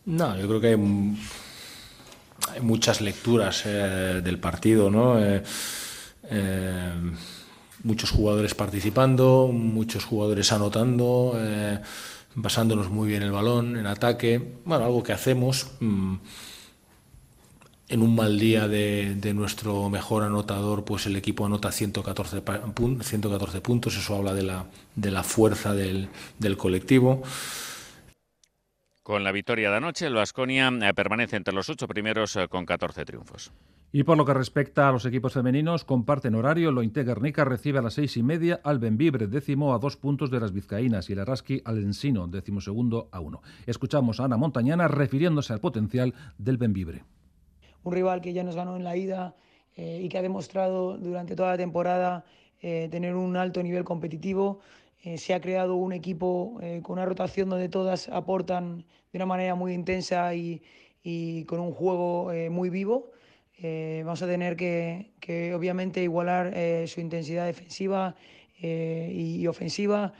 No, 0.05 0.37
yo 0.37 0.47
creo 0.47 0.61
que 0.61 0.67
hay, 0.67 2.61
muchas 2.61 3.01
lecturas 3.01 3.63
eh, 3.65 4.21
del 4.23 4.37
partido, 4.37 4.91
¿no? 4.91 5.19
Eh, 5.19 5.41
eh, 6.29 6.93
muchos 7.81 8.11
jugadores 8.11 8.53
participando, 8.53 9.49
muchos 9.51 10.05
jugadores 10.05 10.51
anotando, 10.51 11.35
basándonos 12.35 12.91
muy 12.91 13.07
bien 13.07 13.23
el 13.23 13.31
balón 13.31 13.75
en 13.75 13.87
ataque. 13.87 14.59
Bueno, 14.65 14.85
algo 14.85 15.01
que 15.01 15.13
hacemos. 15.13 15.71
Mm, 15.79 16.17
en 17.89 18.03
un 18.03 18.15
mal 18.15 18.39
día 18.39 18.67
de, 18.67 19.15
de, 19.15 19.33
nuestro 19.33 19.89
mejor 19.89 20.23
anotador, 20.23 20.85
pues 20.85 21.07
el 21.07 21.15
equipo 21.15 21.45
anota 21.45 21.71
114, 21.71 22.43
114 23.01 23.61
puntos, 23.61 23.97
eso 23.97 24.15
habla 24.15 24.33
de 24.33 24.43
la, 24.43 24.65
de 24.95 25.11
la 25.11 25.23
fuerza 25.23 25.73
del, 25.73 26.07
del 26.37 26.55
colectivo. 26.55 27.23
Con 29.01 29.23
la 29.23 29.31
victoria 29.31 29.71
de 29.71 29.77
anoche, 29.77 30.05
el 30.05 30.13
Vasconia 30.13 30.71
eh, 30.83 30.93
permanece 30.93 31.35
entre 31.35 31.51
los 31.53 31.67
ocho 31.67 31.87
primeros 31.87 32.35
eh, 32.35 32.47
con 32.47 32.67
14 32.67 33.05
triunfos. 33.05 33.51
Y 33.91 34.03
por 34.03 34.17
lo 34.17 34.23
que 34.23 34.35
respecta 34.35 34.87
a 34.87 34.91
los 34.91 35.03
equipos 35.05 35.33
femeninos, 35.33 35.83
comparten 35.83 36.35
horario. 36.35 36.71
Lo 36.71 36.81
Guernica 36.81 37.43
recibe 37.43 37.79
a 37.79 37.81
las 37.81 37.95
seis 37.95 38.17
y 38.17 38.21
media 38.21 38.61
al 38.63 38.77
Benvibre, 38.77 39.25
décimo 39.25 39.73
a 39.73 39.79
dos 39.79 39.97
puntos 39.97 40.29
de 40.29 40.39
las 40.39 40.53
vizcaínas, 40.53 41.09
y 41.09 41.13
el 41.13 41.19
Araski 41.21 41.63
al 41.65 41.79
Ensino, 41.79 42.27
décimo 42.27 42.61
segundo 42.61 43.09
a 43.11 43.19
uno. 43.19 43.41
Escuchamos 43.65 44.19
a 44.19 44.25
Ana 44.25 44.37
Montañana 44.37 44.87
refiriéndose 44.87 45.53
al 45.53 45.59
potencial 45.59 46.13
del 46.37 46.57
Benvibre 46.57 47.03
un 47.89 47.95
rival 47.95 48.21
que 48.21 48.33
ya 48.33 48.43
nos 48.43 48.55
ganó 48.55 48.75
en 48.75 48.83
la 48.83 48.95
ida 48.95 49.35
eh, 49.75 49.99
y 50.03 50.09
que 50.09 50.17
ha 50.17 50.21
demostrado 50.21 50.97
durante 50.97 51.35
toda 51.35 51.51
la 51.51 51.57
temporada 51.57 52.23
eh, 52.61 52.87
tener 52.91 53.15
un 53.15 53.35
alto 53.35 53.61
nivel 53.63 53.83
competitivo. 53.83 54.59
Eh, 55.03 55.17
se 55.17 55.33
ha 55.33 55.41
creado 55.41 55.75
un 55.75 55.93
equipo 55.93 56.59
con 56.83 56.93
una 56.93 57.05
rotación 57.05 57.49
donde 57.49 57.69
todas 57.69 58.09
aportan 58.09 58.85
de 59.11 59.17
una 59.17 59.25
manera 59.25 59.55
muy 59.55 59.73
intensa 59.73 60.33
y, 60.35 60.61
con 61.47 61.59
un 61.59 61.71
juego 61.71 62.31
muy 62.51 62.69
vivo. 62.69 63.11
vamos 64.03 64.21
a 64.21 64.27
tener 64.27 64.55
que, 64.55 65.11
que 65.19 65.55
obviamente 65.55 66.03
igualar 66.03 66.53
su 66.87 66.99
intensidad 66.99 67.45
defensiva 67.45 68.15
y 68.61 69.47
ofensiva. 69.47 70.13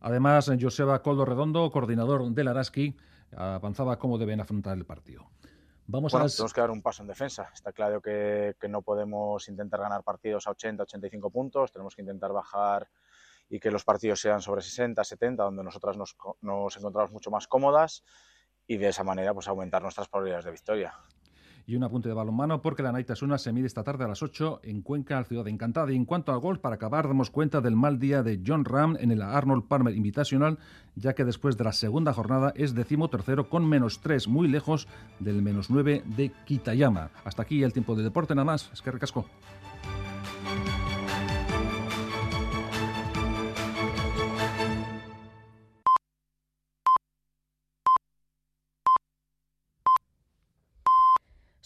Además, 0.00 0.50
Joseba 0.60 1.02
Coldo 1.02 1.24
Redondo, 1.24 1.70
coordinador 1.70 2.30
del 2.30 2.48
Araski, 2.48 2.94
avanzaba 3.34 3.98
cómo 3.98 4.18
deben 4.18 4.40
afrontar 4.40 4.76
el 4.76 4.84
partido. 4.84 5.28
Vamos 5.90 6.14
a... 6.14 6.18
Tenemos 6.18 6.52
que 6.52 6.60
dar 6.60 6.70
un 6.70 6.82
paso 6.82 7.02
en 7.02 7.08
defensa. 7.08 7.50
Está 7.52 7.72
claro 7.72 8.02
que, 8.02 8.54
que 8.60 8.68
no 8.68 8.82
podemos 8.82 9.48
intentar 9.48 9.80
ganar 9.80 10.02
partidos 10.02 10.46
a 10.46 10.50
80, 10.50 10.82
85 10.82 11.30
puntos. 11.30 11.72
Tenemos 11.72 11.96
que 11.96 12.02
intentar 12.02 12.30
bajar 12.30 12.88
y 13.48 13.58
que 13.58 13.70
los 13.70 13.84
partidos 13.84 14.20
sean 14.20 14.42
sobre 14.42 14.60
60, 14.60 15.02
70, 15.02 15.42
donde 15.42 15.64
nosotras 15.64 15.96
nos, 15.96 16.14
nos 16.42 16.76
encontramos 16.76 17.10
mucho 17.10 17.30
más 17.30 17.48
cómodas 17.48 18.04
y 18.66 18.76
de 18.76 18.88
esa 18.88 19.02
manera 19.02 19.32
pues 19.32 19.48
aumentar 19.48 19.80
nuestras 19.80 20.08
probabilidades 20.08 20.44
de 20.44 20.50
victoria 20.50 20.94
y 21.68 21.76
un 21.76 21.84
apunte 21.84 22.08
de 22.08 22.14
balonmano 22.14 22.62
porque 22.62 22.82
la 22.82 22.92
Naitasuna 22.92 23.36
se 23.36 23.52
mide 23.52 23.66
esta 23.66 23.84
tarde 23.84 24.02
a 24.02 24.08
las 24.08 24.22
8 24.22 24.60
en 24.62 24.80
Cuenca, 24.80 25.22
Ciudad 25.24 25.46
Encantada. 25.48 25.92
Y 25.92 25.96
en 25.96 26.06
cuanto 26.06 26.32
al 26.32 26.40
golf, 26.40 26.60
para 26.60 26.76
acabar, 26.76 27.06
damos 27.06 27.30
cuenta 27.30 27.60
del 27.60 27.76
mal 27.76 27.98
día 27.98 28.22
de 28.22 28.40
John 28.44 28.64
Ram 28.64 28.96
en 28.98 29.10
el 29.10 29.20
Arnold 29.20 29.68
Palmer 29.68 29.94
Invitational, 29.94 30.58
ya 30.96 31.14
que 31.14 31.26
después 31.26 31.58
de 31.58 31.64
la 31.64 31.72
segunda 31.72 32.14
jornada 32.14 32.54
es 32.56 32.74
decimotercero 32.74 33.50
con 33.50 33.68
menos 33.68 34.00
3, 34.00 34.28
muy 34.28 34.48
lejos 34.48 34.88
del 35.18 35.42
menos 35.42 35.68
9 35.68 36.04
de 36.06 36.32
Kitayama. 36.46 37.10
Hasta 37.22 37.42
aquí 37.42 37.62
el 37.62 37.74
tiempo 37.74 37.94
de 37.94 38.02
deporte, 38.02 38.34
nada 38.34 38.46
más. 38.46 38.70
Es 38.72 38.80
que 38.80 38.90
recasco. 38.90 39.26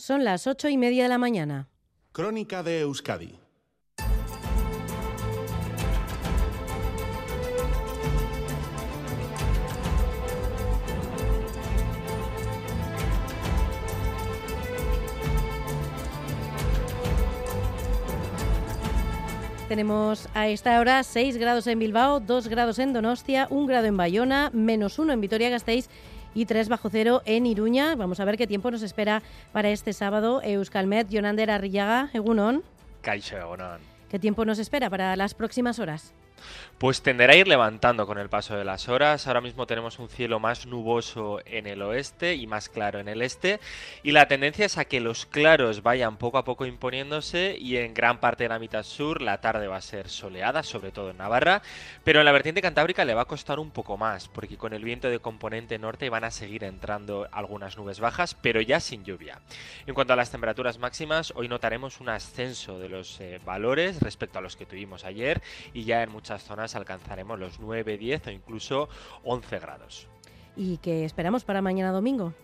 Son 0.05 0.25
las 0.25 0.49
ocho 0.49 0.69
y 0.69 0.77
media 0.77 1.05
de 1.05 1.09
la 1.09 1.17
mañana. 1.17 1.69
Crónica 2.11 2.65
de 2.65 2.81
Euskadi. 2.81 3.39
Tenemos 19.69 20.29
a 20.35 20.49
esta 20.49 20.81
hora 20.81 21.05
6 21.05 21.37
grados 21.37 21.69
en 21.69 21.79
Bilbao, 21.79 22.19
2 22.19 22.49
grados 22.49 22.81
en 22.81 22.93
Donostia, 22.93 23.47
1 23.51 23.67
grado 23.69 23.87
en 23.87 23.97
Bayona, 23.97 24.51
menos 24.53 24.99
1 24.99 25.13
en 25.13 25.21
Vitoria-Gasteiz 25.21 25.89
y 26.35 26.47
3 26.47 26.69
bajo 26.69 26.91
cero 26.91 27.23
en 27.25 27.47
Iruña. 27.47 27.95
Vamos 27.95 28.21
a 28.21 28.25
ver 28.25 28.37
qué 28.37 28.47
tiempo 28.47 28.71
nos 28.71 28.83
espera 28.83 29.23
para 29.53 29.71
este 29.71 29.93
sábado. 29.93 30.41
Euskalmet, 30.43 31.09
Jonander 31.11 31.51
Arrillaga, 31.51 32.11
Egunon. 32.13 32.63
Caixa, 33.03 33.41
Egunon. 33.41 33.81
¿Qué 34.11 34.19
tiempo 34.19 34.45
nos 34.45 34.59
espera 34.59 34.91
para 34.91 35.17
las 35.17 35.35
próximas 35.35 35.79
horas? 35.79 36.13
Pues 36.83 37.01
tenderá 37.01 37.35
a 37.35 37.37
ir 37.37 37.47
levantando 37.47 38.09
con 38.09 38.19
el 38.19 38.29
paso 38.29 38.57
de 38.57 38.65
las 38.65 38.89
horas. 38.89 39.29
Ahora 39.29 39.41
mismo 39.41 39.69
tenemos 39.69 40.01
un 40.01 40.09
cielo 40.09 40.41
más 40.41 40.67
nuboso 40.67 41.39
en 41.45 41.69
el 41.69 41.81
oeste 41.81 42.35
y 42.35 42.49
más 42.49 42.69
claro 42.69 42.99
en 42.99 43.07
el 43.07 43.23
este. 43.23 43.61
Y 44.03 44.11
la 44.11 44.27
tendencia 44.27 44.67
es 44.67 44.79
a 44.79 44.85
que 44.85 44.99
los 44.99 45.25
claros 45.25 45.85
vayan 45.85 46.17
poco 46.17 46.39
a 46.39 46.45
poco 46.45 46.67
imponiéndose 46.67 47.57
y 47.57 47.77
en 47.77 47.95
gran 47.95 48.19
parte 48.19 48.43
de 48.43 48.49
la 48.49 48.59
mitad 48.59 48.83
sur 48.83 49.23
la 49.23 49.41
tarde 49.41 49.69
va 49.69 49.77
a 49.77 49.81
ser 49.81 50.09
soleada, 50.09 50.65
sobre 50.65 50.91
todo 50.91 51.11
en 51.11 51.19
Navarra. 51.19 51.63
Pero 52.03 52.19
en 52.19 52.25
la 52.25 52.33
vertiente 52.33 52.61
cantábrica 52.61 53.05
le 53.05 53.15
va 53.15 53.23
a 53.23 53.27
costar 53.27 53.61
un 53.61 53.71
poco 53.71 53.97
más, 53.97 54.27
porque 54.27 54.59
con 54.59 54.73
el 54.73 54.83
viento 54.83 55.09
de 55.09 55.21
componente 55.21 55.79
norte 55.79 56.11
van 56.11 56.25
a 56.25 56.33
seguir 56.33 56.65
entrando 56.65 57.29
algunas 57.31 57.77
nubes 57.77 58.01
bajas, 58.01 58.35
pero 58.35 58.61
ya 58.61 58.81
sin 58.81 59.05
lluvia. 59.05 59.39
En 59.87 59.95
cuanto 59.95 60.15
a 60.15 60.17
las 60.17 60.33
temperaturas 60.33 60.81
máximas, 60.81 61.33
hoy 61.37 61.47
notaremos 61.47 62.01
un 62.01 62.09
ascenso 62.09 62.81
de 62.81 62.89
los 62.89 63.21
eh, 63.21 63.41
valores 63.45 64.01
respecto 64.01 64.41
a 64.41 64.43
los 64.43 64.57
que 64.57 64.67
tuvimos 64.67 65.05
ayer 65.05 65.41
y 65.73 65.85
ya 65.85 66.03
en 66.03 66.11
muchas 66.11 66.43
zonas 66.43 66.72
alcanzaremos 66.75 67.39
los 67.39 67.61
9, 67.61 67.99
10 67.99 68.27
o 68.27 68.31
incluso 68.31 68.89
11 69.25 69.59
grados. 69.59 70.09
¿Y 70.57 70.79
qué 70.79 71.05
esperamos 71.05 71.45
para 71.45 71.63
mañana 71.63 71.93
domingo? 71.93 72.35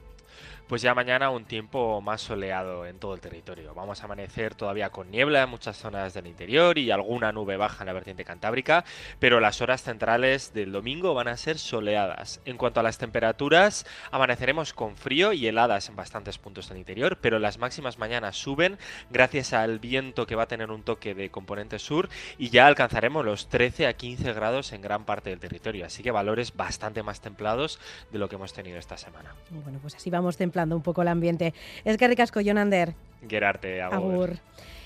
Pues 0.69 0.83
ya 0.83 0.95
mañana 0.95 1.31
un 1.31 1.47
tiempo 1.47 2.03
más 2.03 2.21
soleado 2.21 2.85
en 2.85 2.99
todo 2.99 3.15
el 3.15 3.23
territorio. 3.23 3.73
Vamos 3.73 4.03
a 4.03 4.05
amanecer 4.05 4.55
todavía 4.55 4.91
con 4.91 5.11
niebla 5.11 5.45
en 5.45 5.49
muchas 5.49 5.79
zonas 5.79 6.13
del 6.13 6.27
interior 6.27 6.77
y 6.77 6.91
alguna 6.91 7.33
nube 7.33 7.57
baja 7.57 7.85
en 7.85 7.87
la 7.87 7.95
vertiente 7.95 8.23
cantábrica, 8.23 8.85
pero 9.19 9.41
las 9.41 9.63
horas 9.63 9.83
centrales 9.83 10.53
del 10.53 10.71
domingo 10.71 11.15
van 11.15 11.29
a 11.29 11.39
ser 11.39 11.57
soleadas. 11.59 12.43
En 12.45 12.59
cuanto 12.59 12.81
a 12.81 12.83
las 12.83 12.99
temperaturas, 12.99 13.87
amaneceremos 14.11 14.75
con 14.75 14.99
frío 14.99 15.33
y 15.33 15.47
heladas 15.47 15.89
en 15.89 15.97
bastantes 15.97 16.37
puntos 16.37 16.69
del 16.69 16.77
interior, 16.77 17.17
pero 17.19 17.39
las 17.39 17.57
máximas 17.57 17.97
mañana 17.97 18.35
suben 18.35 18.77
gracias 19.09 19.55
al 19.55 19.79
viento 19.79 20.27
que 20.27 20.35
va 20.35 20.43
a 20.43 20.49
tener 20.49 20.71
un 20.71 20.83
toque 20.83 21.15
de 21.15 21.31
componente 21.31 21.79
sur 21.79 22.11
y 22.37 22.51
ya 22.51 22.67
alcanzaremos 22.67 23.25
los 23.25 23.49
13 23.49 23.87
a 23.87 23.95
15 23.95 24.35
grados 24.35 24.75
en 24.75 24.83
gran 24.83 25.07
parte 25.07 25.31
del 25.31 25.41
territorio, 25.41 25.87
así 25.87 26.03
que 26.03 26.11
valores 26.11 26.55
bastante 26.55 27.03
más 27.03 27.23
templados 27.23 27.81
de 28.13 28.19
lo 28.19 28.29
que 28.29 28.35
hemos 28.35 28.53
tenido 28.53 28.79
esta 28.79 28.99
semana. 28.99 29.35
Bueno, 29.49 29.79
pues 29.81 29.95
así 29.95 30.11
vamos 30.11 30.37
templados 30.37 30.58
un 30.65 30.83
poco 30.83 31.03
el 31.03 31.09
ambiente. 31.09 31.55
Es 31.85 31.97
que 31.97 32.09
ricasco, 32.09 32.41
Jonander. 32.41 32.95
Gerarte, 33.29 33.83
agur. 33.83 34.39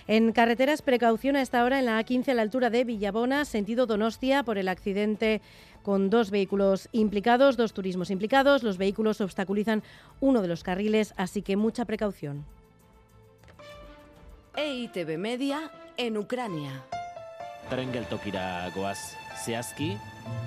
En 0.08 0.32
carreteras, 0.32 0.82
precaución 0.82 1.36
a 1.36 1.42
esta 1.42 1.64
hora 1.64 1.78
en 1.78 1.86
la 1.86 2.00
A15 2.00 2.28
a 2.30 2.34
la 2.34 2.42
altura 2.42 2.70
de 2.70 2.84
Villabona, 2.84 3.44
sentido 3.44 3.86
Donostia, 3.86 4.42
por 4.42 4.58
el 4.58 4.68
accidente 4.68 5.40
con 5.82 6.10
dos 6.10 6.30
vehículos 6.30 6.88
implicados, 6.92 7.56
dos 7.56 7.72
turismos 7.72 8.10
implicados. 8.10 8.62
Los 8.62 8.78
vehículos 8.78 9.20
obstaculizan 9.20 9.82
uno 10.20 10.42
de 10.42 10.48
los 10.48 10.62
carriles, 10.62 11.14
así 11.16 11.42
que 11.42 11.56
mucha 11.56 11.84
precaución. 11.84 12.44
EITB 14.56 15.18
Media 15.18 15.70
en 15.96 16.18
Ucrania. 16.18 16.82
Tren 17.70 17.92
geltokira 17.92 18.68
goaz 18.74 19.16
zehazki, 19.44 19.96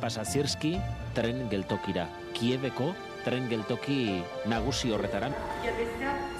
pasazirski, 0.02 0.76
tren 1.16 1.48
geltokira 1.50 2.08
kiebeko 2.36 2.94
tren 3.26 3.50
geltoki 3.50 4.22
nagusi 4.52 4.94
horretaran. 4.94 5.34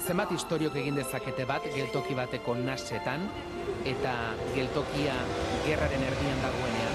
Zenbat 0.06 0.32
historiok 0.32 0.78
egin 0.78 0.96
dezakete 0.98 1.46
bat 1.48 1.66
geltoki 1.74 2.14
bateko 2.14 2.54
nasetan 2.62 3.26
eta 3.86 4.12
geltokia 4.54 5.14
gerraren 5.66 6.06
erdian 6.06 6.42
dagoenean? 6.44 6.94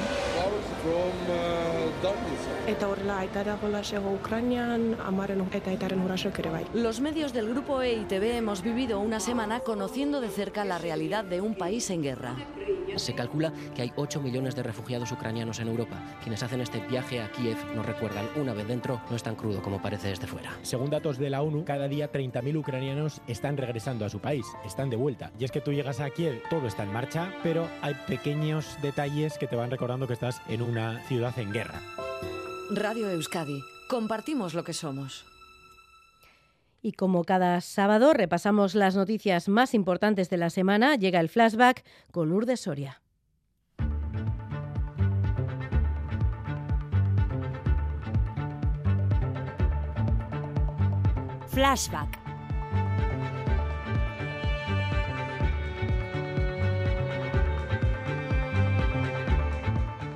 Eta 2.71 2.87
horrela 2.87 3.19
aitara 3.21 3.57
golasego 3.61 4.13
Ucranian, 4.15 4.95
amaren 5.05 5.43
eta 5.51 5.69
aitaren 5.69 6.01
urasok 6.01 6.39
ere 6.39 6.53
bai. 6.55 6.63
Los 6.73 7.01
medios 7.01 7.33
del 7.33 7.49
grupo 7.49 7.81
EITB 7.81 8.37
hemos 8.37 8.63
vivido 8.63 8.99
una 8.99 9.19
semana 9.19 9.59
conociendo 9.59 10.21
de 10.21 10.29
cerca 10.29 10.65
la 10.65 10.77
realidad 10.77 11.23
de 11.23 11.41
un 11.41 11.55
país 11.55 11.89
en 11.89 12.01
guerra. 12.01 12.35
Se 12.95 13.13
calcula 13.13 13.53
que 13.75 13.81
hay 13.81 13.91
8 13.95 14.21
millones 14.21 14.55
de 14.55 14.63
refugiados 14.63 15.11
ucranianos 15.11 15.59
en 15.59 15.67
Europa. 15.67 15.97
Quienes 16.21 16.43
hacen 16.43 16.61
este 16.61 16.79
viaje 16.79 17.21
a 17.21 17.31
Kiev 17.31 17.57
nos 17.75 17.85
recuerdan, 17.85 18.27
una 18.35 18.53
vez 18.53 18.67
dentro, 18.67 19.01
no 19.09 19.15
es 19.15 19.23
tan 19.23 19.35
crudo 19.35 19.61
como 19.61 19.81
parece 19.81 20.09
desde 20.09 20.27
fuera. 20.27 20.51
Según 20.61 20.89
datos 20.89 21.17
de 21.17 21.29
la 21.29 21.41
ONU, 21.41 21.63
cada 21.65 21.87
día 21.87 22.11
30.000 22.11 22.57
ucranianos 22.57 23.21
están 23.27 23.57
regresando 23.57 24.05
a 24.05 24.09
su 24.09 24.19
país, 24.19 24.45
están 24.65 24.89
de 24.89 24.97
vuelta. 24.97 25.31
Y 25.39 25.45
es 25.45 25.51
que 25.51 25.61
tú 25.61 25.73
llegas 25.73 25.99
a 25.99 26.09
Kiev, 26.09 26.41
todo 26.49 26.67
está 26.67 26.83
en 26.83 26.93
marcha, 26.93 27.33
pero 27.43 27.67
hay 27.81 27.95
pequeños 28.07 28.77
detalles 28.81 29.37
que 29.37 29.47
te 29.47 29.55
van 29.55 29.71
recordando 29.71 30.07
que 30.07 30.13
estás 30.13 30.41
en 30.47 30.61
una 30.61 31.01
ciudad 31.07 31.37
en 31.39 31.51
guerra. 31.51 31.81
Radio 32.71 33.09
Euskadi, 33.09 33.61
compartimos 33.87 34.53
lo 34.53 34.63
que 34.63 34.73
somos. 34.73 35.30
Y 36.81 36.93
como 36.93 37.23
cada 37.23 37.61
sábado 37.61 38.13
repasamos 38.13 38.73
las 38.73 38.95
noticias 38.95 39.47
más 39.47 39.73
importantes 39.73 40.29
de 40.29 40.37
la 40.37 40.49
semana, 40.49 40.95
llega 40.95 41.19
el 41.19 41.29
flashback 41.29 41.83
con 42.11 42.29
Lourdes 42.29 42.61
Soria. 42.61 43.01
Flashback 51.47 52.20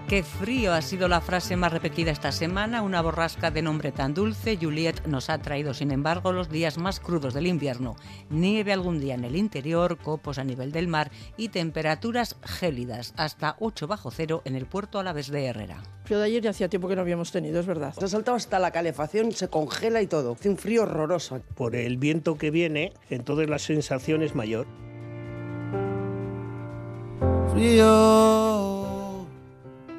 Qué 0.07 0.21
frío 0.21 0.71
ha 0.71 0.83
sido 0.83 1.07
la 1.07 1.19
frase 1.19 1.55
más 1.55 1.73
repetida 1.73 2.11
esta 2.11 2.31
semana. 2.31 2.83
Una 2.83 3.01
borrasca 3.01 3.49
de 3.49 3.63
nombre 3.63 3.91
tan 3.91 4.13
dulce, 4.13 4.55
Juliet, 4.55 5.07
nos 5.07 5.31
ha 5.31 5.39
traído, 5.39 5.73
sin 5.73 5.89
embargo, 5.89 6.31
los 6.31 6.47
días 6.47 6.77
más 6.77 6.99
crudos 6.99 7.33
del 7.33 7.47
invierno. 7.47 7.95
Nieve 8.29 8.71
algún 8.71 8.99
día 8.99 9.15
en 9.15 9.23
el 9.23 9.35
interior, 9.35 9.97
copos 9.97 10.37
a 10.37 10.43
nivel 10.43 10.71
del 10.71 10.87
mar 10.87 11.09
y 11.37 11.49
temperaturas 11.49 12.35
gélidas, 12.43 13.15
hasta 13.17 13.55
8 13.59 13.87
bajo 13.87 14.11
cero 14.11 14.43
en 14.45 14.55
el 14.55 14.67
puerto 14.67 14.99
a 14.99 15.03
la 15.03 15.11
vez 15.11 15.31
de 15.31 15.45
Herrera. 15.45 15.81
Frío 16.03 16.19
de 16.19 16.25
ayer 16.25 16.43
ya 16.43 16.51
hacía 16.51 16.69
tiempo 16.69 16.87
que 16.87 16.95
no 16.95 17.01
habíamos 17.01 17.31
tenido, 17.31 17.59
es 17.59 17.65
verdad. 17.65 17.95
Se 17.97 18.05
ha 18.05 18.07
saltado 18.07 18.37
hasta 18.37 18.59
la 18.59 18.69
calefacción, 18.69 19.31
se 19.31 19.47
congela 19.47 20.03
y 20.03 20.07
todo. 20.07 20.33
Hace 20.33 20.49
un 20.49 20.57
frío 20.57 20.83
horroroso. 20.83 21.41
Por 21.55 21.75
el 21.75 21.97
viento 21.97 22.37
que 22.37 22.51
viene, 22.51 22.93
entonces 23.09 23.49
la 23.49 23.57
sensación 23.57 24.21
es 24.21 24.35
mayor. 24.35 24.67
Frío 27.51 28.54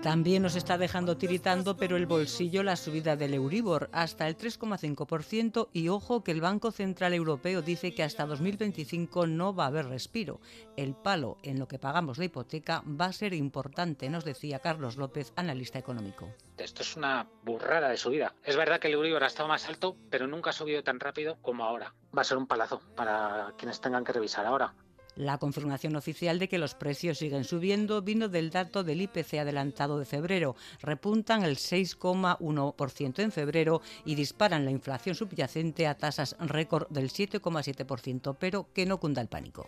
También 0.07 0.45
nos 0.45 0.55
está 0.55 0.79
dejando 0.79 1.17
tiritando, 1.17 1.77
pero 1.77 1.97
el 1.97 2.07
bolsillo 2.07 2.63
la 2.63 2.77
subida 2.77 3.17
del 3.17 3.35
Euribor 3.35 3.91
hasta 3.91 4.29
el 4.29 4.39
3,5% 4.39 5.69
y 5.73 5.89
ojo 5.89 6.23
que 6.23 6.31
el 6.31 6.41
Banco 6.41 6.71
Central 6.71 7.13
Europeo 7.13 7.61
dice 7.61 7.93
que 7.93 8.05
hasta 8.05 8.25
2025 8.25 9.27
no 9.27 9.53
va 9.53 9.65
a 9.65 9.67
haber 9.67 9.87
respiro. 9.87 10.41
El 10.77 10.95
palo 10.95 11.39
en 11.43 11.59
lo 11.59 11.67
que 11.67 11.81
pagamos 11.81 12.19
de 12.19 12.27
hipoteca 12.27 12.85
va 12.87 13.07
a 13.07 13.13
ser 13.13 13.35
importante, 13.35 14.09
nos 14.09 14.25
decía 14.25 14.61
Carlos 14.61 14.97
López, 14.97 15.33
analista 15.35 15.81
económico. 15.81 16.33
Esto 16.57 16.83
es 16.83 16.97
una 16.97 17.27
burrada 17.43 17.89
de 17.89 17.97
subida. 17.97 18.33
Es 18.45 18.55
verdad 18.55 18.79
que 18.79 18.87
el 18.87 18.95
Euribor 18.95 19.25
ha 19.25 19.27
estado 19.27 19.49
más 19.49 19.69
alto, 19.69 19.97
pero 20.09 20.29
nunca 20.29 20.51
ha 20.51 20.53
subido 20.53 20.85
tan 20.85 21.01
rápido 21.01 21.37
como 21.43 21.65
ahora. 21.65 21.95
Va 22.17 22.23
a 22.23 22.25
ser 22.25 22.39
un 22.39 22.47
palazo 22.47 22.81
para 22.95 23.55
quienes 23.59 23.81
tengan 23.81 24.05
que 24.05 24.13
revisar 24.13 24.47
ahora. 24.47 24.73
La 25.17 25.39
confirmación 25.39 25.97
oficial 25.97 26.39
de 26.39 26.49
que 26.49 26.59
los 26.59 26.75
precios 26.75 27.19
siguen 27.19 27.45
subiendo 27.45 28.03
vino 28.03 28.29
del 28.29 28.51
dato 28.51 28.85
del 28.85 29.01
IPC 29.01 29.39
adelantado 29.41 29.99
de 29.99 30.05
febrero. 30.05 30.57
Repuntan 30.83 31.43
el 31.43 31.57
6,1% 31.57 33.23
en 33.23 33.33
febrero 33.33 33.81
y 34.05 34.15
disparan 34.15 34.67
la 34.67 34.71
inflación 34.71 35.15
subyacente 35.15 35.87
a 35.87 35.97
tasas 35.97 36.37
récord 36.39 36.89
del 36.91 37.11
7,7%, 37.11 38.37
pero 38.39 38.69
que 38.75 38.85
no 38.85 39.01
cunda 39.01 39.23
el 39.23 39.29
pánico. 39.29 39.67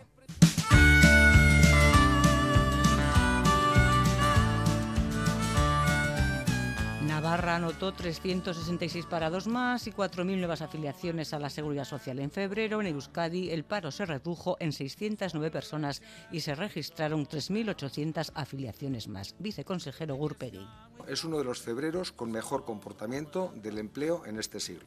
Navarra 7.19 7.57
anotó 7.57 7.91
366 7.91 9.05
parados 9.05 9.45
más 9.45 9.87
y 9.87 9.91
4.000 9.91 10.37
nuevas 10.37 10.61
afiliaciones 10.61 11.33
a 11.33 11.39
la 11.39 11.49
Seguridad 11.49 11.83
Social 11.83 12.17
en 12.19 12.31
febrero. 12.31 12.79
En 12.79 12.87
Euskadi 12.87 13.49
el 13.49 13.65
paro 13.65 13.91
se 13.91 14.05
redujo 14.05 14.55
en 14.61 14.71
609 14.71 15.51
personas 15.51 16.01
y 16.31 16.39
se 16.39 16.55
registraron 16.55 17.27
3.800 17.27 18.31
afiliaciones 18.35 19.09
más. 19.09 19.35
Viceconsejero 19.37 20.15
Gurpegui. 20.15 20.65
Es 21.09 21.25
uno 21.25 21.39
de 21.39 21.43
los 21.43 21.59
febreros 21.61 22.13
con 22.13 22.31
mejor 22.31 22.63
comportamiento 22.63 23.51
del 23.53 23.79
empleo 23.79 24.25
en 24.25 24.39
este 24.39 24.61
siglo. 24.61 24.85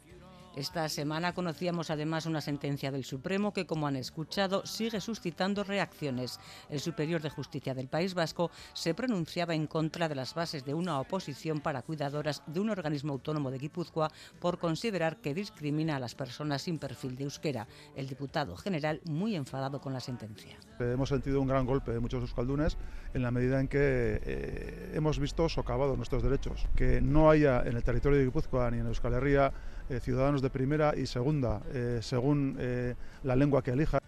Esta 0.55 0.87
semana 0.91 1.33
conocíamos 1.33 1.91
además 1.91 2.27
una 2.27 2.43
sentencia 2.43 2.91
del 2.91 3.05
Supremo 3.05 3.55
que, 3.55 3.65
como 3.65 3.87
han 3.87 3.97
escuchado, 3.97 4.67
sigue 4.67 5.01
suscitando 5.01 5.65
reacciones. 5.65 6.39
El 6.69 6.81
Superior 6.81 7.23
de 7.23 7.31
Justicia 7.31 7.73
del 7.73 7.89
País 7.89 8.13
Vasco 8.13 8.51
se 8.75 8.93
pronunciaba 8.93 9.55
en 9.55 9.67
contra 9.67 10.11
de 10.11 10.15
las 10.15 10.35
bases 10.35 10.67
de 10.67 10.75
una 10.75 11.01
oposición 11.01 11.61
para 11.61 11.81
cuidadoras 11.81 12.43
de 12.47 12.61
un 12.61 12.69
organismo 12.69 13.15
autónomo 13.15 13.51
de 13.51 13.59
Guipúzcoa 13.59 14.11
por 14.41 14.59
considerar 14.59 15.17
que 15.17 15.33
discrimina 15.33 15.97
a 15.97 16.01
las 16.01 16.15
personas 16.15 16.61
sin 16.61 16.79
perfil 16.79 17.17
de 17.17 17.25
euskera. 17.25 17.67
El 17.97 18.07
diputado 18.07 18.55
general 18.55 19.01
muy 19.05 19.37
enfadado 19.37 19.81
con 19.81 19.95
la 19.95 20.01
sentencia. 20.01 20.59
Hemos 20.79 21.09
sentido 21.09 21.41
un 21.41 21.49
gran 21.49 21.65
golpe 21.65 21.93
de 21.93 22.01
muchos 22.01 22.21
euskaldunes 22.21 22.77
en 23.15 23.23
la 23.23 23.31
medida 23.31 23.59
en 23.59 23.69
que 23.69 24.21
eh, 24.23 24.93
hemos 24.95 25.19
visto 25.19 25.49
socavados 25.49 25.97
nuestros 25.97 26.23
derechos. 26.23 26.67
Que 26.77 27.01
no 27.01 27.31
haya 27.31 27.63
en 27.63 27.77
el 27.77 27.83
territorio 27.83 28.19
de 28.19 28.27
Guipúzcoa 28.27 28.71
ni 28.71 28.81
en 28.81 28.87
Euskal 28.87 29.15
Herria 29.15 29.53
eh, 29.93 30.01
ciudadanos 30.01 30.41
de 30.41 30.49
primera 30.49 30.95
y 30.97 31.07
segunda, 31.07 31.61
eh, 31.73 31.99
según 32.01 32.57
eh, 32.59 32.95
la 33.25 33.37
lengua 33.37 33.63
que 33.63 33.73
elija. 33.73 33.99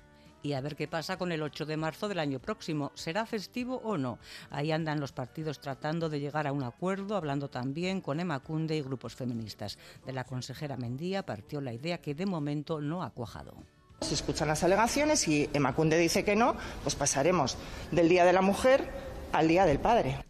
Y 0.42 0.54
a 0.54 0.60
ver 0.60 0.76
qué 0.76 0.88
pasa 0.88 1.16
con 1.16 1.30
el 1.30 1.42
8 1.42 1.66
de 1.66 1.76
marzo 1.76 2.08
del 2.08 2.18
año 2.18 2.38
próximo. 2.38 2.90
¿Será 2.94 3.24
festivo 3.26 3.80
o 3.84 3.96
no? 3.96 4.18
Ahí 4.50 4.72
andan 4.72 5.00
los 5.00 5.12
partidos 5.12 5.60
tratando 5.60 6.08
de 6.08 6.20
llegar 6.20 6.46
a 6.46 6.52
un 6.52 6.62
acuerdo, 6.62 7.16
hablando 7.16 7.48
también 7.48 8.00
con 8.00 8.20
Emacunde 8.20 8.76
y 8.76 8.82
grupos 8.82 9.14
feministas. 9.14 9.78
De 10.04 10.12
la 10.12 10.24
consejera 10.24 10.76
Mendía 10.76 11.24
partió 11.24 11.60
la 11.60 11.72
idea 11.72 11.98
que 11.98 12.14
de 12.14 12.26
momento 12.26 12.80
no 12.80 13.02
ha 13.02 13.10
cuajado. 13.10 13.54
Se 14.00 14.14
escuchan 14.14 14.48
las 14.48 14.64
alegaciones 14.64 15.26
y 15.28 15.48
Emacunde 15.52 15.98
dice 15.98 16.24
que 16.24 16.36
no, 16.36 16.56
pues 16.82 16.94
pasaremos 16.94 17.56
del 17.90 18.08
Día 18.08 18.24
de 18.24 18.32
la 18.32 18.42
Mujer 18.42 18.90
al 19.32 19.48
Día 19.48 19.64
del 19.64 19.80
Padre. 19.80 20.24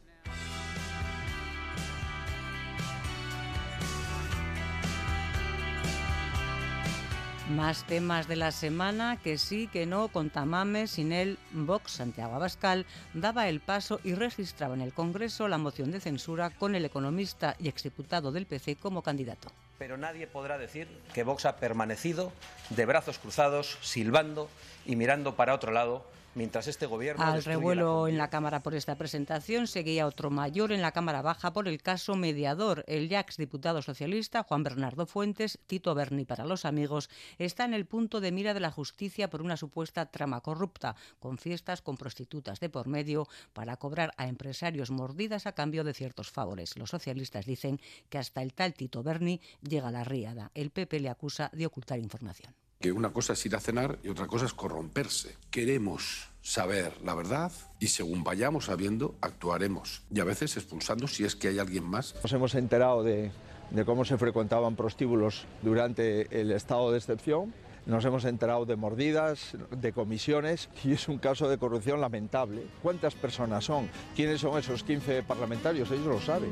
Más 7.55 7.85
temas 7.85 8.27
de 8.27 8.35
la 8.35 8.51
semana, 8.51 9.17
que 9.23 9.39
sí, 9.39 9.69
que 9.69 9.87
no, 9.87 10.09
con 10.09 10.29
Tamames, 10.29 10.91
sin 10.91 11.13
él, 11.13 11.39
Vox 11.53 11.93
Santiago 11.93 12.35
Abascal 12.35 12.85
daba 13.13 13.49
el 13.49 13.61
paso 13.61 14.01
y 14.03 14.15
registraba 14.15 14.75
en 14.75 14.81
el 14.81 14.93
Congreso 14.93 15.47
la 15.47 15.57
moción 15.57 15.93
de 15.93 16.01
censura 16.01 16.51
con 16.51 16.75
el 16.75 16.85
economista 16.85 17.55
y 17.61 17.69
exdiputado 17.69 18.33
del 18.33 18.47
PC 18.47 18.75
como 18.75 19.03
candidato. 19.03 19.53
Pero 19.79 19.97
nadie 19.97 20.27
podrá 20.27 20.59
decir 20.59 20.89
que 21.13 21.23
Vox 21.23 21.47
ha 21.47 21.55
permanecido 21.57 22.33
de 22.71 22.87
brazos 22.87 23.21
cruzados, 23.21 23.79
silbando 23.83 24.51
y 24.85 24.97
mirando 24.97 25.37
para 25.37 25.55
otro 25.55 25.71
lado 25.71 26.05
mientras 26.35 26.67
este 26.67 26.87
gobierno... 26.87 27.25
Al 27.25 27.45
revuelo 27.45 28.09
en 28.09 28.19
la 28.19 28.31
Cámara 28.31 28.63
por 28.63 28.75
esta 28.75 28.97
presentación 28.97 29.67
seguía 29.67 30.07
otro 30.07 30.31
mayor 30.31 30.73
en 30.73 30.83
la 30.83 30.93
Cámara 30.93 31.23
Baja 31.23 31.53
por 31.53 31.69
el 31.69 31.83
caso 31.83 32.15
mediador. 32.15 32.85
El 32.87 33.09
ya 33.09 33.25
diputado 33.37 33.83
socialista 33.83 34.43
Juan 34.43 34.63
Bernardo 34.63 35.07
Fuentes, 35.07 35.59
Tito 35.67 35.95
Berni 35.95 36.25
para 36.25 36.45
los 36.45 36.65
amigos, 36.65 37.11
está 37.39 37.65
en 37.65 37.75
el 37.75 37.87
punto 37.87 38.21
de 38.21 38.33
mira 38.33 38.55
de 38.55 38.61
la 38.61 38.71
justicia 38.71 39.31
por 39.31 39.43
una 39.43 39.57
supuesta 39.57 40.07
trama 40.07 40.41
corrupta, 40.41 40.97
con 41.19 41.39
fiestas 41.39 41.83
con 41.83 41.97
prostitutas 41.97 42.61
de 42.61 42.69
por 42.69 42.87
medio 42.87 43.29
para 43.53 43.77
cobrar 43.77 44.13
a 44.17 44.29
empresarios 44.29 44.91
mordidas 44.91 45.47
a 45.47 45.53
cambio 45.53 45.85
de 45.85 45.95
ciertos 45.95 46.31
favores. 46.31 46.77
Los 46.77 46.91
socialistas 46.91 47.47
dicen 47.47 47.81
que 48.09 48.19
hasta 48.19 48.43
el 48.43 48.55
tal 48.55 48.75
Tito 48.75 49.03
Berni 49.03 49.41
llega 49.63 49.89
a 49.89 49.93
la 49.93 50.05
riada. 50.05 50.51
El 50.55 50.71
PP 50.71 51.01
le 51.01 51.09
acusa 51.09 51.51
de 51.53 51.67
ocultar 51.67 51.99
información 51.99 52.55
que 52.81 52.93
una 52.93 53.13
cosa 53.13 53.33
es 53.33 53.47
ir 53.47 53.57
a 53.57 53.61
cenar 53.61 53.99
y 54.03 54.09
otra 54.09 54.27
cosa 54.27 54.47
es 54.47 54.55
corromperse. 54.55 55.37
Queremos 55.51 56.29
saber 56.43 56.93
la 57.03 57.15
verdad 57.15 57.51
y 57.81 57.89
según 57.89 58.23
vayamos 58.23 58.67
sabiendo, 58.67 59.15
actuaremos. 59.21 60.03
Y 60.15 60.21
a 60.21 60.25
veces 60.25 60.57
expulsando 60.57 61.09
si 61.09 61.25
es 61.25 61.35
que 61.35 61.49
hay 61.49 61.59
alguien 61.59 61.85
más. 61.85 62.15
Nos 62.23 62.33
hemos 62.33 62.55
enterado 62.55 63.03
de, 63.03 63.31
de 63.71 63.85
cómo 63.85 64.05
se 64.05 64.19
frecuentaban 64.19 64.77
prostíbulos 64.77 65.47
durante 65.63 66.41
el 66.41 66.51
estado 66.53 66.93
de 66.93 66.99
excepción. 66.99 67.55
Nos 67.87 68.05
hemos 68.05 68.25
enterado 68.25 68.65
de 68.65 68.77
mordidas, 68.77 69.57
de 69.71 69.93
comisiones 69.93 70.71
y 70.85 70.93
es 70.93 71.09
un 71.09 71.19
caso 71.19 71.49
de 71.49 71.59
corrupción 71.59 72.01
lamentable. 72.01 72.67
¿Cuántas 72.83 73.15
personas 73.15 73.65
son? 73.65 73.91
¿Quiénes 74.17 74.41
son 74.41 74.59
esos 74.59 74.85
15 74.85 75.23
parlamentarios? 75.23 75.91
Ellos 75.91 76.07
lo 76.07 76.21
saben. 76.21 76.51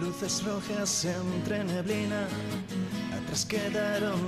Luces 0.00 0.44
rojas 0.44 1.04
entre 1.04 1.64
neblina 1.64 2.28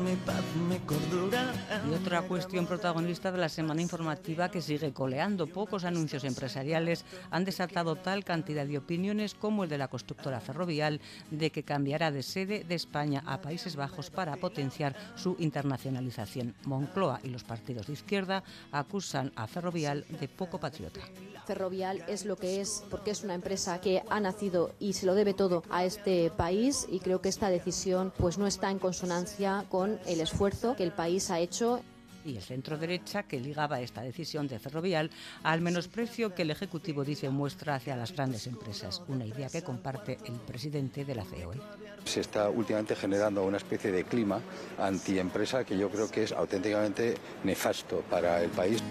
mi 0.05 0.15
paz, 0.17 0.45
mi 0.69 0.79
cordura. 0.81 1.53
Y 1.91 1.95
otra 1.95 2.23
cuestión 2.23 2.67
protagonista 2.67 3.33
de 3.33 3.39
la 3.39 3.49
semana 3.49 3.81
informativa 3.81 4.51
que 4.51 4.61
sigue 4.61 4.93
coleando. 4.93 5.47
Pocos 5.47 5.85
anuncios 5.85 6.23
empresariales 6.25 7.05
han 7.31 7.45
desatado 7.45 7.97
tal 7.97 8.25
cantidad 8.25 8.67
de 8.67 8.79
opiniones 8.79 9.35
como 9.35 9.65
el 9.65 9.71
de 9.71 9.79
la 9.79 9.89
constructora 9.89 10.41
ferrovial 10.41 11.01
de 11.31 11.51
que 11.51 11.63
cambiará 11.63 12.11
de 12.11 12.23
sede 12.23 12.63
de 12.63 12.75
España 12.75 13.23
a 13.27 13.41
Países 13.41 13.75
Bajos 13.75 14.11
para 14.11 14.37
potenciar 14.37 14.95
su 15.17 15.35
internacionalización. 15.39 16.55
Moncloa 16.65 17.21
y 17.25 17.31
los 17.31 17.43
partidos 17.43 17.87
de 17.87 17.95
izquierda 17.95 18.45
acusan 18.71 19.33
a 19.35 19.47
Ferrovial 19.47 20.05
de 20.21 20.29
poco 20.29 20.61
patriota. 20.61 21.01
Ferrovial 21.47 22.05
es 22.07 22.27
lo 22.27 22.37
que 22.37 22.61
es 22.61 22.85
porque 22.91 23.11
es 23.11 23.25
una 23.25 23.35
empresa 23.35 23.81
que 23.81 24.03
ha 24.09 24.21
nacido 24.21 24.75
y 24.79 24.93
se 24.93 25.07
lo 25.07 25.15
debe 25.15 25.35
todo 25.35 25.60
a 25.71 25.85
este 25.85 26.31
país 26.31 26.87
y 26.91 27.01
creo 27.01 27.21
que 27.21 27.29
esta 27.29 27.51
decisión 27.51 28.13
pues 28.17 28.39
no 28.39 28.47
está 28.47 28.71
en 28.71 28.79
consonancia 28.79 29.65
con 29.69 29.99
el 30.07 30.21
esfuerzo 30.21 30.77
que 30.77 30.85
el 30.85 30.93
país 30.93 31.31
ha 31.31 31.39
hecho 31.39 31.83
y 32.25 32.37
el 32.37 32.43
centro 32.43 32.77
derecha 32.77 33.23
que 33.23 33.41
ligaba 33.41 33.81
esta 33.81 34.03
decisión 34.03 34.47
de 34.49 34.59
Ferrovial 34.59 35.11
al 35.43 35.61
menosprecio 35.61 36.35
que 36.35 36.43
el 36.43 36.51
Ejecutivo 36.51 37.05
dice 37.05 37.31
muestra 37.31 37.77
hacia 37.77 37.97
las 37.97 38.13
grandes 38.13 38.47
empresas, 38.47 39.03
una 39.09 39.25
idea 39.25 39.49
que 39.49 39.63
comparte 39.63 40.19
el 40.27 40.35
presidente 40.35 41.05
de 41.05 41.15
la 41.15 41.25
COE. 41.25 41.61
Se 42.05 42.21
está 42.21 42.49
últimamente 42.49 42.97
generando 42.97 43.45
una 43.45 43.59
especie 43.59 43.91
de 43.91 44.05
clima 44.05 44.41
antiempresa 44.79 45.65
que 45.65 45.77
yo 45.77 45.91
creo 45.91 46.11
que 46.11 46.25
es 46.25 46.33
auténticamente 46.33 47.15
nefasto 47.45 48.03
para 48.11 48.43
el 48.43 48.51
país. 48.51 48.83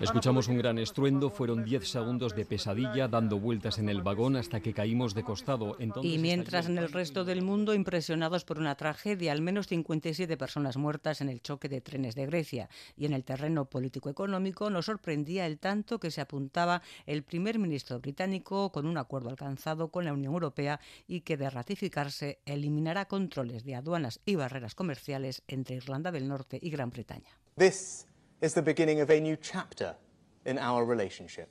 Escuchamos 0.00 0.48
un 0.48 0.58
gran 0.58 0.78
estruendo, 0.78 1.30
fueron 1.30 1.64
10 1.64 1.88
segundos 1.88 2.34
de 2.34 2.44
pesadilla 2.44 3.08
dando 3.08 3.38
vueltas 3.38 3.78
en 3.78 3.88
el 3.88 4.02
vagón 4.02 4.36
hasta 4.36 4.60
que 4.60 4.72
caímos 4.72 5.14
de 5.14 5.24
costado. 5.24 5.76
y 6.02 6.18
mientras 6.18 6.66
en 6.66 6.78
el 6.78 6.92
resto 6.92 7.24
del 7.24 7.42
mundo, 7.42 7.74
impresionados 7.74 8.44
por 8.44 8.58
una 8.58 8.76
tragedia, 8.76 9.32
al 9.32 9.40
menos 9.40 9.66
57 9.66 10.36
personas 10.36 10.76
muertas 10.76 11.20
en 11.20 11.28
el 11.28 11.42
choque 11.42 11.68
de 11.68 11.80
trenes 11.80 12.14
de 12.14 12.26
Grecia. 12.26 12.68
Y 12.96 13.06
en 13.06 13.12
el 13.12 13.24
terreno 13.24 13.64
político-económico 13.64 14.70
nos 14.70 14.86
sorprendía 14.86 15.46
el 15.46 15.58
tanto 15.58 15.98
que 15.98 16.10
se 16.10 16.20
apuntaba 16.20 16.82
el 17.06 17.22
primer 17.22 17.58
ministro 17.58 17.98
británico 18.00 18.70
con 18.70 18.86
un 18.86 18.98
acuerdo 18.98 19.30
alcanzado 19.30 19.88
con 19.88 20.04
la 20.04 20.12
Unión 20.12 20.32
Europea 20.32 20.80
y 21.06 21.22
que 21.22 21.36
de 21.36 21.50
ratificarse 21.50 22.38
eliminará 22.46 23.06
controles 23.06 23.64
de 23.64 23.74
aduanas 23.74 24.20
y 24.24 24.36
barreras 24.36 24.74
comerciales 24.74 25.42
entre 25.48 25.76
Irlanda 25.76 26.12
del 26.12 26.28
Norte 26.28 26.58
y 26.60 26.70
Gran 26.70 26.90
Bretaña. 26.90 27.38
This 27.56 28.07
is 28.40 28.54
the 28.54 28.62
beginning 28.62 29.00
of 29.00 29.10
a 29.10 29.20
new 29.20 29.36
chapter 29.36 29.96
in 30.44 30.58
our 30.58 30.84
relationship. 30.84 31.48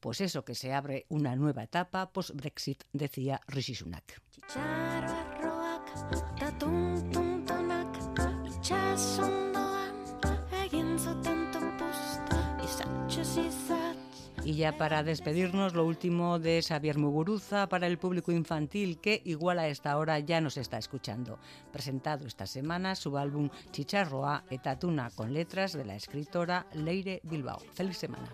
Pues 0.00 0.20
eso, 0.20 0.44
que 0.44 0.54
se 0.54 0.72
abre 0.72 1.06
una 1.08 1.34
nueva 1.34 1.64
etapa 1.64 2.12
post-Brexit, 2.12 2.84
decía 2.92 3.40
Rishi 3.48 3.74
Sunak. 3.74 4.20
Y 14.48 14.54
ya 14.54 14.78
para 14.78 15.02
despedirnos, 15.02 15.74
lo 15.74 15.84
último 15.84 16.38
de 16.38 16.62
Xavier 16.62 16.96
Muguruza 16.96 17.68
para 17.68 17.86
el 17.86 17.98
público 17.98 18.32
infantil 18.32 18.98
que 18.98 19.20
igual 19.26 19.58
a 19.58 19.68
esta 19.68 19.98
hora 19.98 20.18
ya 20.20 20.40
nos 20.40 20.56
está 20.56 20.78
escuchando. 20.78 21.38
Presentado 21.70 22.26
esta 22.26 22.46
semana 22.46 22.94
su 22.94 23.18
álbum 23.18 23.50
Chicharroa 23.72 24.44
etatuna 24.48 25.10
con 25.10 25.34
letras 25.34 25.74
de 25.74 25.84
la 25.84 25.96
escritora 25.96 26.66
Leire 26.72 27.20
Bilbao. 27.24 27.58
Feliz 27.74 27.98
semana. 27.98 28.32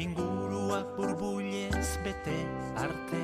Ingurua 0.00 0.80
burbullez 0.96 1.98
bete 2.04 2.38
arte 2.76 3.20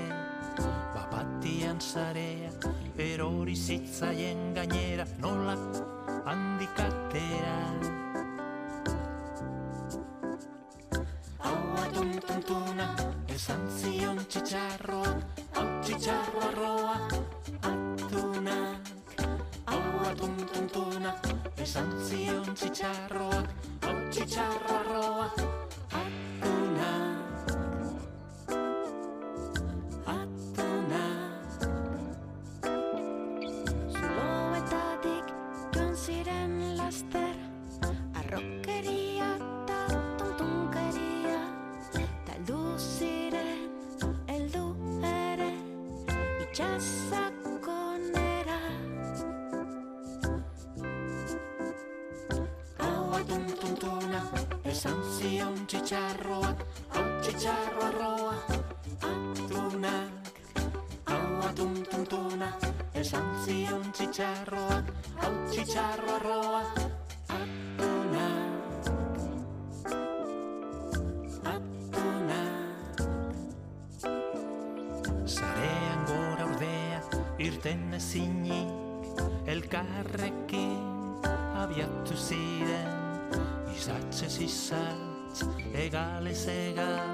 bapatian 0.95 1.81
sarea 1.81 2.51
erori 3.01 3.57
zitzaien 3.57 4.53
gainera 4.59 5.07
nola 5.24 5.57
irten 77.57 77.94
ezinik 77.94 78.68
Elkarrekin 79.48 81.24
abiatu 81.57 82.16
ziren 82.16 83.32
Izatzez 83.72 84.38
izatz, 84.44 85.44
egalez 85.72 86.44
egal 86.52 87.09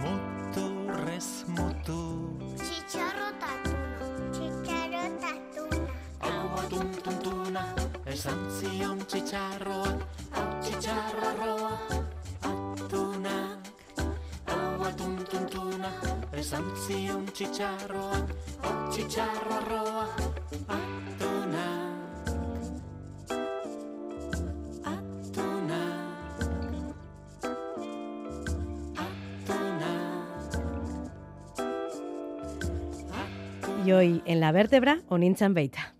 Muturrez 0.00 1.44
mutu 1.52 2.00
Txitxarrotatuna, 2.56 4.08
txitxarrotatuna 4.32 5.82
Hau 6.24 6.46
atuntuntuna 6.62 7.64
esan 8.14 8.40
zion 8.56 9.04
txitxarroak 9.04 10.06
Hau 10.38 10.46
txitxarroa 10.64 11.34
roa 11.42 11.74
atunak 12.48 13.60
Hau 14.48 14.88
atuntuntuna 14.88 15.92
esan 16.40 16.72
zion 16.86 17.28
txitxarroak 17.34 18.49
Hau 19.00 19.06
txitxarroa 19.08 19.58
roa 19.64 20.06
atunak 20.68 22.28
Atunak 24.84 26.20
Y 33.86 33.92
hoy 33.92 34.22
en 34.26 34.40
la 34.40 34.52
vértebra, 34.52 35.00
Onintzan 35.08 35.54
Beita. 35.54 35.94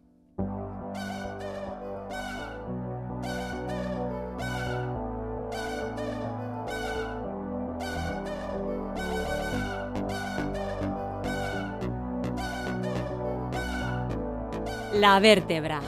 La 15.11 15.19
vértebra. 15.19 15.81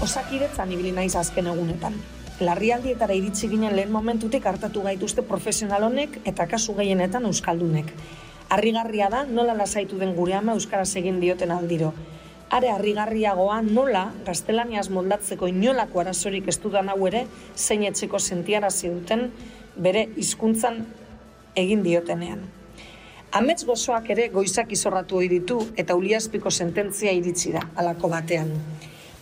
Osakidetzan 0.00 0.70
ibili 0.70 0.92
naiz 0.92 1.16
azken 1.16 1.48
egunetan. 1.50 1.96
Larrialdietara 2.38 3.18
iritsi 3.18 3.50
ginen 3.50 3.74
lehen 3.74 3.90
momentutik 3.90 4.46
hartatu 4.46 4.86
gaituzte 4.86 5.26
profesional 5.26 5.88
honek 5.88 6.20
eta 6.22 6.46
kasu 6.46 6.78
gehienetan 6.78 7.26
euskaldunek. 7.32 7.90
Harrigarria 8.48 9.10
da 9.10 9.24
nola 9.26 9.58
lasaitu 9.58 9.98
den 9.98 10.14
gure 10.14 10.38
ama 10.38 10.54
euskaraz 10.54 10.92
egin 11.02 11.18
dioten 11.18 11.50
aldiro. 11.50 11.90
Are 12.50 12.66
harrigarriagoa 12.66 13.60
nola 13.62 14.08
gaztelaniaz 14.26 14.88
moldatzeko 14.90 15.46
inolako 15.46 16.00
arazorik 16.02 16.48
ez 16.50 16.56
dudan 16.58 16.88
hau 16.90 17.04
ere 17.06 17.20
zein 17.54 17.84
etxeko 17.86 18.18
sentiarazi 18.18 18.90
duten 18.90 19.28
bere 19.78 20.08
hizkuntzan 20.18 20.80
egin 21.62 21.84
diotenean. 21.86 22.42
Amets 23.38 23.62
gozoak 23.68 24.10
ere 24.10 24.26
goizak 24.34 24.74
izorratu 24.74 25.20
ohi 25.20 25.28
ditu 25.30 25.60
eta 25.78 25.94
uliazpiko 25.94 26.50
sententzia 26.50 27.14
iritsi 27.14 27.54
da 27.54 27.62
halako 27.76 28.10
batean. 28.10 28.50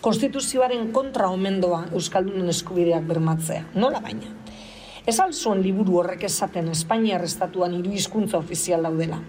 Konstituzioaren 0.00 0.88
kontra 0.96 1.28
omendoa 1.28 1.84
Euskaldunen 1.92 2.48
eskubideak 2.48 3.04
bermatzea. 3.12 3.66
Nola 3.74 4.00
baina? 4.00 4.32
Ez 5.04 5.18
alzuen 5.20 5.60
liburu 5.60 6.00
horrek 6.00 6.24
esaten 6.30 6.72
Espainiar 6.72 7.28
estatuan 7.28 7.76
hiru 7.76 7.92
hizkuntza 7.92 8.40
ofizial 8.40 8.88
daudela. 8.88 9.20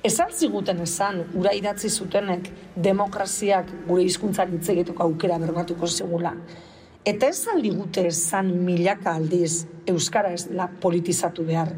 Ez 0.00 0.14
altziguten 0.22 0.78
esan, 0.80 1.26
ura 1.36 1.50
idatzi 1.52 1.90
zutenek, 1.92 2.46
demokraziak 2.72 3.68
gure 3.84 4.06
hizkuntzak 4.06 4.54
hitz 4.54 4.70
egiteko 4.72 5.04
aukera 5.04 5.36
bermatuko 5.42 5.88
segula. 5.92 6.32
Eta 7.04 7.28
ez 7.28 7.42
aldigute 7.52 8.06
esan 8.08 8.48
milaka 8.64 9.12
aldiz 9.18 9.66
Euskara 9.88 10.32
ez 10.32 10.46
dela 10.48 10.70
politizatu 10.80 11.44
behar. 11.44 11.74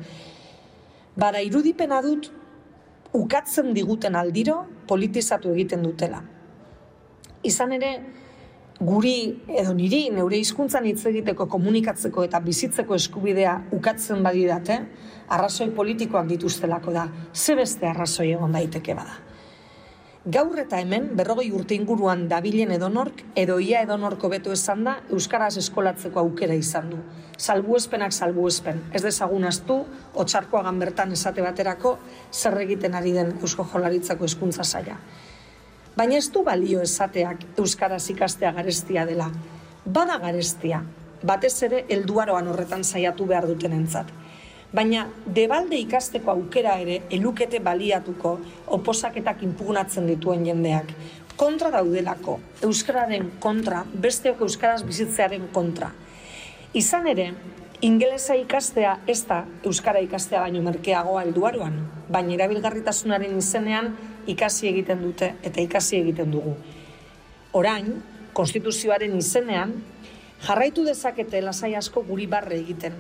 Bara 1.19 1.43
irudipena 1.43 1.99
dut, 2.03 2.29
ukatzen 3.13 3.75
diguten 3.75 4.15
aldiro 4.15 4.61
politizatu 4.87 5.51
egiten 5.57 5.83
dutela. 5.83 6.23
Izan 7.43 7.75
ere, 7.75 7.91
guri 8.83 9.17
edo 9.47 9.73
niri 9.79 10.09
neure 10.11 10.39
hizkuntzan 10.43 10.87
hitz 10.91 11.05
egiteko 11.07 11.47
komunikatzeko 11.51 12.25
eta 12.27 12.41
bizitzeko 12.43 12.97
eskubidea 12.99 13.55
ukatzen 13.79 14.23
badidate, 14.27 14.79
arrazoi 15.31 15.71
politikoak 15.77 16.27
dituztelako 16.33 16.95
da, 16.95 17.07
ze 17.33 17.55
beste 17.55 17.87
arrazoi 17.87 18.33
egon 18.33 18.59
daiteke 18.59 18.97
bada. 18.99 19.21
Gaur 20.35 20.59
eta 20.63 20.79
hemen, 20.79 21.09
berrogei 21.19 21.49
urte 21.51 21.75
inguruan 21.75 22.29
dabilen 22.31 22.71
edonork, 22.75 23.25
edo 23.35 23.57
ia 23.59 23.81
edonorko 23.83 24.29
beto 24.31 24.53
esan 24.55 24.85
da, 24.87 25.01
Euskaraz 25.11 25.57
eskolatzeko 25.59 26.21
aukera 26.21 26.55
izan 26.55 26.93
du. 26.93 27.01
Salbuespenak 27.39 28.15
salbuespen, 28.15 28.85
ez 28.95 29.03
dezagun 29.03 29.49
astu, 29.49 29.81
otxarkoagan 30.15 30.79
bertan 30.79 31.15
esate 31.17 31.43
baterako, 31.43 31.97
zer 32.31 32.59
egiten 32.63 32.95
ari 32.95 33.15
den 33.19 33.35
Eusko 33.41 33.67
Jolaritzako 33.73 34.31
hezkuntza 34.31 34.63
saia. 34.63 34.99
Baina 35.93 36.17
ez 36.17 36.31
du 36.33 36.41
balio 36.41 36.81
esateak 36.81 37.43
Euskaraz 37.61 38.07
ikastea 38.11 38.53
garestia 38.57 39.05
dela. 39.05 39.27
Bada 39.85 40.17
garestia, 40.23 40.79
batez 41.23 41.53
ere 41.67 41.83
helduaroan 41.93 42.49
horretan 42.49 42.85
saiatu 42.85 43.27
behar 43.29 43.45
dutenentzat. 43.51 44.09
Baina 44.73 45.03
debalde 45.27 45.77
ikasteko 45.77 46.33
aukera 46.33 46.79
ere 46.81 47.03
elukete 47.13 47.61
baliatuko 47.61 48.39
oposaketak 48.73 49.43
impugnatzen 49.45 50.09
dituen 50.09 50.47
jendeak. 50.49 50.95
Kontra 51.37 51.69
daudelako, 51.75 52.39
Euskararen 52.65 53.29
kontra, 53.41 53.85
besteok 53.93 54.41
Euskaraz 54.49 54.81
bizitzearen 54.89 55.51
kontra. 55.53 55.91
Izan 56.73 57.09
ere, 57.13 57.35
Ingelesa 57.83 58.37
ikastea 58.39 58.93
ez 59.11 59.25
da 59.27 59.43
Euskara 59.67 60.01
ikastea 60.01 60.41
baino 60.41 60.61
merkeagoa 60.63 61.25
helduaroan, 61.27 61.81
baina 62.09 62.37
erabilgarritasunaren 62.37 63.37
izenean 63.41 63.89
ikasi 64.27 64.69
egiten 64.69 65.03
dute 65.03 65.35
eta 65.43 65.61
ikasi 65.61 65.99
egiten 66.03 66.31
dugu. 66.33 66.55
Orain, 67.53 68.03
konstituzioaren 68.33 69.17
izenean, 69.19 69.75
jarraitu 70.47 70.85
dezakete 70.85 71.43
lasai 71.43 71.75
asko 71.77 72.03
guri 72.07 72.27
barre 72.27 72.57
egiten. 72.59 72.97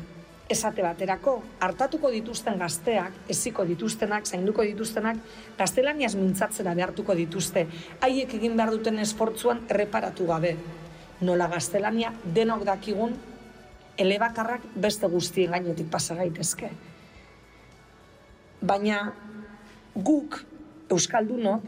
Esate 0.52 0.82
baterako, 0.84 1.38
hartatuko 1.64 2.10
dituzten 2.12 2.58
gazteak, 2.60 3.14
eziko 3.32 3.64
dituztenak, 3.64 4.26
zainduko 4.26 4.66
dituztenak, 4.66 5.16
gaztelaniaz 5.58 6.12
mintzatzera 6.18 6.74
behartuko 6.76 7.16
dituzte, 7.16 7.66
haiek 8.00 8.34
egin 8.36 8.56
behar 8.58 8.74
duten 8.74 8.98
esportzuan 9.00 9.62
erreparatu 9.70 10.26
gabe. 10.28 10.56
Nola 11.22 11.46
gaztelania 11.48 12.12
denok 12.34 12.66
dakigun, 12.68 13.14
elebakarrak 13.96 14.66
beste 14.76 15.08
guztien 15.08 15.52
gainetik 15.54 15.88
pasa 15.90 16.16
gaitezke. 16.18 16.70
Baina 18.62 19.12
guk, 19.94 20.38
Euskaldunok, 20.93 21.64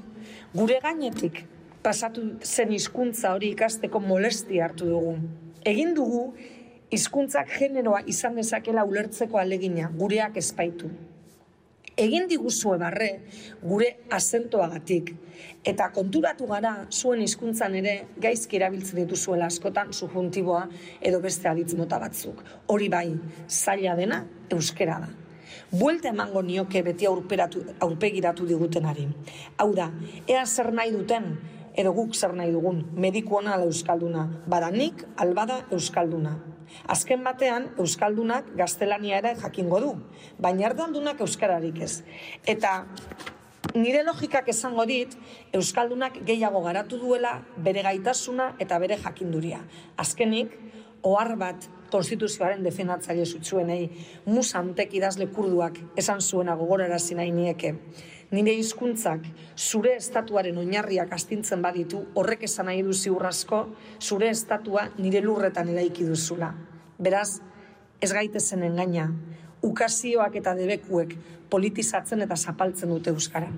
gure 0.54 0.78
gainetik 0.84 1.44
pasatu 1.84 2.24
zen 2.42 2.72
hizkuntza 2.72 3.32
hori 3.36 3.50
ikasteko 3.54 4.00
molestia 4.00 4.68
hartu 4.68 4.88
dugu. 4.88 5.16
Egin 5.64 5.94
dugu 5.96 6.26
hizkuntzak 6.92 7.50
generoa 7.58 8.02
izan 8.10 8.36
dezakela 8.40 8.84
ulertzeko 8.88 9.40
alegina, 9.40 9.90
gureak 9.98 10.36
espaitu. 10.40 10.90
Egin 12.04 12.26
diguzue 12.26 12.76
barre 12.80 13.08
gure 13.62 13.90
azentoagatik 14.16 15.12
eta 15.70 15.90
konturatu 15.94 16.48
gara 16.50 16.72
zuen 16.90 17.22
hizkuntzan 17.22 17.76
ere 17.80 17.94
gaizki 18.24 18.58
erabiltzen 18.58 18.98
dituzuela 19.04 19.46
askotan 19.46 19.92
subjuntiboa 19.94 20.64
edo 21.00 21.20
beste 21.22 21.48
aditz 21.48 21.72
mota 21.78 22.00
batzuk. 22.02 22.42
Hori 22.66 22.90
bai, 22.90 23.06
zaila 23.48 23.94
dena 24.00 24.24
euskera 24.50 24.98
da. 25.04 25.23
Buelta 25.74 26.12
emango 26.12 26.38
nioke 26.46 26.84
beti 26.86 27.06
aurperatu, 27.08 27.64
aurpegiratu 27.82 28.44
digutenari. 28.46 29.08
Hau 29.58 29.72
da, 29.74 29.88
ea 30.30 30.44
zer 30.46 30.68
nahi 30.70 30.92
duten, 30.94 31.24
edo 31.74 31.90
guk 31.96 32.14
zer 32.14 32.34
nahi 32.38 32.52
dugun, 32.54 32.84
mediku 32.94 33.40
ona 33.40 33.56
ala 33.56 33.66
euskalduna, 33.66 34.28
bada 34.46 34.68
nik 34.70 35.02
albada 35.24 35.64
euskalduna. 35.74 36.36
Azken 36.94 37.26
batean, 37.26 37.66
euskaldunak 37.78 38.52
gaztelania 38.58 39.18
ere 39.18 39.34
jakingo 39.40 39.80
du, 39.82 39.90
baina 40.38 40.68
erdandunak 40.70 41.20
euskararik 41.26 41.80
ez. 41.82 42.04
Eta 42.46 42.76
nire 43.74 44.04
logikak 44.06 44.48
esango 44.54 44.86
dit, 44.86 45.18
euskaldunak 45.58 46.20
gehiago 46.28 46.62
garatu 46.68 47.02
duela 47.02 47.40
bere 47.56 47.82
gaitasuna 47.82 48.52
eta 48.62 48.78
bere 48.78 49.00
jakinduria. 49.02 49.64
Azkenik, 49.98 50.54
ohar 51.02 51.34
bat 51.40 51.66
konstituzioaren 51.94 52.64
defendatzaile 52.66 53.24
zutzuenei, 53.24 53.84
musantek 54.26 54.96
idazle 54.98 55.28
kurduak 55.34 55.78
esan 56.00 56.20
zuena 56.20 56.56
gogorarazi 56.58 57.14
nahi 57.14 57.30
nieke. 57.34 57.74
Nire 58.34 58.54
hizkuntzak 58.58 59.26
zure 59.54 59.92
estatuaren 60.00 60.58
oinarriak 60.58 61.12
astintzen 61.14 61.62
baditu, 61.62 62.00
horrek 62.18 62.42
esan 62.48 62.66
nahi 62.70 62.82
du 62.82 62.94
ziurrasko, 62.94 63.60
zure 64.00 64.30
estatua 64.34 64.88
nire 64.98 65.22
lurretan 65.22 65.70
eraiki 65.70 66.08
duzula. 66.08 66.50
Beraz, 66.98 67.38
ez 68.02 68.10
gaitezen 68.12 68.64
engaina, 68.66 69.06
ukazioak 69.62 70.40
eta 70.42 70.56
debekuek 70.58 71.14
politizatzen 71.50 72.26
eta 72.26 72.36
zapaltzen 72.36 72.90
dute 72.90 73.14
Euskara. 73.14 73.52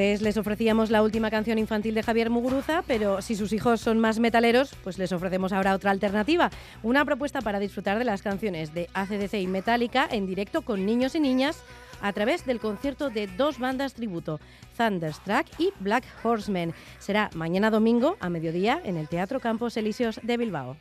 Les 0.00 0.38
ofrecíamos 0.38 0.88
la 0.88 1.02
última 1.02 1.30
canción 1.30 1.58
infantil 1.58 1.94
de 1.94 2.02
Javier 2.02 2.30
Muguruza, 2.30 2.82
pero 2.86 3.20
si 3.20 3.36
sus 3.36 3.52
hijos 3.52 3.82
son 3.82 3.98
más 3.98 4.18
metaleros, 4.18 4.74
pues 4.82 4.96
les 4.96 5.12
ofrecemos 5.12 5.52
ahora 5.52 5.74
otra 5.74 5.90
alternativa. 5.90 6.48
Una 6.82 7.04
propuesta 7.04 7.42
para 7.42 7.58
disfrutar 7.60 7.98
de 7.98 8.06
las 8.06 8.22
canciones 8.22 8.72
de 8.72 8.88
ACDC 8.94 9.34
y 9.34 9.46
Metallica 9.46 10.08
en 10.10 10.26
directo 10.26 10.62
con 10.62 10.86
niños 10.86 11.14
y 11.16 11.20
niñas 11.20 11.62
a 12.00 12.14
través 12.14 12.46
del 12.46 12.60
concierto 12.60 13.10
de 13.10 13.26
dos 13.26 13.58
bandas 13.58 13.92
tributo, 13.92 14.40
Thunderstruck 14.78 15.44
y 15.58 15.70
Black 15.80 16.04
Horseman. 16.22 16.72
Será 16.98 17.28
mañana 17.34 17.70
domingo 17.70 18.16
a 18.20 18.30
mediodía 18.30 18.80
en 18.82 18.96
el 18.96 19.06
Teatro 19.06 19.38
Campos 19.38 19.76
Elíseos 19.76 20.18
de 20.22 20.38
Bilbao. 20.38 20.78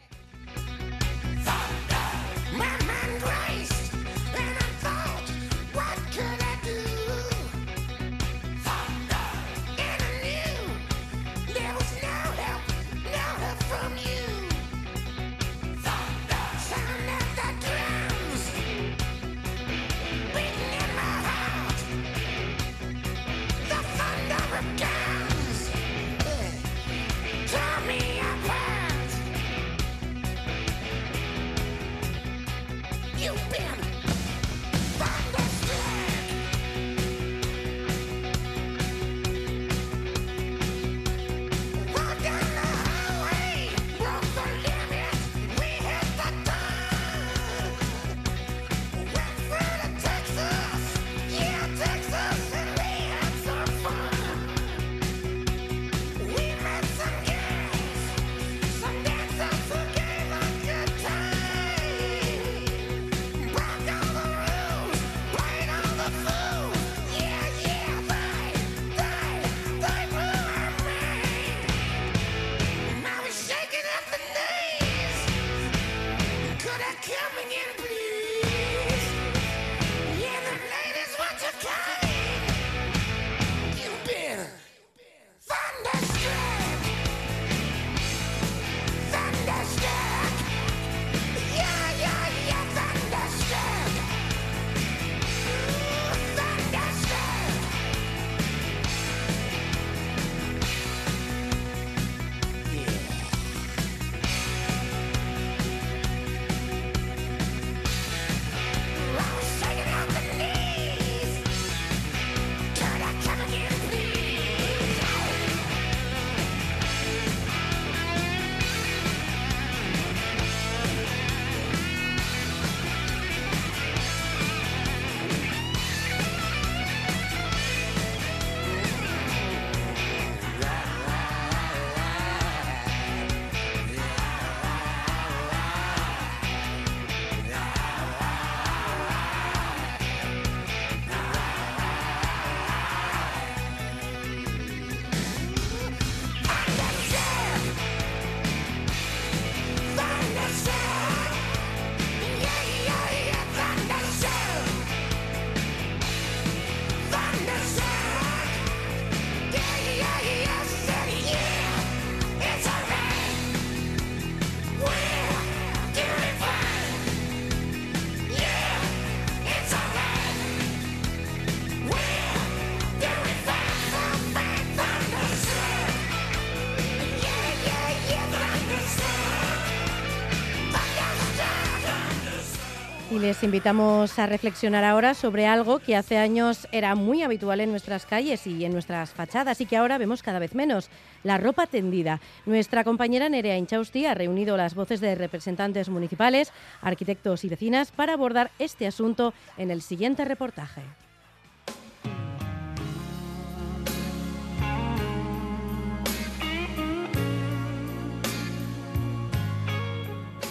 Les 183.20 183.44
invitamos 183.44 184.18
a 184.18 184.28
reflexionar 184.28 184.86
ahora 184.86 185.14
sobre 185.14 185.46
algo 185.46 185.80
que 185.80 185.98
hace 185.98 186.18
años 186.18 186.70
era 186.72 186.96
muy 186.96 187.22
habitual 187.22 187.60
en 187.60 187.70
nuestras 187.70 188.06
calles 188.06 188.48
y 188.48 188.64
en 188.64 188.72
nuestras 188.72 189.10
fachadas 189.10 189.60
y 189.60 189.66
que 189.66 189.76
ahora 189.76 189.98
vemos 189.98 190.24
cada 190.24 190.40
vez 190.40 190.56
menos, 190.56 190.90
la 191.24 191.38
ropa 191.38 191.68
tendida. 191.68 192.22
Nuestra 192.46 192.86
compañera 192.86 193.28
Nerea 193.28 193.58
Inchausti 193.58 194.06
ha 194.06 194.14
reunido 194.14 194.56
las 194.56 194.74
voces 194.74 195.02
de 195.02 195.16
representantes 195.16 195.90
municipales, 195.90 196.54
arquitectos 196.82 197.44
y 197.44 197.50
vecinas 197.50 197.92
para 197.92 198.14
abordar 198.14 198.52
este 198.58 198.88
asunto 198.88 199.34
en 199.58 199.70
el 199.70 199.82
siguiente 199.82 200.24
reportaje. 200.24 200.82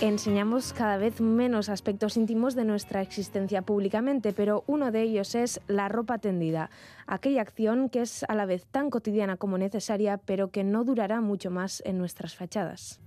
Enseñamos 0.00 0.72
cada 0.74 0.96
vez 0.96 1.20
menos 1.20 1.68
aspectos 1.68 2.16
íntimos 2.16 2.54
de 2.54 2.64
nuestra 2.64 3.02
existencia 3.02 3.62
públicamente, 3.62 4.32
pero 4.32 4.62
uno 4.68 4.92
de 4.92 5.02
ellos 5.02 5.34
es 5.34 5.60
la 5.66 5.88
ropa 5.88 6.18
tendida, 6.18 6.70
aquella 7.08 7.42
acción 7.42 7.88
que 7.88 8.02
es 8.02 8.22
a 8.28 8.36
la 8.36 8.46
vez 8.46 8.64
tan 8.66 8.90
cotidiana 8.90 9.36
como 9.36 9.58
necesaria, 9.58 10.18
pero 10.18 10.52
que 10.52 10.62
no 10.62 10.84
durará 10.84 11.20
mucho 11.20 11.50
más 11.50 11.82
en 11.84 11.98
nuestras 11.98 12.36
fachadas. 12.36 13.00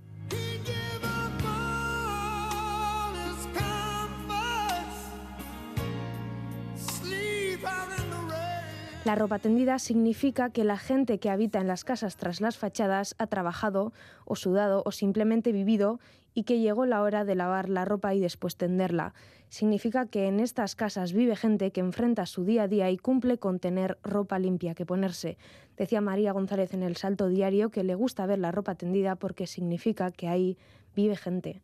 La 9.04 9.16
ropa 9.16 9.40
tendida 9.40 9.80
significa 9.80 10.50
que 10.50 10.62
la 10.62 10.78
gente 10.78 11.18
que 11.18 11.28
habita 11.28 11.58
en 11.58 11.66
las 11.66 11.82
casas 11.82 12.16
tras 12.16 12.40
las 12.40 12.56
fachadas 12.56 13.16
ha 13.18 13.26
trabajado 13.26 13.92
o 14.24 14.36
sudado 14.36 14.82
o 14.84 14.92
simplemente 14.92 15.50
vivido 15.50 15.98
y 16.34 16.44
que 16.44 16.58
llegó 16.60 16.86
la 16.86 17.02
hora 17.02 17.24
de 17.24 17.34
lavar 17.34 17.68
la 17.68 17.84
ropa 17.84 18.14
y 18.14 18.20
después 18.20 18.56
tenderla. 18.56 19.14
Significa 19.48 20.06
que 20.06 20.26
en 20.26 20.40
estas 20.40 20.74
casas 20.74 21.12
vive 21.12 21.36
gente 21.36 21.72
que 21.72 21.80
enfrenta 21.80 22.26
su 22.26 22.44
día 22.44 22.62
a 22.62 22.68
día 22.68 22.90
y 22.90 22.96
cumple 22.96 23.38
con 23.38 23.58
tener 23.58 23.98
ropa 24.02 24.38
limpia 24.38 24.74
que 24.74 24.86
ponerse. 24.86 25.36
Decía 25.76 26.00
María 26.00 26.32
González 26.32 26.72
en 26.74 26.82
el 26.82 26.96
Salto 26.96 27.28
Diario 27.28 27.70
que 27.70 27.84
le 27.84 27.94
gusta 27.94 28.26
ver 28.26 28.38
la 28.38 28.52
ropa 28.52 28.74
tendida 28.74 29.16
porque 29.16 29.46
significa 29.46 30.10
que 30.10 30.28
ahí 30.28 30.56
vive 30.96 31.16
gente. 31.16 31.60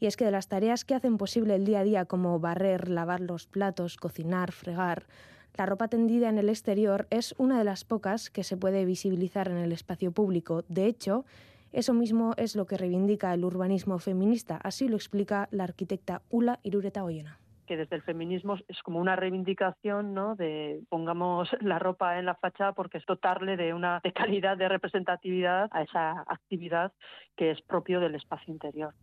Y 0.00 0.06
es 0.06 0.16
que 0.16 0.24
de 0.24 0.30
las 0.30 0.48
tareas 0.48 0.84
que 0.84 0.94
hacen 0.94 1.18
posible 1.18 1.56
el 1.56 1.64
día 1.64 1.80
a 1.80 1.84
día 1.84 2.04
como 2.04 2.38
barrer, 2.38 2.88
lavar 2.88 3.20
los 3.20 3.46
platos, 3.46 3.96
cocinar, 3.96 4.52
fregar, 4.52 5.06
la 5.58 5.66
ropa 5.66 5.88
tendida 5.88 6.28
en 6.28 6.38
el 6.38 6.48
exterior 6.48 7.08
es 7.10 7.34
una 7.36 7.58
de 7.58 7.64
las 7.64 7.84
pocas 7.84 8.30
que 8.30 8.44
se 8.44 8.56
puede 8.56 8.84
visibilizar 8.84 9.48
en 9.48 9.56
el 9.56 9.72
espacio 9.72 10.12
público. 10.12 10.64
De 10.68 10.86
hecho, 10.86 11.24
eso 11.72 11.94
mismo 11.94 12.32
es 12.36 12.56
lo 12.56 12.66
que 12.66 12.76
reivindica 12.76 13.32
el 13.34 13.44
urbanismo 13.44 13.98
feminista. 13.98 14.56
Así 14.56 14.88
lo 14.88 14.96
explica 14.96 15.48
la 15.50 15.64
arquitecta 15.64 16.22
Ula 16.30 16.60
Irureta 16.62 17.04
Oyena 17.04 17.38
que 17.66 17.76
desde 17.76 17.96
el 17.96 18.02
feminismo 18.02 18.56
es 18.66 18.82
como 18.82 18.98
una 18.98 19.14
reivindicación 19.14 20.14
¿no? 20.14 20.36
de 20.36 20.80
pongamos 20.88 21.50
la 21.60 21.78
ropa 21.78 22.18
en 22.18 22.24
la 22.24 22.34
fachada 22.34 22.72
porque 22.72 22.96
es 22.96 23.04
dotarle 23.04 23.58
de 23.58 23.74
una 23.74 24.00
de 24.02 24.14
calidad 24.14 24.56
de 24.56 24.70
representatividad 24.70 25.68
a 25.70 25.82
esa 25.82 26.24
actividad 26.28 26.94
que 27.36 27.50
es 27.50 27.60
propio 27.60 28.00
del 28.00 28.14
espacio 28.14 28.54
interior. 28.54 28.94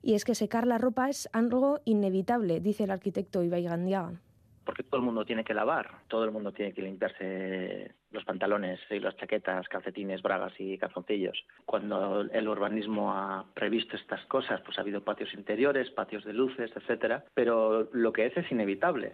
Y 0.00 0.14
es 0.14 0.24
que 0.24 0.34
secar 0.34 0.66
la 0.66 0.78
ropa 0.78 1.10
es 1.10 1.28
algo 1.34 1.80
inevitable, 1.84 2.60
dice 2.60 2.84
el 2.84 2.92
arquitecto 2.92 3.42
Ibai 3.42 3.64
Gandiaga 3.64 4.22
porque 4.64 4.82
todo 4.82 4.98
el 4.98 5.04
mundo 5.04 5.24
tiene 5.24 5.44
que 5.44 5.54
lavar, 5.54 5.90
todo 6.08 6.24
el 6.24 6.30
mundo 6.30 6.52
tiene 6.52 6.72
que 6.72 6.82
limpiarse 6.82 7.94
los 8.12 8.24
pantalones 8.24 8.80
y 8.90 9.00
las 9.00 9.16
chaquetas, 9.16 9.68
calcetines, 9.68 10.22
bragas 10.22 10.52
y 10.58 10.78
calzoncillos. 10.78 11.44
Cuando 11.64 12.22
el 12.22 12.48
urbanismo 12.48 13.12
ha 13.12 13.44
previsto 13.54 13.96
estas 13.96 14.24
cosas, 14.26 14.60
pues 14.62 14.78
ha 14.78 14.82
habido 14.82 15.02
patios 15.02 15.34
interiores, 15.34 15.90
patios 15.90 16.24
de 16.24 16.32
luces, 16.32 16.70
etcétera, 16.74 17.24
pero 17.34 17.88
lo 17.92 18.12
que 18.12 18.26
es 18.26 18.36
es 18.36 18.50
inevitable 18.50 19.12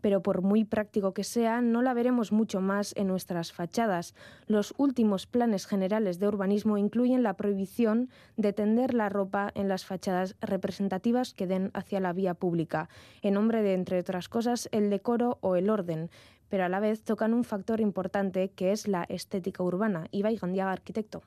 pero 0.00 0.22
por 0.22 0.42
muy 0.42 0.64
práctico 0.64 1.12
que 1.12 1.24
sea, 1.24 1.60
no 1.60 1.82
la 1.82 1.94
veremos 1.94 2.32
mucho 2.32 2.60
más 2.60 2.94
en 2.96 3.06
nuestras 3.06 3.52
fachadas. 3.52 4.14
Los 4.46 4.74
últimos 4.78 5.26
planes 5.26 5.66
generales 5.66 6.18
de 6.18 6.28
urbanismo 6.28 6.78
incluyen 6.78 7.22
la 7.22 7.34
prohibición 7.34 8.08
de 8.36 8.52
tender 8.52 8.94
la 8.94 9.08
ropa 9.08 9.50
en 9.54 9.68
las 9.68 9.84
fachadas 9.84 10.36
representativas 10.40 11.34
que 11.34 11.46
den 11.46 11.70
hacia 11.74 12.00
la 12.00 12.12
vía 12.12 12.34
pública, 12.34 12.88
en 13.22 13.34
nombre 13.34 13.62
de, 13.62 13.74
entre 13.74 13.98
otras 13.98 14.28
cosas, 14.28 14.68
el 14.72 14.90
decoro 14.90 15.38
o 15.40 15.56
el 15.56 15.70
orden, 15.70 16.10
pero 16.50 16.64
a 16.64 16.68
la 16.68 16.80
vez 16.80 17.04
tocan 17.04 17.32
un 17.32 17.44
factor 17.44 17.80
importante 17.80 18.50
que 18.54 18.72
es 18.72 18.88
la 18.88 19.04
estética 19.04 19.62
urbana. 19.62 20.06
Ibai 20.10 20.36
Gandiaga, 20.36 20.72
arquitecto. 20.72 21.22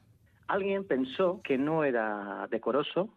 Alguien 0.47 0.85
pensó 0.85 1.41
que 1.43 1.57
no 1.57 1.83
era 1.83 2.47
decoroso 2.51 3.09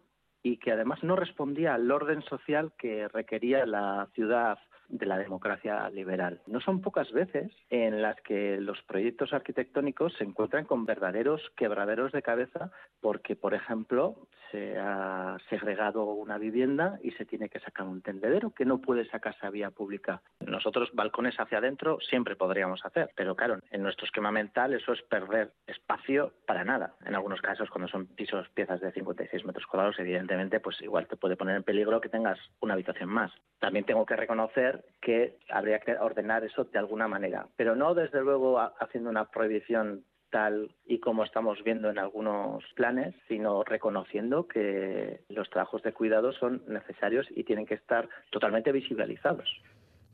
y 0.43 0.59
que 0.59 0.73
además 0.73 1.03
no 1.03 1.17
respondía 1.17 1.75
al 1.75 1.91
orden 1.91 2.23
social 2.23 2.73
que 2.79 3.09
requería 3.09 3.67
la 3.67 4.09
ciudad 4.15 4.59
de 4.89 5.07
la 5.07 5.19
democracia 5.19 5.89
liberal. 5.91 6.41
No 6.47 6.61
son 6.61 6.81
pocas 6.81 7.11
veces 7.13 7.53
en 7.71 8.03
las 8.03 8.21
que 8.23 8.59
los 8.61 8.83
proyectos 8.83 9.33
arquitectónicos 9.33 10.15
se 10.15 10.25
encuentran 10.25 10.65
con 10.65 10.87
verdaderos 10.87 11.43
quebraderos 11.57 12.13
de 12.13 12.23
cabeza 12.23 12.71
porque, 13.01 13.37
por 13.37 13.55
ejemplo, 13.55 14.29
se 14.51 14.79
ha 14.79 15.37
segregado 15.49 16.05
una 16.05 16.39
vivienda 16.39 16.99
y 17.03 17.11
se 17.13 17.25
tiene 17.25 17.49
que 17.49 17.61
sacar 17.61 17.87
un 17.87 18.03
tendedero 18.03 18.51
que 18.51 18.65
no 18.65 18.81
puede 18.81 19.07
sacarse 19.07 19.47
a 19.47 19.51
vía 19.51 19.71
pública. 19.71 20.23
Nosotros 20.41 20.91
balcones 20.93 21.39
hacia 21.39 21.59
adentro 21.59 21.99
siempre 22.01 22.37
podríamos 22.37 22.85
hacer, 22.85 23.11
pero 23.17 23.35
claro, 23.35 23.59
en 23.71 23.83
nuestro 23.83 24.07
esquema 24.07 24.31
mental 24.31 24.75
eso 24.75 24.93
es 24.93 25.03
perder 25.03 25.53
espacio 25.67 26.33
para 26.47 26.65
nada. 26.65 26.95
En 27.05 27.15
algunos 27.15 27.41
casos, 27.41 27.71
cuando 27.71 27.89
son 27.89 28.07
pisos, 28.07 28.49
piezas 28.51 28.81
de 28.81 28.93
56 28.93 29.45
metros 29.45 29.67
cuadrados, 29.67 29.99
evidentemente, 29.99 30.61
pues 30.61 30.81
igual 30.81 31.07
te 31.07 31.17
puede 31.17 31.37
poner 31.37 31.57
en 31.57 31.63
peligro 31.63 32.01
que 32.01 32.09
tengas 32.09 32.39
una 32.61 32.75
habitación 32.75 33.09
más. 33.09 33.33
También 33.59 33.85
tengo 33.85 34.07
que 34.07 34.17
reconocer 34.17 34.76
que 35.01 35.39
habría 35.51 35.79
que 35.81 35.97
ordenar 35.97 36.45
eso 36.45 36.65
de 36.65 36.79
alguna 36.79 37.09
manera, 37.09 37.49
pero 37.57 37.77
no 37.77 37.95
desde 37.95 38.21
luego 38.21 38.59
haciendo 38.59 39.11
una 39.11 39.31
prohibición 39.31 40.05
tal 40.31 40.75
y 40.85 40.99
como 40.99 41.25
estamos 41.25 41.63
viendo 41.65 41.89
en 41.89 41.99
algunos 41.99 42.65
planes, 42.75 43.15
sino 43.29 43.63
reconociendo 43.63 44.49
que 44.49 45.21
los 45.29 45.49
trabajos 45.51 45.83
de 45.83 45.93
cuidado 45.93 46.33
son 46.33 46.63
necesarios 46.67 47.27
y 47.31 47.45
tienen 47.45 47.67
que 47.67 47.75
estar 47.75 48.09
totalmente 48.31 48.73
visibilizados. 48.73 49.49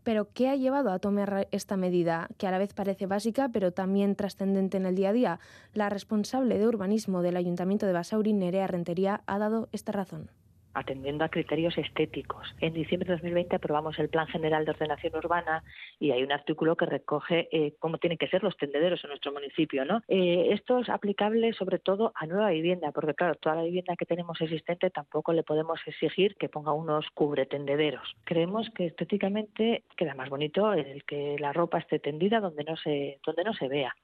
Pero, 0.05 0.29
¿qué 0.35 0.49
ha 0.49 0.57
llevado 0.57 0.91
a 0.91 0.99
tomar 0.99 1.47
esta 1.53 1.77
medida, 1.77 2.29
que 2.37 2.49
a 2.49 2.51
la 2.51 2.59
vez 2.59 2.75
parece 2.75 3.07
básica, 3.07 3.51
pero 3.53 3.73
también 3.73 4.17
trascendente 4.17 4.77
en 4.77 4.87
el 4.87 4.97
día 4.97 5.11
a 5.11 5.13
día? 5.13 5.39
La 5.75 5.89
responsable 5.89 6.59
de 6.59 6.67
urbanismo 6.67 7.23
del 7.23 7.37
Ayuntamiento 7.37 7.87
de 7.87 7.93
Basauri, 7.93 8.33
Nerea 8.33 8.67
Rentería, 8.67 9.23
ha 9.27 9.39
dado 9.39 9.69
esta 9.73 9.93
razón 9.93 10.31
atendiendo 10.75 11.25
a 11.25 11.29
criterios 11.29 11.77
estéticos. 11.79 12.55
En 12.61 12.75
diciembre 12.75 13.09
de 13.09 13.15
2020 13.15 13.57
aprobamos 13.57 13.99
el 13.99 14.09
Plan 14.09 14.27
General 14.29 14.65
de 14.65 14.71
Ordenación 14.71 15.15
Urbana 15.17 15.63
y 15.99 16.11
hay 16.11 16.23
un 16.23 16.33
artículo 16.33 16.77
que 16.77 16.87
recoge 16.87 17.49
eh, 17.53 17.75
cómo 17.79 17.99
tienen 17.99 18.19
que 18.19 18.29
ser 18.29 18.43
los 18.43 18.57
tendederos 18.57 19.03
en 19.05 19.11
nuestro 19.11 19.33
municipio. 19.33 19.85
¿no? 19.85 20.03
Eh, 20.09 20.49
esto 20.53 20.79
es 20.79 20.89
aplicable 20.89 21.53
sobre 21.53 21.79
todo 21.79 22.13
a 22.15 22.27
nueva 22.27 22.51
vivienda, 22.51 22.93
porque 22.93 23.15
claro, 23.15 23.35
toda 23.37 23.57
la 23.57 23.63
vivienda 23.63 23.97
que 23.97 24.07
tenemos 24.07 24.41
existente 24.41 24.91
tampoco 24.91 25.33
le 25.33 25.43
podemos 25.43 25.81
exigir 25.87 26.35
que 26.37 26.49
ponga 26.49 26.73
unos 26.73 27.07
cubretendederos. 27.15 28.17
Creemos 28.25 28.71
que 28.71 28.87
estéticamente 28.87 29.85
queda 29.97 30.15
más 30.15 30.31
bonito 30.31 30.73
el 30.73 31.05
que 31.05 31.37
la 31.39 31.53
ropa 31.53 31.79
esté 31.79 31.99
tendida 31.99 32.41
donde 32.41 32.65
no 32.65 32.77
se, 32.77 33.19
donde 33.25 33.45
no 33.45 33.55
se 33.55 33.69
vea. 33.69 33.95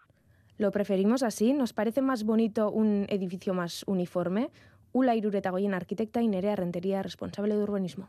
Lo 0.58 0.72
preferimos 0.72 1.22
así, 1.22 1.52
nos 1.52 1.72
parece 1.72 2.02
más 2.02 2.24
bonito 2.24 2.70
un 2.70 3.06
edificio 3.08 3.54
más 3.54 3.84
uniforme, 3.86 4.50
Ula 4.93 5.14
Iruretagoyen, 5.14 5.74
arquitecta, 5.74 6.22
y 6.22 6.28
Nerea 6.28 6.57
Rentería, 6.57 7.03
responsable 7.03 7.57
de 7.57 7.62
urbanismo. 7.62 8.09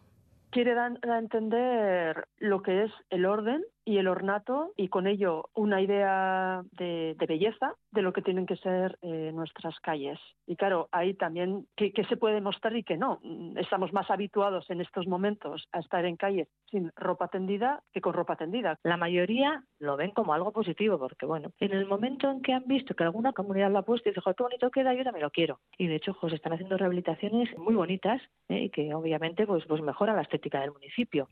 Quiere 0.50 0.74
dar 0.74 0.98
a 1.08 1.20
entender 1.20 2.28
lo 2.38 2.64
que 2.64 2.84
es 2.84 2.92
el 3.10 3.26
orden 3.26 3.64
y 3.90 3.98
el 3.98 4.08
ornato 4.08 4.72
y 4.78 4.88
con 4.88 5.08
ello 5.08 5.50
una 5.56 5.82
idea 5.82 6.62
de, 6.74 7.16
belleza 7.28 7.74
de 7.90 8.04
lo 8.04 8.14
que 8.14 8.22
tienen 8.22 8.46
que 8.46 8.56
ser 8.58 9.00
eh, 9.02 9.32
nuestras 9.34 9.80
calles. 9.80 10.20
Y 10.46 10.58
claro, 10.58 10.90
ahí 10.92 11.16
también 11.16 11.66
qué, 11.76 11.92
se 12.08 12.16
puede 12.16 12.40
mostrar 12.40 12.76
y 12.76 12.84
qué 12.84 12.98
no. 12.98 13.20
Estamos 13.56 13.92
más 13.92 14.12
habituados 14.12 14.70
en 14.70 14.82
estos 14.82 15.08
momentos 15.08 15.68
a 15.72 15.80
estar 15.80 16.06
en 16.06 16.18
calles 16.18 16.48
sin 16.70 16.92
ropa 16.96 17.30
tendida 17.30 17.82
que 17.92 18.00
con 18.00 18.14
ropa 18.14 18.36
tendida. 18.36 18.78
La 18.84 18.96
mayoría 18.96 19.64
lo 19.80 19.98
ven 19.98 20.12
como 20.12 20.36
algo 20.36 20.52
positivo 20.52 21.00
porque, 21.00 21.26
bueno, 21.26 21.52
en 21.60 21.74
el 21.74 21.88
momento 21.88 22.30
en 22.30 22.44
que 22.44 22.54
han 22.54 22.68
visto 22.68 22.94
que 22.94 23.04
alguna 23.04 23.34
comunidad 23.34 23.72
lo 23.72 23.80
ha 23.80 23.84
puesto 23.84 24.08
y 24.08 24.14
dice, 24.14 24.22
qué 24.38 24.44
bonito 24.44 24.70
queda, 24.70 24.94
yo 24.94 25.04
también 25.04 25.24
lo 25.24 25.32
quiero. 25.32 25.62
Y 25.80 25.88
de 25.88 25.96
hecho, 25.96 26.16
se 26.30 26.36
están 26.36 26.54
haciendo 26.54 26.78
rehabilitaciones 26.78 27.58
muy 27.58 27.74
bonitas 27.74 28.22
eh, 28.50 28.66
y 28.66 28.70
que 28.70 28.94
obviamente 28.94 29.48
pues, 29.48 29.66
pues 29.66 29.82
mejora 29.82 30.14
la 30.14 30.22
estética 30.22 30.62
del 30.62 30.74
municipio. 30.74 31.28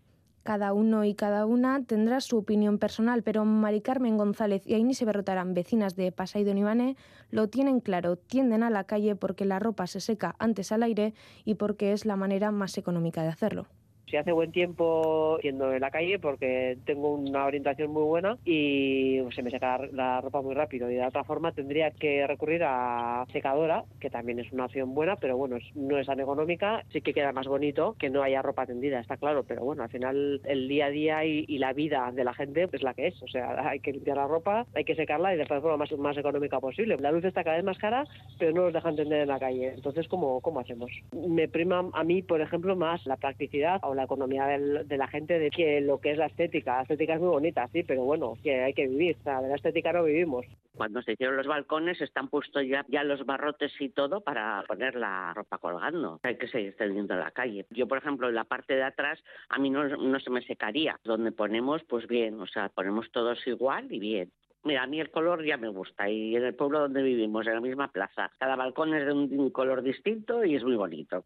Cada 0.48 0.72
uno 0.72 1.04
y 1.04 1.14
cada 1.14 1.45
una 1.45 1.84
tendrá 1.84 2.22
su 2.22 2.38
opinión 2.38 2.78
personal, 2.78 3.22
pero 3.22 3.43
Mari 3.43 3.82
Carmen 3.82 4.16
González 4.16 4.66
y 4.66 4.76
Aini 4.76 4.93
se 4.93 5.04
Berrotarán, 5.04 5.54
vecinas 5.54 5.98
de 5.98 6.14
Pasay 6.14 6.45
de 6.45 6.95
lo 7.32 7.50
tienen 7.50 7.82
claro, 7.82 8.16
tienden 8.16 8.64
a 8.64 8.70
la 8.70 8.86
calle 8.86 9.18
porque 9.18 9.43
la 9.43 9.60
ropa 9.60 9.88
se 9.88 10.00
seca 10.00 10.38
antes 10.39 10.72
al 10.72 10.84
aire 10.84 11.14
y 11.43 11.56
porque 11.56 11.91
es 11.91 12.06
la 12.06 12.16
manera 12.16 12.52
más 12.52 12.78
económica 12.78 13.24
de 13.24 13.28
hacerlo. 13.28 13.68
Si 14.10 14.16
hace 14.16 14.32
buen 14.32 14.51
tiempo 14.51 15.38
yendo 15.39 15.74
en 15.74 15.82
la 15.82 15.91
calle 15.91 16.18
porque 16.18 16.78
tengo 16.86 17.14
una 17.14 17.45
orientación 17.45 17.91
muy 17.91 18.03
buena 18.03 18.38
y 18.45 19.20
se 19.36 19.43
me 19.43 19.51
seca 19.51 19.80
la, 19.91 20.22
ropa 20.22 20.41
muy 20.41 20.55
rápido 20.55 20.89
y 20.89 20.95
de 20.95 21.05
otra 21.05 21.26
forma 21.26 21.51
tendría 21.51 21.91
que 21.91 22.26
recurrir 22.26 22.64
a 22.64 23.26
secadora, 23.34 23.84
que 23.99 24.10
también 24.10 24.39
es 24.39 24.51
una 24.53 24.66
opción 24.66 24.93
buena, 24.93 25.18
pero 25.18 25.36
bueno, 25.36 25.58
no 25.76 25.97
es 25.97 26.08
tan 26.08 26.22
económica, 26.22 26.84
sí 26.93 27.01
que 27.01 27.14
queda 27.14 27.34
más 27.34 27.47
bonito 27.47 27.95
que 27.99 28.10
no 28.10 28.24
haya 28.24 28.41
ropa 28.41 28.66
tendida, 28.66 28.99
está 28.99 29.18
claro, 29.18 29.43
pero 29.43 29.66
bueno, 29.66 29.84
al 29.84 29.89
final 29.89 30.39
el 30.45 30.68
día 30.70 30.86
a 30.86 30.89
día 30.89 31.26
y, 31.26 31.43
y 31.45 31.58
la 31.58 31.74
vida 31.74 32.10
de 32.14 32.24
la 32.24 32.34
gente 32.34 32.70
es 32.72 32.84
la 32.84 32.93
que 32.93 33.08
es, 33.08 33.22
o 33.22 33.28
sea, 33.28 33.68
hay 33.70 33.82
que 33.82 33.91
limpiar 33.91 34.18
la 34.18 34.28
ropa, 34.28 34.66
hay 34.74 34.86
que 34.86 34.95
secarla 34.95 35.34
y 35.34 35.38
de 35.38 35.45
la 35.45 35.62
forma 35.62 35.78
más, 35.78 35.91
más 35.97 36.18
económica 36.18 36.60
posible. 36.60 36.97
La 36.97 37.12
luz 37.12 37.26
está 37.26 37.43
cada 37.43 37.58
vez 37.58 37.66
más 37.66 37.78
cara, 37.78 38.05
pero 38.39 38.53
no 38.53 38.64
nos 38.64 38.74
dejan 38.74 38.95
tender 38.95 39.22
en 39.22 39.28
la 39.28 39.39
calle, 39.39 39.74
entonces 39.74 40.08
¿cómo, 40.08 40.39
cómo 40.39 40.62
hacemos? 40.62 40.91
Me 41.12 41.49
prima 41.49 41.89
a 41.93 42.03
mí, 42.05 42.22
por 42.22 42.39
ejemplo, 42.39 42.76
más 42.78 43.05
la 43.05 43.18
practicidad 43.18 43.80
o 43.84 43.97
la 43.98 44.04
economía 44.04 44.45
del- 44.45 44.88
de 44.88 44.98
la 44.98 45.08
gente 45.08 45.38
de 45.39 45.50
que 45.50 45.82
lo 45.82 46.00
que 46.00 46.12
es 46.12 46.18
la 46.18 46.28
estética. 46.28 46.78
La 46.78 46.82
estética 46.84 47.16
es 47.16 47.20
muy 47.20 47.30
bonita, 47.30 47.68
sí, 47.68 47.84
pero 47.84 48.04
bueno, 48.04 48.36
que 48.41 48.64
hay 48.64 48.74
que 48.74 48.88
vivir, 48.88 49.18
o 49.20 49.24
sea, 49.24 49.41
de 49.41 49.50
la 49.50 49.56
estética 49.56 49.91
no 49.91 50.04
vivimos. 50.06 50.45
Cuando 50.76 51.02
se 51.02 51.14
hicieron 51.14 51.36
los 51.36 51.48
balcones 51.48 52.00
están 52.02 52.30
puestos 52.30 52.64
ya, 52.68 52.86
ya 52.88 53.04
los 53.04 53.26
barrotes 53.26 53.74
y 53.82 53.89
todo 53.89 54.22
para 54.22 54.64
poner 54.68 54.95
la 54.95 55.34
ropa 55.34 55.58
colgando. 55.58 56.20
Hay 56.24 56.38
que 56.38 56.48
seguir 56.48 56.76
teniendo 56.78 57.16
en 57.16 57.20
la 57.22 57.32
calle. 57.32 57.66
Yo, 57.72 57.88
por 57.88 57.98
ejemplo, 57.98 58.30
en 58.30 58.36
la 58.36 58.43
parte 58.43 58.76
de 58.76 58.84
atrás 58.84 59.20
a 59.50 59.58
mí 59.58 59.70
no, 59.72 59.88
no 59.88 60.20
se 60.20 60.30
me 60.30 60.41
secaría. 60.43 61.00
Donde 61.04 61.32
ponemos, 61.32 61.84
pues 61.86 62.08
bien, 62.08 62.39
o 62.39 62.45
sea, 62.48 62.70
ponemos 62.70 63.12
todos 63.12 63.45
igual 63.48 63.91
y 63.91 64.00
bien. 64.00 64.32
Mira, 64.64 64.84
a 64.84 64.88
mí 64.88 65.00
el 65.00 65.10
color 65.12 65.45
ya 65.45 65.56
me 65.58 65.70
gusta 65.70 66.10
y 66.10 66.36
en 66.36 66.43
el 66.43 66.54
pueblo 66.54 66.80
donde 66.82 67.02
vivimos, 67.02 67.48
en 67.48 67.54
la 67.54 67.62
misma 67.62 67.88
plaza, 67.91 68.30
cada 68.38 68.56
balcón 68.56 68.93
es 68.93 69.06
de 69.06 69.14
un, 69.14 69.30
de 69.30 69.38
un 69.38 69.50
color 69.50 69.82
distinto 69.82 70.43
y 70.43 70.56
es 70.56 70.64
muy 70.64 70.76
bonito. 70.76 71.24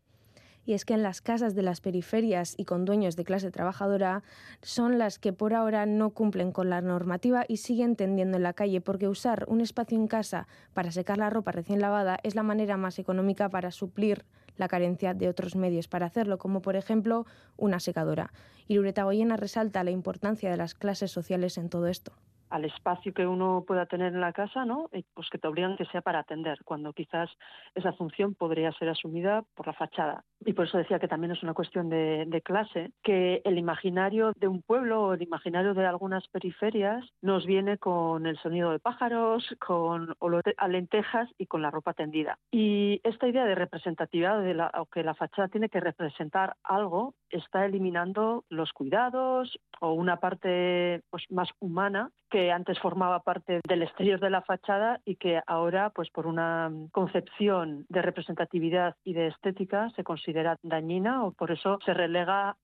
Y 0.66 0.74
es 0.74 0.86
que 0.86 0.93
en 0.93 1.03
las 1.03 1.22
casas 1.22 1.55
de 1.55 1.64
las 1.64 1.82
periferias 1.82 2.53
y 2.57 2.66
con 2.66 2.86
dueños 2.86 3.16
de 3.16 3.24
clase 3.24 3.51
trabajadora 3.51 4.24
son 4.62 4.97
las 4.97 5.20
que 5.20 5.34
por 5.34 5.53
ahora 5.53 5.86
no 5.86 6.12
cumplen 6.12 6.51
con 6.51 6.70
la 6.70 6.82
normativa 6.82 7.45
y 7.47 7.57
siguen 7.57 7.95
tendiendo 7.95 8.38
en 8.38 8.43
la 8.43 8.53
calle, 8.53 8.82
porque 8.82 9.07
usar 9.07 9.45
un 9.47 9.62
espacio 9.62 9.97
en 9.97 10.07
casa 10.07 10.47
para 10.74 10.91
secar 10.91 11.18
la 11.18 11.30
ropa 11.30 11.51
recién 11.51 11.82
lavada 11.82 12.20
es 12.24 12.36
la 12.36 12.43
manera 12.43 12.78
más 12.78 12.99
económica 12.99 13.49
para 13.49 13.72
suplir 13.72 14.26
la 14.57 14.68
carencia 14.68 15.14
de 15.14 15.28
otros 15.28 15.55
medios 15.55 15.88
para 15.88 16.05
hacerlo, 16.05 16.38
como 16.38 16.62
por 16.62 16.76
ejemplo 16.76 17.26
una 17.57 17.80
secadora. 17.80 18.32
Y 18.68 18.76
Lureta 18.76 19.03
Goyena 19.03 19.38
resalta 19.38 19.84
la 19.84 19.91
importancia 19.91 20.51
de 20.51 20.57
las 20.57 20.76
clases 20.76 21.12
sociales 21.12 21.57
en 21.57 21.70
todo 21.70 21.88
esto. 21.88 22.14
Al 22.51 22.65
espacio 22.65 23.13
que 23.13 23.25
uno 23.25 23.63
pueda 23.65 23.85
tener 23.85 24.13
en 24.13 24.21
la 24.21 24.33
casa, 24.33 24.65
¿no? 24.65 24.89
Pues 25.13 25.29
que 25.29 25.37
te 25.37 25.47
obligan 25.47 25.77
que 25.77 25.85
sea 25.85 26.01
para 26.01 26.19
atender, 26.19 26.59
cuando 26.65 26.93
quizás 26.93 27.29
esa 27.73 27.93
función 27.93 28.35
podría 28.35 28.71
ser 28.73 28.89
asumida 28.89 29.43
por 29.55 29.67
la 29.67 29.73
fachada. 29.73 30.23
Y 30.45 30.53
por 30.53 30.65
eso 30.65 30.77
decía 30.77 30.99
que 30.99 31.07
también 31.07 31.31
es 31.31 31.43
una 31.43 31.53
cuestión 31.53 31.89
de, 31.89 32.25
de 32.27 32.41
clase, 32.41 32.91
que 33.03 33.41
el 33.45 33.57
imaginario 33.57 34.33
de 34.35 34.47
un 34.47 34.61
pueblo 34.61 35.03
o 35.03 35.13
el 35.13 35.21
imaginario 35.21 35.73
de 35.73 35.85
algunas 35.85 36.27
periferias 36.27 37.05
nos 37.21 37.45
viene 37.45 37.77
con 37.77 38.25
el 38.25 38.37
sonido 38.39 38.71
de 38.71 38.79
pájaros, 38.79 39.47
con 39.59 40.13
olor 40.19 40.43
a 40.57 40.67
lentejas 40.67 41.29
y 41.37 41.45
con 41.45 41.61
la 41.61 41.71
ropa 41.71 41.93
tendida. 41.93 42.37
Y 42.51 42.99
esta 43.03 43.27
idea 43.27 43.45
de 43.45 43.55
representatividad, 43.55 44.41
de 44.41 44.53
la, 44.53 44.71
que 44.91 45.03
la 45.03 45.15
fachada 45.15 45.47
tiene 45.47 45.69
que 45.69 45.79
representar 45.79 46.55
algo, 46.63 47.13
está 47.29 47.65
eliminando 47.65 48.43
los 48.49 48.73
cuidados 48.73 49.59
o 49.79 49.93
una 49.93 50.17
parte 50.17 51.01
pues, 51.09 51.23
más 51.29 51.49
humana 51.59 52.11
que 52.29 52.40
antes 52.49 52.79
formaba 52.79 53.19
parte 53.19 53.59
del 53.67 53.83
exterior 53.83 54.19
de 54.19 54.29
la 54.29 54.41
fachada 54.41 54.99
y 55.05 55.17
que 55.17 55.41
ahora, 55.45 55.89
pues 55.89 56.09
por 56.09 56.25
una 56.25 56.71
concepción 56.91 57.85
de 57.89 58.01
representatividad 58.01 58.95
y 59.03 59.13
de 59.13 59.27
estética, 59.27 59.89
se 59.95 60.03
considera 60.03 60.57
dañina 60.63 61.25
o 61.25 61.31
por 61.33 61.51
eso 61.51 61.77
se 61.85 61.93
relega 61.93 62.55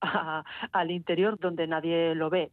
al 0.72 0.90
interior 0.90 1.38
donde 1.38 1.66
nadie 1.66 2.14
lo 2.14 2.30
ve. 2.30 2.50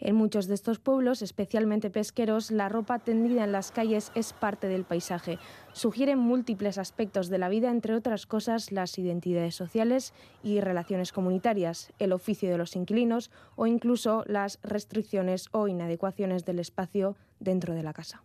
En 0.00 0.14
muchos 0.14 0.46
de 0.46 0.54
estos 0.54 0.78
pueblos, 0.78 1.22
especialmente 1.22 1.90
pesqueros, 1.90 2.50
la 2.50 2.68
ropa 2.68 3.00
tendida 3.00 3.44
en 3.44 3.52
las 3.52 3.72
calles 3.72 4.12
es 4.14 4.32
parte 4.32 4.68
del 4.68 4.84
paisaje. 4.84 5.38
Sugieren 5.72 6.18
múltiples 6.18 6.78
aspectos 6.78 7.28
de 7.28 7.38
la 7.38 7.48
vida, 7.48 7.70
entre 7.70 7.94
otras 7.94 8.26
cosas 8.26 8.70
las 8.70 8.96
identidades 8.98 9.56
sociales 9.56 10.14
y 10.42 10.60
relaciones 10.60 11.12
comunitarias, 11.12 11.92
el 11.98 12.12
oficio 12.12 12.48
de 12.50 12.58
los 12.58 12.76
inquilinos 12.76 13.32
o 13.56 13.66
incluso 13.66 14.24
las 14.26 14.60
restricciones 14.62 15.48
o 15.50 15.66
inadecuaciones 15.66 16.44
del 16.44 16.60
espacio 16.60 17.16
dentro 17.40 17.74
de 17.74 17.82
la 17.82 17.92
casa. 17.92 18.22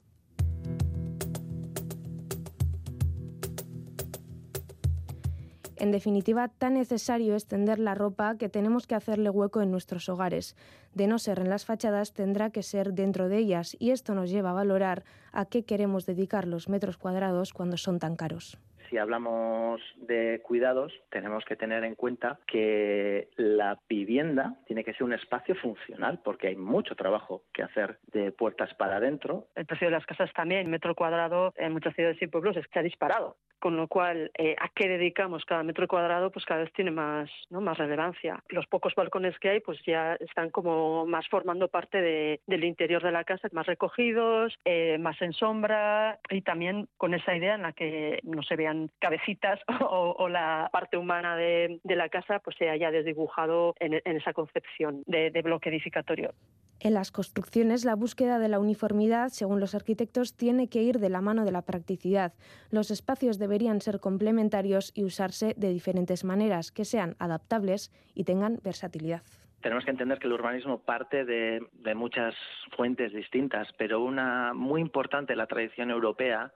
En 5.83 5.91
definitiva, 5.91 6.47
tan 6.47 6.75
necesario 6.75 7.35
es 7.35 7.45
tender 7.45 7.77
la 7.77 7.93
ropa 7.93 8.37
que 8.37 8.47
tenemos 8.47 8.87
que 8.87 8.95
hacerle 8.95 9.29
hueco 9.29 9.61
en 9.61 9.69
nuestros 9.69 10.07
hogares. 10.07 10.55
De 10.93 11.07
no 11.07 11.19
ser 11.19 11.39
en 11.39 11.49
las 11.49 11.65
fachadas, 11.65 12.13
tendrá 12.13 12.51
que 12.51 12.63
ser 12.63 12.93
dentro 12.93 13.27
de 13.27 13.39
ellas 13.39 13.75
y 13.79 13.91
esto 13.91 14.15
nos 14.15 14.29
lleva 14.29 14.51
a 14.51 14.53
valorar 14.53 15.03
a 15.33 15.43
qué 15.43 15.63
queremos 15.63 16.05
dedicar 16.05 16.47
los 16.47 16.69
metros 16.69 16.95
cuadrados 16.95 17.51
cuando 17.51 17.75
son 17.75 17.99
tan 17.99 18.15
caros. 18.15 18.57
Si 18.89 18.97
hablamos 18.97 19.81
de 19.97 20.41
cuidados, 20.43 20.93
tenemos 21.09 21.43
que 21.45 21.55
tener 21.55 21.83
en 21.83 21.95
cuenta 21.95 22.39
que 22.47 23.29
la 23.37 23.79
vivienda 23.89 24.55
tiene 24.67 24.83
que 24.83 24.93
ser 24.93 25.03
un 25.03 25.13
espacio 25.13 25.55
funcional, 25.55 26.19
porque 26.23 26.47
hay 26.49 26.55
mucho 26.55 26.95
trabajo 26.95 27.43
que 27.53 27.63
hacer 27.63 27.97
de 28.11 28.31
puertas 28.31 28.73
para 28.75 28.97
adentro. 28.97 29.47
El 29.55 29.65
precio 29.65 29.87
de 29.87 29.91
las 29.91 30.05
casas 30.05 30.31
también, 30.33 30.69
metro 30.69 30.95
cuadrado, 30.95 31.53
en 31.57 31.71
muchas 31.73 31.95
ciudades 31.95 32.21
y 32.21 32.27
pueblos 32.27 32.55
se 32.71 32.79
ha 32.79 32.83
disparado. 32.83 33.37
Con 33.59 33.77
lo 33.77 33.87
cual, 33.87 34.29
eh, 34.37 34.57
¿a 34.59 34.67
qué 34.75 34.89
dedicamos 34.89 35.45
cada 35.45 35.63
metro 35.63 35.87
cuadrado? 35.87 36.31
Pues 36.31 36.43
cada 36.43 36.59
vez 36.63 36.73
tiene 36.73 36.91
más, 36.91 37.29
¿no? 37.49 37.61
más 37.61 37.77
relevancia. 37.77 38.43
Los 38.49 38.67
pocos 38.67 38.93
balcones 38.93 39.39
que 39.39 39.49
hay, 39.51 39.59
pues 39.61 39.79
ya 39.85 40.15
están 40.15 40.49
como 40.49 41.05
más 41.05 41.25
formando 41.29 41.69
parte 41.69 42.01
de- 42.01 42.41
del 42.45 42.65
interior 42.65 43.01
de 43.01 43.13
la 43.13 43.23
casa, 43.23 43.47
más 43.53 43.65
recogidos, 43.65 44.53
eh, 44.65 44.97
más 44.97 45.21
en 45.21 45.31
sombra 45.31 46.19
y 46.29 46.41
también 46.41 46.89
con 46.97 47.13
esa 47.13 47.37
idea 47.37 47.55
en 47.55 47.61
la 47.61 47.71
que 47.71 48.19
no 48.23 48.43
se 48.43 48.57
vean 48.57 48.72
cabecitas 48.99 49.59
o, 49.81 50.15
o 50.17 50.29
la 50.29 50.69
parte 50.71 50.97
humana 50.97 51.35
de, 51.35 51.79
de 51.83 51.95
la 51.95 52.09
casa, 52.09 52.39
pues 52.39 52.55
se 52.57 52.69
haya 52.69 52.91
desdibujado 52.91 53.75
en, 53.79 53.93
en 53.93 54.17
esa 54.17 54.33
concepción 54.33 55.03
de, 55.05 55.31
de 55.31 55.41
bloque 55.41 55.69
edificatorio. 55.69 56.33
En 56.79 56.93
las 56.93 57.11
construcciones, 57.11 57.85
la 57.85 57.95
búsqueda 57.95 58.39
de 58.39 58.49
la 58.49 58.59
uniformidad, 58.59 59.29
según 59.29 59.61
los 59.61 59.73
arquitectos, 59.73 60.35
tiene 60.35 60.67
que 60.67 60.81
ir 60.81 60.99
de 60.99 61.09
la 61.09 61.21
mano 61.21 61.45
de 61.45 61.51
la 61.53 61.61
practicidad. 61.61 62.33
Los 62.71 62.91
espacios 62.91 63.39
deberían 63.39 63.79
ser 63.79 64.01
complementarios 64.01 64.91
y 64.93 65.05
usarse 65.05 65.53
de 65.55 65.69
diferentes 65.69 66.25
maneras, 66.25 66.73
que 66.73 66.83
sean 66.83 67.15
adaptables 67.19 67.89
y 68.15 68.25
tengan 68.25 68.59
versatilidad. 68.63 69.21
Tenemos 69.61 69.85
que 69.85 69.91
entender 69.91 70.19
que 70.19 70.27
el 70.27 70.33
urbanismo 70.33 70.79
parte 70.79 71.23
de, 71.23 71.65
de 71.71 71.95
muchas 71.95 72.35
fuentes 72.75 73.13
distintas, 73.13 73.69
pero 73.77 74.01
una 74.01 74.53
muy 74.53 74.81
importante 74.81 75.37
la 75.37 75.47
tradición 75.47 75.89
europea 75.89 76.51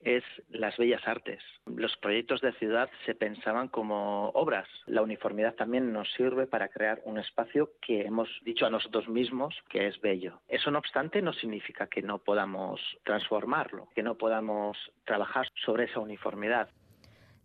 es 0.00 0.24
las 0.48 0.76
bellas 0.76 1.06
artes. 1.06 1.42
Los 1.66 1.96
proyectos 1.96 2.40
de 2.40 2.52
ciudad 2.54 2.88
se 3.04 3.14
pensaban 3.14 3.68
como 3.68 4.30
obras. 4.30 4.68
La 4.86 5.02
uniformidad 5.02 5.54
también 5.54 5.92
nos 5.92 6.10
sirve 6.12 6.46
para 6.46 6.68
crear 6.68 7.00
un 7.04 7.18
espacio 7.18 7.70
que 7.80 8.02
hemos 8.02 8.28
dicho 8.42 8.66
a 8.66 8.70
nosotros 8.70 9.08
mismos 9.08 9.54
que 9.68 9.86
es 9.86 10.00
bello. 10.00 10.40
Eso 10.48 10.70
no 10.70 10.78
obstante 10.78 11.22
no 11.22 11.32
significa 11.32 11.86
que 11.86 12.02
no 12.02 12.18
podamos 12.18 12.80
transformarlo, 13.04 13.88
que 13.94 14.02
no 14.02 14.16
podamos 14.16 14.76
trabajar 15.04 15.48
sobre 15.64 15.84
esa 15.84 16.00
uniformidad. 16.00 16.68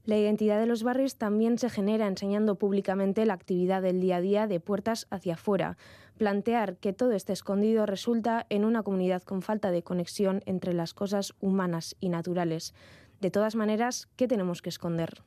La 0.03 0.17
identidad 0.17 0.59
de 0.59 0.65
los 0.65 0.83
barrios 0.83 1.15
también 1.15 1.59
se 1.59 1.69
genera 1.69 2.07
enseñando 2.07 2.55
públicamente 2.55 3.25
la 3.25 3.33
actividad 3.33 3.81
del 3.81 4.01
día 4.01 4.17
a 4.17 4.21
día 4.21 4.47
de 4.47 4.59
puertas 4.59 5.05
hacia 5.11 5.35
afuera. 5.35 5.77
Plantear 6.17 6.77
que 6.77 6.93
todo 6.93 7.11
esté 7.11 7.33
escondido 7.33 7.85
resulta 7.85 8.45
en 8.49 8.65
una 8.65 8.81
comunidad 8.81 9.21
con 9.21 9.41
falta 9.41 9.69
de 9.69 9.83
conexión 9.83 10.41
entre 10.45 10.73
las 10.73 10.93
cosas 10.93 11.33
humanas 11.39 11.95
y 11.99 12.09
naturales. 12.09 12.73
De 13.19 13.29
todas 13.29 13.55
maneras, 13.55 14.09
¿qué 14.15 14.27
tenemos 14.27 14.63
que 14.63 14.69
esconder? 14.69 15.21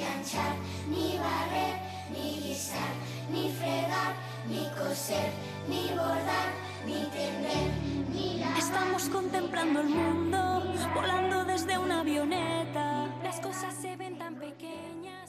planchar, 0.00 0.54
ni 0.88 1.18
barrer, 1.18 1.74
ni 2.10 2.40
guisar, 2.40 2.92
ni 3.30 3.52
fregar, 3.52 4.12
ni 4.48 4.64
coser, 4.78 5.30
ni 5.68 5.88
bordar, 5.96 6.48
ni 6.86 7.04
tender, 7.14 7.66
ni 8.14 8.38
lavar. 8.40 8.58
Estamos 8.58 9.08
contemplando 9.10 9.80
el 9.80 9.88
mundo, 9.88 10.38
volando 10.94 11.44
desde 11.44 11.76
una 11.78 12.00
avioneta. 12.00 13.08
Las 13.22 13.40
cosas 13.40 13.74
se 13.74 13.96
ven 13.96 14.16
tan 14.16 14.36
pequeñas. 14.36 15.19